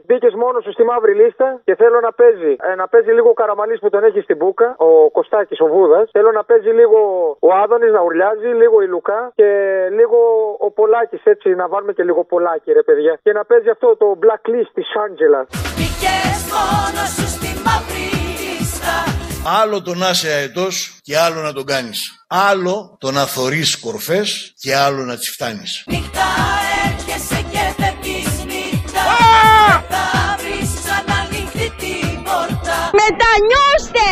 Μπήκες 0.06 0.34
μόνο 0.34 0.60
σου 0.60 0.72
στη 0.72 0.84
μαύρη 0.84 1.14
λίστα 1.14 1.62
και 1.64 1.76
θέλω 1.76 2.00
να 2.00 2.12
παίζει. 2.12 2.56
Ε, 2.70 2.76
να 2.76 2.88
παίζει 2.88 3.12
λίγο 3.12 3.30
ο 3.30 3.34
Καραμαλής 3.34 3.80
που 3.80 3.90
τον 3.90 4.04
έχει 4.04 4.22
στην 4.22 4.38
Μπούκα, 4.38 4.76
ο 4.78 5.10
Κωστάκης, 5.12 5.60
ο 5.60 5.68
Βούδας. 5.68 6.10
Θέλω 6.12 6.32
να 6.32 6.44
παίζει 6.44 6.70
λίγο 6.70 7.00
ο 7.40 7.50
Άδωνης 7.64 7.92
να 7.92 8.02
ουρλιάζει, 8.02 8.48
λίγο 8.62 8.82
η 8.82 8.88
Λουκά 8.88 9.32
και 9.36 9.50
λίγο 9.92 10.20
ο 10.60 10.72
Πολάκης 10.72 11.24
έτσι. 11.24 11.56
Να 11.56 11.68
βάλουμε 11.68 11.94
και 11.94 12.04
λίγο 12.04 12.24
Πολάκη, 12.24 12.72
ρε 12.72 12.84
παιδιά. 12.84 13.20
Και 13.24 13.32
να 13.32 13.46
παίζει 13.46 13.70
αυτό 13.70 13.96
το 13.98 14.18
blacklist 14.24 14.72
της 14.74 14.88
Άντζελας. 15.06 15.48
Μπήκες 15.76 16.38
μόνος 16.54 17.10
σου 17.16 17.28
στη 17.36 17.52
μαύρη 17.66 18.04
λίστα 18.04 18.23
Άλλο 19.46 19.82
το 19.82 19.96
να 19.96 20.10
είσαι 20.10 20.28
αετός 20.28 20.98
και 21.02 21.18
άλλο 21.18 21.42
να 21.42 21.54
τον 21.54 21.66
κάνεις. 21.66 22.00
Άλλο 22.28 22.98
το 23.00 23.12
να 23.12 23.26
θωρείς 23.26 23.80
κορφές 23.80 24.54
και 24.60 24.76
άλλο 24.76 25.04
να 25.04 25.18
τις 25.18 25.30
φτάνεις. 25.30 25.84
Νύχτα 25.88 26.28
έρχεσαι 26.86 27.40
και 27.52 27.64
φεύγεις 27.78 28.34
νύχτα 28.52 29.02
Θα 29.92 30.06
βρεις 30.40 30.70
ξανανοίχτη 30.84 31.68
την 31.82 32.24
πόρτα 32.28 32.76
Μετανιώστε! 33.02 34.08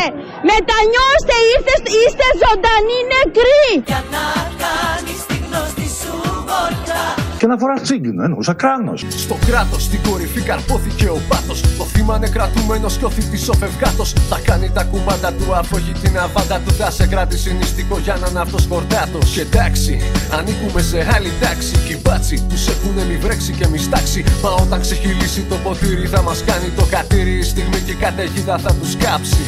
Μετανιώστε! 0.50 1.36
Είστε, 1.50 1.74
είστε 2.00 2.26
ζωντανοί 2.42 2.98
νεκροί! 3.12 3.66
Για 3.86 4.02
να 4.14 4.26
κάνεις 4.62 5.20
τη 5.28 5.36
γνώστη 5.44 5.86
σου 6.00 6.14
βόλτα 6.48 6.81
Και 7.42 7.48
να 7.48 7.58
φοράς 7.58 7.82
τσίγκινο, 7.82 8.22
εννοούσα 8.22 8.54
κράνος. 8.54 9.04
Στο 9.08 9.36
κράτος 9.46 9.82
στην 9.82 10.00
κορυφή 10.08 10.40
καρπόθηκε 10.40 11.06
ο 11.08 11.20
πάθος. 11.28 11.60
Το 11.78 11.84
θύμα 11.84 12.16
είναι 12.16 12.28
κρατούμενος 12.28 12.96
και 12.96 13.04
ο 13.04 13.10
θητή 13.10 13.50
ο 13.50 13.52
φευγάτος. 13.52 14.12
Θα 14.12 14.38
κάνει 14.44 14.70
τα 14.74 14.84
κουμάντα 14.84 15.32
του, 15.32 15.54
αφού 15.54 15.76
έχει 15.76 15.92
την 15.92 16.18
αβάντα 16.18 16.60
του. 16.64 16.72
Θα 16.72 16.90
σε 16.90 17.06
κρατήσει 17.06 17.54
νηστικό 17.54 17.98
για 17.98 18.16
να 18.20 18.26
είναι 18.28 18.40
αυτός 18.40 18.66
κορδάτο. 18.66 19.18
Και 19.34 19.40
εντάξει, 19.40 20.00
ανήκουμε 20.38 20.82
σε 20.82 20.98
άλλη 21.14 21.30
τάξη. 21.40 21.76
Και 21.86 21.92
οι 21.92 22.00
μπάτσι 22.02 22.46
τους 22.48 22.68
έχουνε 22.68 23.04
μη 23.04 23.16
βρέξει 23.16 23.52
και 23.52 23.66
μη 23.68 23.78
στάξει. 23.78 24.24
Μα 24.42 24.50
όταν 24.50 24.80
ξεχυλήσει 24.80 25.42
το 25.48 25.56
ποτήρι, 25.64 26.06
θα 26.06 26.22
μας 26.22 26.44
κάνει 26.44 26.68
το 26.76 26.84
κατήρι. 26.90 27.34
Η 27.38 27.42
στιγμή 27.42 27.78
και 27.86 27.90
η 27.90 27.94
καταιγίδα 27.94 28.58
θα 28.58 28.74
τους 28.74 28.96
κάψει. 28.96 29.44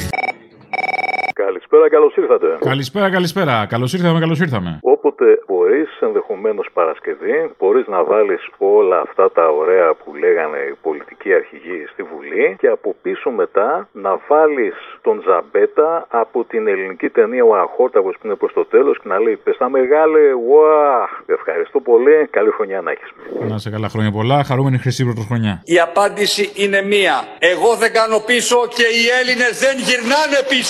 Καλησπέρα, 1.34 1.88
καλώς 1.88 2.16
ήρθατε. 2.16 2.46
Καλησπέρα, 2.60 3.10
καλησπέρα. 3.10 3.66
Καλώς 3.68 3.92
ήρθαμε, 3.92 4.18
καλώς 4.20 4.40
ήρθαμε. 4.40 4.78
Όποτε 4.82 5.24
μπορείς, 5.46 5.88
ενδεχομένως 6.00 6.66
Παρασκευή, 6.72 7.50
μπορείς 7.58 7.86
να 7.86 8.04
βάλεις 8.04 8.48
όλα 8.58 9.00
αυτά 9.00 9.30
τα 9.32 9.48
ωραία 9.48 9.94
που 9.94 10.14
λέγανε 10.14 10.58
οι 10.70 10.74
πολιτικοί 10.82 11.34
αρχηγοί 11.34 11.78
στη 11.92 12.02
Βουλή 12.02 12.56
και 12.60 12.66
από 12.66 12.94
πίσω 13.02 13.30
μετά 13.30 13.88
να 13.92 14.20
βάλεις 14.28 14.74
τον 15.02 15.22
Ζαμπέτα 15.26 16.06
από 16.08 16.44
την 16.44 16.66
ελληνική 16.68 17.08
ταινία 17.08 17.44
Ο 17.44 17.54
Αχόρταγος 17.56 18.14
που 18.18 18.26
είναι 18.26 18.34
προς 18.34 18.52
το 18.52 18.64
τέλος 18.64 18.98
και 19.00 19.08
να 19.08 19.18
λέει 19.18 19.36
Πες 19.44 19.56
τα 19.56 19.68
μεγάλε, 19.68 20.22
ουαχ. 20.48 21.10
Ευχαριστώ 21.26 21.80
πολύ. 21.80 22.26
Καλή 22.30 22.50
χρονιά 22.50 22.80
να 22.80 22.90
έχεις. 22.90 23.08
Να 23.50 23.58
σε 23.58 23.70
καλά 23.70 23.88
χρόνια 23.88 24.12
πολλά. 24.12 24.44
Χαρούμενη 24.44 24.78
χρυσή 24.78 25.04
πρωτοχρονιά. 25.04 25.62
Η 25.64 25.78
απάντηση 25.80 26.52
είναι 26.54 26.82
μία. 26.82 27.16
Εγώ 27.38 27.70
δεν 27.82 27.92
κάνω 27.92 28.18
πίσω 28.30 28.56
και 28.76 28.86
οι 28.96 29.02
Έλληνες 29.20 29.52
δεν 29.64 29.76
γυρνάνε 29.86 30.38
πίσω. 30.48 30.63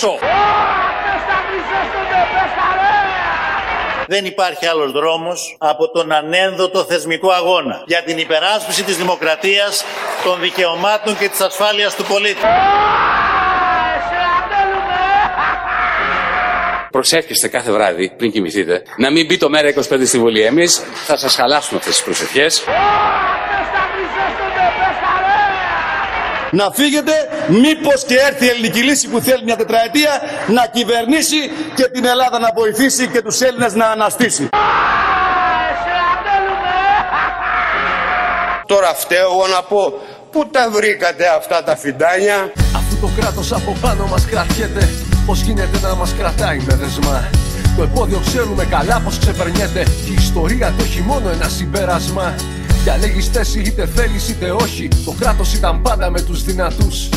Δεν 4.06 4.24
υπάρχει 4.24 4.66
άλλος 4.66 4.92
δρόμος 4.92 5.56
από 5.58 5.90
τον 5.90 6.12
ανένδοτο 6.12 6.84
θεσμικό 6.84 7.30
αγώνα 7.30 7.82
για 7.86 8.02
την 8.02 8.18
υπεράσπιση 8.18 8.82
της 8.82 8.96
δημοκρατίας, 8.96 9.84
των 10.24 10.40
δικαιωμάτων 10.40 11.18
και 11.18 11.28
της 11.28 11.40
ασφάλειας 11.40 11.96
του 11.96 12.04
πολίτη. 12.04 12.40
Προσεύχεστε 16.90 17.48
κάθε 17.48 17.72
βράδυ 17.72 18.10
πριν 18.16 18.30
κοιμηθείτε 18.32 18.82
να 18.96 19.10
μην 19.10 19.26
μπει 19.26 19.36
το 19.36 19.48
μέρα 19.48 19.68
25 19.68 20.06
στη 20.06 20.18
Βουλή. 20.18 20.42
Εμείς 20.42 20.82
θα 21.06 21.16
σας 21.16 21.34
χαλάσουμε 21.34 21.78
αυτές 21.78 21.94
τις 21.94 22.04
προσευχές. 22.04 22.64
Να 26.58 26.70
φύγετε 26.72 27.12
μήπως 27.48 28.04
και 28.06 28.14
έρθει 28.28 28.44
η 28.44 28.48
ελληνική 28.48 28.82
λύση 28.82 29.08
που 29.08 29.20
θέλει 29.20 29.44
μια 29.44 29.56
τετραετία 29.56 30.10
να 30.48 30.66
κυβερνήσει 30.66 31.40
και 31.74 31.84
την 31.84 32.04
Ελλάδα 32.04 32.38
να 32.38 32.50
βοηθήσει 32.54 33.08
και 33.08 33.22
τους 33.22 33.40
Έλληνες 33.40 33.74
να 33.74 33.86
αναστήσει. 33.86 34.48
Τώρα 38.66 38.94
φταίω 38.94 39.30
εγώ 39.32 39.46
να 39.46 39.62
πω 39.62 39.92
πού 40.30 40.46
τα 40.50 40.70
βρήκατε 40.70 41.24
αυτά 41.36 41.62
τα 41.64 41.76
φιντάνια; 41.76 42.52
Αφού 42.76 42.96
το 43.00 43.08
κράτος 43.20 43.52
από 43.52 43.76
πάνω 43.80 44.06
μας 44.06 44.24
κρατιέται 44.26 44.88
Πώς 45.26 45.40
γίνεται 45.40 45.78
να 45.82 45.94
μας 45.94 46.14
κρατάει 46.18 46.58
με 46.58 46.74
δεσμά; 46.74 47.30
Το 47.76 47.82
επόδιο 47.82 48.20
ξέρουμε 48.26 48.64
καλά 48.64 49.00
πως 49.04 49.18
ξεπερνιέται 49.18 49.82
Και 49.82 50.10
η 50.10 50.14
ιστορία 50.18 50.74
το 50.78 50.82
έχει 50.84 51.00
μόνο 51.00 51.30
ένα 51.30 51.48
συμπέρασμα 51.48 52.34
Διαλέγεις 52.84 53.28
θέση 53.28 53.60
είτε 53.60 53.86
θέλεις 53.86 54.28
είτε 54.28 54.50
όχι 54.50 54.88
Το 55.04 55.14
κράτος 55.18 55.54
ήταν 55.54 55.82
πάντα 55.82 56.10
με 56.10 56.20
τους 56.20 56.44
δυνατούς. 56.44 57.08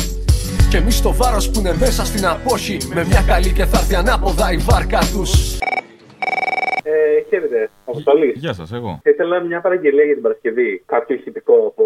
Και 0.68 0.76
εμείς 0.76 1.00
το 1.00 1.14
βάρος 1.14 1.50
που 1.50 1.58
είναι 1.58 1.74
μέσα 1.78 2.04
στην 2.04 2.26
απόχη 2.26 2.78
Με 2.94 3.04
μια 3.04 3.20
καλή 3.26 3.52
και 3.52 3.64
θα 3.64 3.78
έρθει 3.78 3.94
ανάποδα 3.94 4.52
η 4.52 4.56
βάρκα 4.56 4.98
τους. 5.12 5.52
Ε, 5.52 5.57
χαίρετε, 7.28 7.70
Αποστολής. 7.86 8.34
Γεια 8.44 8.52
σας, 8.52 8.72
εγώ. 8.72 9.00
Θα 9.02 9.10
ήθελα 9.10 9.40
μια 9.40 9.60
παραγγελία 9.60 10.04
για 10.04 10.14
την 10.14 10.22
Παρασκευή. 10.22 10.82
Κάποιο 10.86 11.14
ηχητικό 11.16 11.54
από 11.70 11.84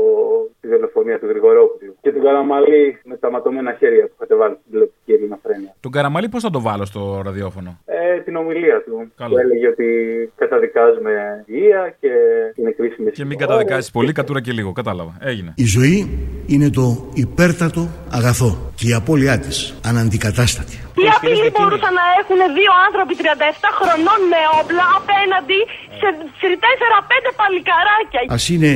τη 0.61 0.69
δολοφονία 0.69 1.19
του 1.19 1.27
Γρηγορόπουλου. 1.27 1.97
Και 2.01 2.11
τον 2.13 2.23
Καραμαλή 2.23 2.99
με 3.05 3.17
τα 3.17 3.31
ματωμένα 3.31 3.73
χέρια 3.79 4.05
που 4.07 4.13
είχατε 4.17 4.35
βάλει 4.35 4.55
στην 4.61 4.71
τηλεοπτική 4.71 5.13
ελληνοφρένεια. 5.13 5.75
Τον 5.81 5.93
Καραμαλή 5.93 6.29
πώς 6.29 6.43
θα 6.43 6.51
το 6.51 6.61
βάλω 6.61 6.85
στο 6.85 7.23
ραδιόφωνο; 7.25 7.79
Ε, 7.85 8.21
την 8.21 8.37
ομιλία 8.37 8.83
του. 8.87 9.13
Καλό. 9.17 9.35
Που 9.35 9.39
έλεγε 9.39 9.67
ότι 9.69 9.87
καταδικάζουμε 10.37 11.45
βία 11.47 11.97
και 12.01 12.11
είναι 12.55 12.71
κρίσιμη 12.71 13.11
Και 13.11 13.25
μην 13.25 13.39
καταδικάζεις 13.39 13.91
πολύ, 13.91 14.13
κατούρα 14.13 14.41
και 14.41 14.53
λίγο. 14.53 14.73
Κατάλαβα. 14.73 15.17
Έγινε. 15.21 15.53
Η 15.57 15.65
ζωή 15.65 15.97
είναι 16.47 16.71
το 16.71 17.11
υπέρτατο 17.15 17.89
αγαθό 18.11 18.73
και 18.75 18.89
η 18.89 18.93
απώλειά 18.93 19.39
της 19.39 19.81
αναντικατάστατη. 19.85 20.77
Τι 20.97 21.05
απειλή 21.17 21.49
μπορούσαν 21.55 21.95
να 22.01 22.07
έχουν 22.21 22.39
δύο 22.59 22.73
άνθρωποι 22.87 23.13
37 23.19 23.25
χρονών 23.79 24.21
με 24.33 24.41
όπλα 24.61 24.85
απέναντι 25.01 25.59
σε 26.01 26.09
4-5 26.65 27.41
παλικαράκια. 27.41 28.21
Ας 28.37 28.45
είναι 28.53 28.73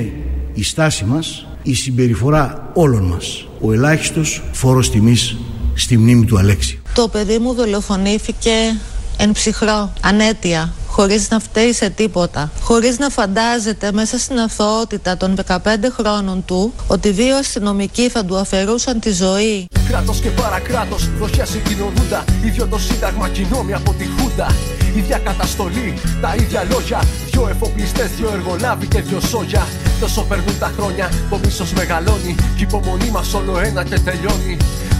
η 0.54 0.64
στάση 0.72 1.04
μας, 1.04 1.46
η 1.62 1.74
συμπεριφορά 1.74 2.70
όλων 2.74 3.04
μας, 3.12 3.46
ο 3.60 3.72
ελάχιστος 3.72 4.42
φόρος 4.52 4.90
τιμής 4.90 5.36
στη 5.74 5.98
μνήμη 5.98 6.24
του 6.24 6.38
Αλέξη. 6.38 6.82
Το 6.94 7.08
παιδί 7.08 7.38
μου 7.38 7.54
δολοφονήθηκε 7.54 8.50
εν 9.16 9.32
ψυχρό, 9.32 9.92
ανέτεια, 10.02 10.72
χωρίς 10.86 11.30
να 11.30 11.38
φταίει 11.38 11.72
σε 11.72 11.90
τίποτα. 11.90 12.50
Χωρίς 12.60 12.98
να 12.98 13.08
φαντάζεται 13.08 13.92
μέσα 13.92 14.18
στην 14.18 14.38
αθωότητα 14.38 15.16
των 15.16 15.36
15 15.46 15.58
χρόνων 15.98 16.44
του 16.44 16.72
ότι 16.86 17.10
δύο 17.10 17.36
αστυνομικοί 17.36 18.08
θα 18.08 18.24
του 18.24 18.36
αφαιρούσαν 18.36 19.00
τη 19.00 19.12
ζωή. 19.12 19.66
Κράτος 19.88 20.20
και 20.20 20.28
παρακράτος, 20.28 21.08
δοχεία 21.18 21.46
συγκοινωνούντα. 21.46 22.24
ίδιο 22.44 22.66
το 22.66 22.78
σύνταγμα 22.78 23.28
κοινόμοι 23.28 23.72
από 23.72 23.94
τη 23.98 24.04
Χούντα. 24.06 24.46
Ίδια 24.96 25.18
καταστολή, 25.18 25.94
τα 26.20 26.34
ίδια 26.34 26.66
λόγια. 26.70 27.02
Δυο 27.30 27.48
εφοπλιστές, 27.50 28.10
δυο 28.16 28.30
εργολάβοι 28.32 28.86
και 28.86 29.00
δυο 29.00 29.20
σόγια. 29.20 29.66
Τόσο 30.00 30.22
περνούν 30.22 30.58
τα 30.58 30.72
χρόνια, 30.76 31.10
το 31.30 31.38
μίσος 31.44 31.72
μεγαλώνει 31.72 32.34
Κι 32.56 32.62
η 32.62 32.66
υπομονή 32.68 33.10
μας 33.10 33.34
όλο 33.34 33.58
ένα 33.58 33.84
και 33.84 33.98
τελειώνει 33.98 34.56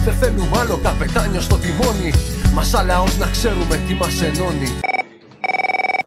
Δεν 0.07 0.15
θέλουμε 0.15 0.59
άλλο 0.59 0.79
καπετάνιο 0.83 1.41
στο 1.41 1.57
τιμόνι. 1.57 2.11
Μας 2.53 2.83
λαός 2.85 3.17
να 3.17 3.27
ξέρουμε 3.27 3.75
τι 3.87 3.93
μας 3.93 4.21
ενώνει 4.21 4.69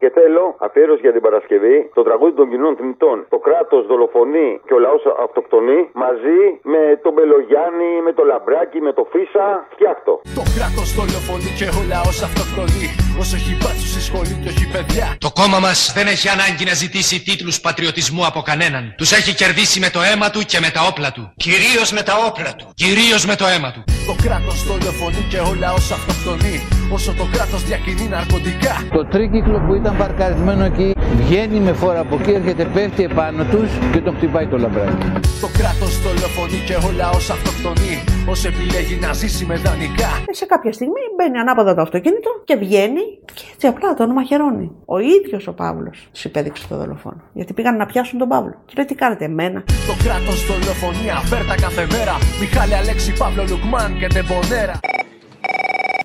Και 0.03 0.11
θέλω 0.19 0.45
αφιέρωση 0.67 1.03
για 1.07 1.15
την 1.17 1.23
Παρασκευή 1.27 1.77
το 1.97 2.03
τραγούδι 2.09 2.35
των 2.41 2.47
κοινών 2.51 2.73
θνητών. 2.79 3.17
Το 3.35 3.39
κράτος 3.47 3.83
δολοφονεί 3.91 4.49
και 4.67 4.75
ο 4.79 4.81
λαός 4.87 5.03
αυτοκτονεί 5.27 5.81
μαζί 6.05 6.41
με 6.73 6.83
τον 7.03 7.13
Μπελογιάννη, 7.15 7.93
με 8.07 8.13
το 8.19 8.23
Λαμπράκι, 8.31 8.79
με 8.87 8.93
το 8.99 9.05
Φίσα. 9.13 9.47
Φτιάχτο. 9.75 10.13
Το 10.39 10.45
κράτος 10.57 10.89
δολοφονεί 10.99 11.51
και 11.59 11.69
ο 11.79 11.81
λαός 11.93 12.17
αυτοκτονεί. 12.29 12.87
Όσο 13.23 13.35
έχει 13.41 13.53
μπάτσους 13.61 13.91
στη 13.95 14.03
σχολή 14.09 14.35
και 14.43 14.49
όχι 14.55 14.67
παιδιά. 14.75 15.07
Το 15.27 15.31
κόμμα 15.41 15.59
μας 15.67 15.79
δεν 15.97 16.07
έχει 16.15 16.29
ανάγκη 16.37 16.65
να 16.71 16.75
ζητήσει 16.83 17.15
τίτλους 17.29 17.57
πατριωτισμού 17.67 18.23
από 18.31 18.41
κανέναν. 18.51 18.83
Τους 19.01 19.11
έχει 19.19 19.33
κερδίσει 19.41 19.79
με 19.85 19.91
το 19.97 20.01
αίμα 20.09 20.27
του 20.35 20.41
και 20.51 20.59
με 20.65 20.71
τα 20.77 20.81
όπλα 20.91 21.11
του. 21.17 21.23
Κυρίως 21.45 21.89
με 21.97 22.03
τα 22.09 22.15
όπλα 22.29 22.51
του. 22.59 22.67
Κυρίως 22.83 23.23
με 23.31 23.35
το 23.41 23.47
αίμα 23.53 23.71
του. 23.75 23.83
Το 24.11 24.15
κράτος 24.25 24.59
δολοφονεί 24.69 25.23
και 25.33 25.41
ο 25.49 25.53
λαός 25.65 25.87
αυτοκτονεί. 25.97 26.57
Όσο 26.97 27.11
το 27.21 27.27
κράτος 27.35 27.61
διακινεί 27.69 28.07
ναρκωτικά. 28.15 28.75
Το 28.99 29.03
τρίκυκλο 29.13 29.59
που 29.65 29.73
ήταν 29.81 29.90
παρκαρισμένο 29.99 30.65
εκεί 30.65 30.93
βγαίνει 31.31 31.61
με 31.61 31.73
φόρα 31.73 32.01
από 32.01 32.15
εκεί, 32.21 32.31
έρχεται, 32.31 32.65
πέφτει 32.75 33.03
επάνω 33.03 33.45
τους 33.45 33.71
και 33.93 34.01
τον 34.01 34.15
χτυπάει 34.17 34.47
το 34.47 34.59
λαμπράκι. 34.59 35.07
Το 35.41 35.49
κράτος 35.59 35.93
δολοφονεί 36.05 36.59
και 36.67 36.75
ο 36.75 36.91
λαό 37.01 37.19
αυτοκτονεί. 37.37 37.95
Όσο 38.33 38.49
επιλέγει 38.49 38.95
να 39.05 39.13
ζήσει 39.13 39.45
με 39.45 39.57
δανεικά. 39.57 40.11
Ε, 40.31 40.33
σε 40.41 40.47
κάποια 40.47 40.73
στιγμή 40.73 41.03
μπαίνει 41.17 41.39
ανάποδα 41.39 41.75
το 41.75 41.83
αυτοκίνητο 41.83 42.31
και 42.45 42.57
βγαίνει 42.57 43.05
και 43.35 43.45
έτσι 43.55 43.67
απλά 43.67 43.95
τον 43.95 44.11
μαχαιρώνει. 44.11 44.71
Ο 44.85 44.99
ίδιος 44.99 45.47
ο 45.47 45.53
Παύλος 45.53 46.09
του 46.13 46.21
υπέδειξε 46.25 46.69
το 46.69 46.77
δολοφόνο. 46.77 47.23
Γιατί 47.33 47.53
πήγαν 47.53 47.77
να 47.77 47.87
πιάσουν 47.87 48.19
τον 48.19 48.29
Παύλο. 48.29 48.55
Και 48.67 48.75
λέει 48.77 48.87
τι 48.87 48.95
κάνετε, 48.95 49.25
εμένα. 49.25 49.65
Το 49.89 49.95
κράτος 50.05 50.39
δολοφονεί 50.47 51.11
αφέρτα 51.21 51.55
κάθε 51.55 51.87
μέρα. 51.95 52.15
Μιχάλη 52.41 52.75
Αλέξη 52.75 53.13
Παύλο 53.21 53.45
Λουκμάν 53.51 53.99
και 53.99 54.07
Τεμπονέρα. 54.15 54.75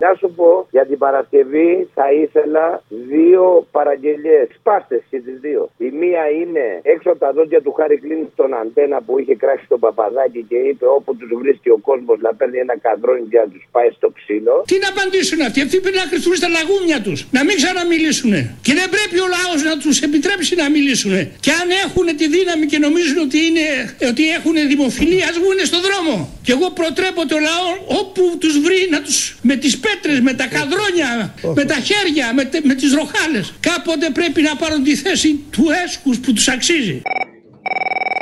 Να 0.06 0.12
σου 0.20 0.30
πω, 0.40 0.50
για 0.76 0.86
την 0.90 0.98
Παρασκευή 1.06 1.72
θα 1.98 2.08
ήθελα 2.24 2.66
δύο 3.12 3.46
παραγγελίε. 3.78 4.42
Σπάστε 4.58 4.98
και 5.10 5.20
τις 5.26 5.38
δύο. 5.46 5.62
Η 5.88 5.90
μία 6.02 6.24
είναι 6.42 6.66
έξω 6.94 7.08
από 7.12 7.20
τα 7.26 7.32
δόντια 7.36 7.62
του 7.66 7.72
Χάρη 7.78 7.98
Κλίν 8.04 8.22
στον 8.34 8.52
αντένα 8.62 8.98
που 9.06 9.14
είχε 9.20 9.36
κράξει 9.44 9.66
τον 9.74 9.80
παπαδάκι 9.86 10.42
και 10.50 10.58
είπε 10.70 10.86
όπου 10.98 11.12
τους 11.20 11.30
βρίσκει 11.42 11.70
ο 11.78 11.80
κόσμος 11.90 12.18
να 12.26 12.32
παίρνει 12.38 12.58
ένα 12.66 12.76
καδρόνι 12.86 13.26
και 13.32 13.40
να 13.44 13.48
τους 13.54 13.64
πάει 13.76 13.90
στο 13.98 14.08
ξύλο. 14.18 14.56
Τι 14.72 14.76
να 14.84 14.90
απαντήσουν 14.94 15.40
αυτοί, 15.48 15.60
αυτοί 15.66 15.78
πρέπει 15.84 16.00
να 16.04 16.08
κρυφτούν 16.12 16.36
στα 16.42 16.50
λαγούμια 16.56 16.98
τους, 17.06 17.20
να 17.38 17.42
μην 17.48 17.56
ξαναμιλήσουν. 17.62 18.34
Και 18.66 18.74
δεν 18.80 18.88
πρέπει 18.96 19.18
ο 19.26 19.28
λαός 19.36 19.60
να 19.70 19.74
τους 19.82 19.96
επιτρέψει 20.08 20.54
να 20.62 20.68
μιλήσουν. 20.76 21.14
Και 21.46 21.52
αν 21.62 21.68
έχουν 21.86 22.08
τη 22.20 22.26
δύναμη 22.36 22.66
και 22.72 22.80
νομίζουν 22.86 23.18
ότι, 23.28 23.38
είναι, 23.48 23.66
ότι 24.12 24.24
έχουν 24.38 24.56
δημοφιλία, 24.74 25.26
ας 25.32 25.36
βγουν 25.42 25.60
στον 25.72 25.82
δρόμο. 25.88 26.16
Και 26.46 26.52
εγώ 26.56 26.68
προτρέπω 26.80 27.22
το 27.32 27.38
λαό 27.50 27.70
όπου 28.02 28.24
τους 28.42 28.54
βρει 28.66 28.80
να 28.94 29.00
τους 29.06 29.20
με 29.50 29.56
τις 29.64 29.74
πέτρες, 29.96 30.20
με 30.20 30.34
τα 30.34 30.48
καδρόνια, 30.48 31.34
με 31.56 31.64
τα 31.66 31.74
χέρια, 31.88 32.34
με, 32.34 32.44
τε- 32.46 32.66
με 32.66 32.74
τις 32.74 32.94
ροχάλες. 33.00 33.46
Κάποτε 33.60 34.10
πρέπει 34.14 34.42
να 34.42 34.56
πάρουν 34.56 34.84
τη 34.84 34.96
θέση 34.96 35.30
του 35.52 35.66
έσκους 35.86 36.20
που 36.20 36.34
τους 36.34 36.48
αξίζει. 36.48 37.02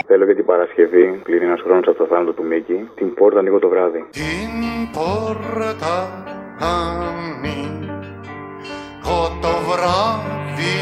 Θέλω 0.07 0.25
για 0.25 0.35
την 0.35 0.45
Παρασκευή, 0.45 1.21
πλην 1.23 1.41
ένας 1.41 1.61
χρόνος 1.61 1.87
από 1.87 1.97
το 1.97 2.05
θάνατο 2.09 2.31
του 2.31 2.43
Μίκη, 2.45 2.89
την 2.95 3.13
πόρτα 3.13 3.39
ανοίγω 3.39 3.59
το 3.59 3.69
βράδυ. 3.69 4.05
Την 4.11 4.51
πόρτα 4.97 5.95
ανοίγω 6.59 7.79
το 9.41 9.53
βράδυ 9.69 10.77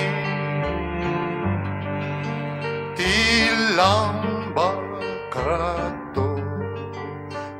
Τη 2.96 3.14
λάμπα 3.76 4.70
κρατώ 5.30 6.34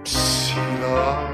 ψηλά 0.02 1.31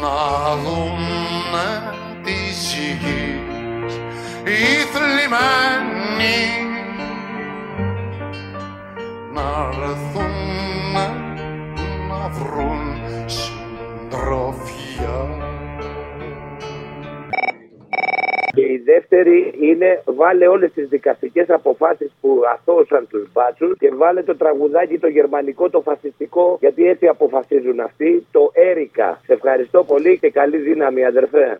Να 0.00 0.56
δούνε 0.56 1.94
της 2.24 2.74
γης 2.74 3.94
οι 4.44 4.84
θλιμμένοι 4.92 6.38
να 9.34 9.68
έρθουν 9.82 10.92
να 12.08 12.28
βρουν 12.28 13.00
συντροφιά. 13.26 14.77
Η 18.78 18.82
δεύτερη 18.84 19.54
είναι 19.60 20.02
βάλε 20.04 20.46
όλες 20.46 20.70
τις 20.72 20.88
δικαστικές 20.88 21.48
αποφάσεις 21.50 22.10
που 22.20 22.30
αθώωσαν 22.54 23.06
τους 23.10 23.24
μπάτσους 23.32 23.78
και 23.78 23.90
βάλε 23.94 24.22
το 24.22 24.36
τραγουδάκι 24.36 24.98
το 24.98 25.08
γερμανικό, 25.08 25.70
το 25.70 25.80
φασιστικό, 25.80 26.56
γιατί 26.60 26.82
έτσι 26.88 27.06
αποφασίζουν 27.06 27.80
αυτοί, 27.80 28.26
το 28.30 28.50
Έρικα. 28.52 29.20
Σε 29.26 29.32
ευχαριστώ 29.32 29.84
πολύ 29.84 30.18
και 30.18 30.30
καλή 30.30 30.56
δύναμη 30.56 31.04
αδερφέ. 31.04 31.56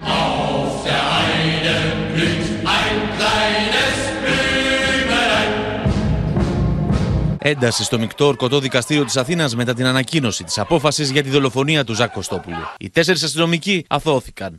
Ένταση 7.41 7.85
στο 7.85 7.99
μεικτό 7.99 8.27
ορκωτό 8.27 8.59
δικαστήριο 8.59 9.05
της 9.05 9.17
Αθήνας 9.17 9.57
μετά 9.57 9.75
την 9.75 9.87
ανακοίνωση 9.87 10.45
της 10.45 10.59
απόφασης 10.59 11.11
για 11.11 11.23
τη 11.23 11.29
δολοφονία 11.29 11.85
του 11.85 11.95
Ζακ 11.95 12.13
Κωστόπουλου. 12.13 12.57
Οι 12.79 12.91
τέσσερις 12.91 13.23
αστυνομικοί 13.23 13.85
αθώθηκαν. 13.89 14.57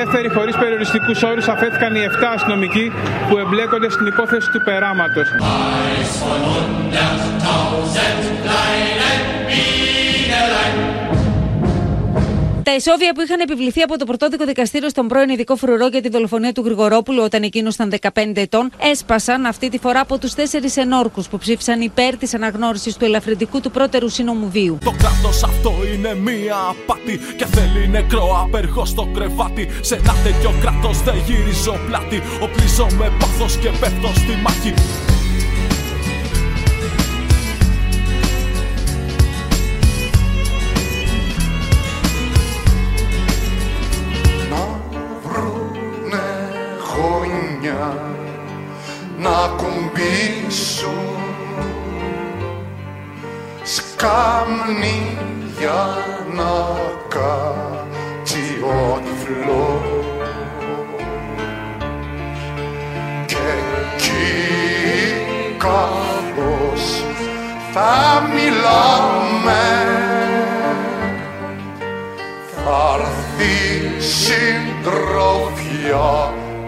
Ελεύθεροι 0.00 0.28
χωρίς 0.28 0.56
περιοριστικούς 0.56 1.22
όρους 1.22 1.48
αφέθηκαν 1.48 1.94
οι 1.94 2.00
7 2.00 2.32
αστυνομικοί 2.34 2.92
που 3.28 3.38
εμπλέκονται 3.38 3.90
στην 3.90 4.06
υπόθεση 4.06 4.50
του 4.50 4.60
περάματος. 4.62 5.28
Τα 12.62 12.70
εσόβια 12.70 13.12
που 13.14 13.20
είχαν 13.20 13.40
επιβληθεί 13.40 13.80
από 13.82 13.98
το 13.98 14.04
πρωτόδικο 14.04 14.44
δικαστήριο 14.44 14.88
στον 14.88 15.08
πρώην 15.08 15.28
ειδικό 15.28 15.56
φρουρό 15.56 15.86
για 15.86 16.02
τη 16.02 16.08
δολοφονία 16.08 16.52
του 16.52 16.62
Γρηγορόπουλου 16.64 17.22
όταν 17.22 17.42
εκείνος 17.42 17.74
ήταν 17.74 17.94
15 18.00 18.32
ετών 18.34 18.70
έσπασαν 18.78 19.46
αυτή 19.46 19.68
τη 19.68 19.78
φορά 19.78 20.00
από 20.00 20.18
τους 20.18 20.34
τέσσερις 20.34 20.76
ενόρκους 20.76 21.28
που 21.28 21.38
ψήφισαν 21.38 21.80
υπέρ 21.80 22.16
της 22.16 22.34
αναγνώρισης 22.34 22.96
του 22.96 23.04
ελαφρυντικού 23.04 23.60
του 23.60 23.70
πρώτερου 23.70 24.08
σύνομου 24.08 24.50
βίου. 24.50 24.78
Το 24.84 24.90
κράτος 24.98 25.42
αυτό 25.42 25.72
είναι 25.94 26.14
μία 26.14 26.56
απάτη 26.68 27.20
Και 27.36 27.44
θέλει 27.44 27.88
νεκρό 27.88 28.40
απεργό 28.42 28.84
στο 28.84 29.08
κρεβάτι. 29.14 29.68
Σε 29.80 29.94
ένα 29.94 30.14
τέτοιο 30.24 30.54
κράτος 30.60 31.02
δεν 31.02 31.14
γυρίζω 31.26 31.78
πλάτη. 31.86 32.22
Οπλίζω 32.42 32.86
με 32.98 33.12
πάθος 33.18 33.56
και 33.56 33.68
πέφτω 33.68 34.08
στη 34.08 34.32
μάχη 34.42 34.74
να 49.22 49.54
κουμπίσουν 49.56 51.18
σκάμνη 53.62 55.18
για 55.58 55.84
να 56.34 56.52
κάτσει 57.08 58.44
ο 58.62 59.00
τυφλό 59.00 59.82
και 63.26 63.36
εκεί 63.94 64.38
κάπως 65.58 67.04
θα 67.72 68.22
μιλάμε 68.34 69.64
θα 72.64 72.98
έρθει 72.98 73.56
συντροφιά 74.02 75.52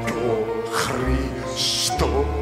το 0.06 0.22
Χριστό. 0.70 2.41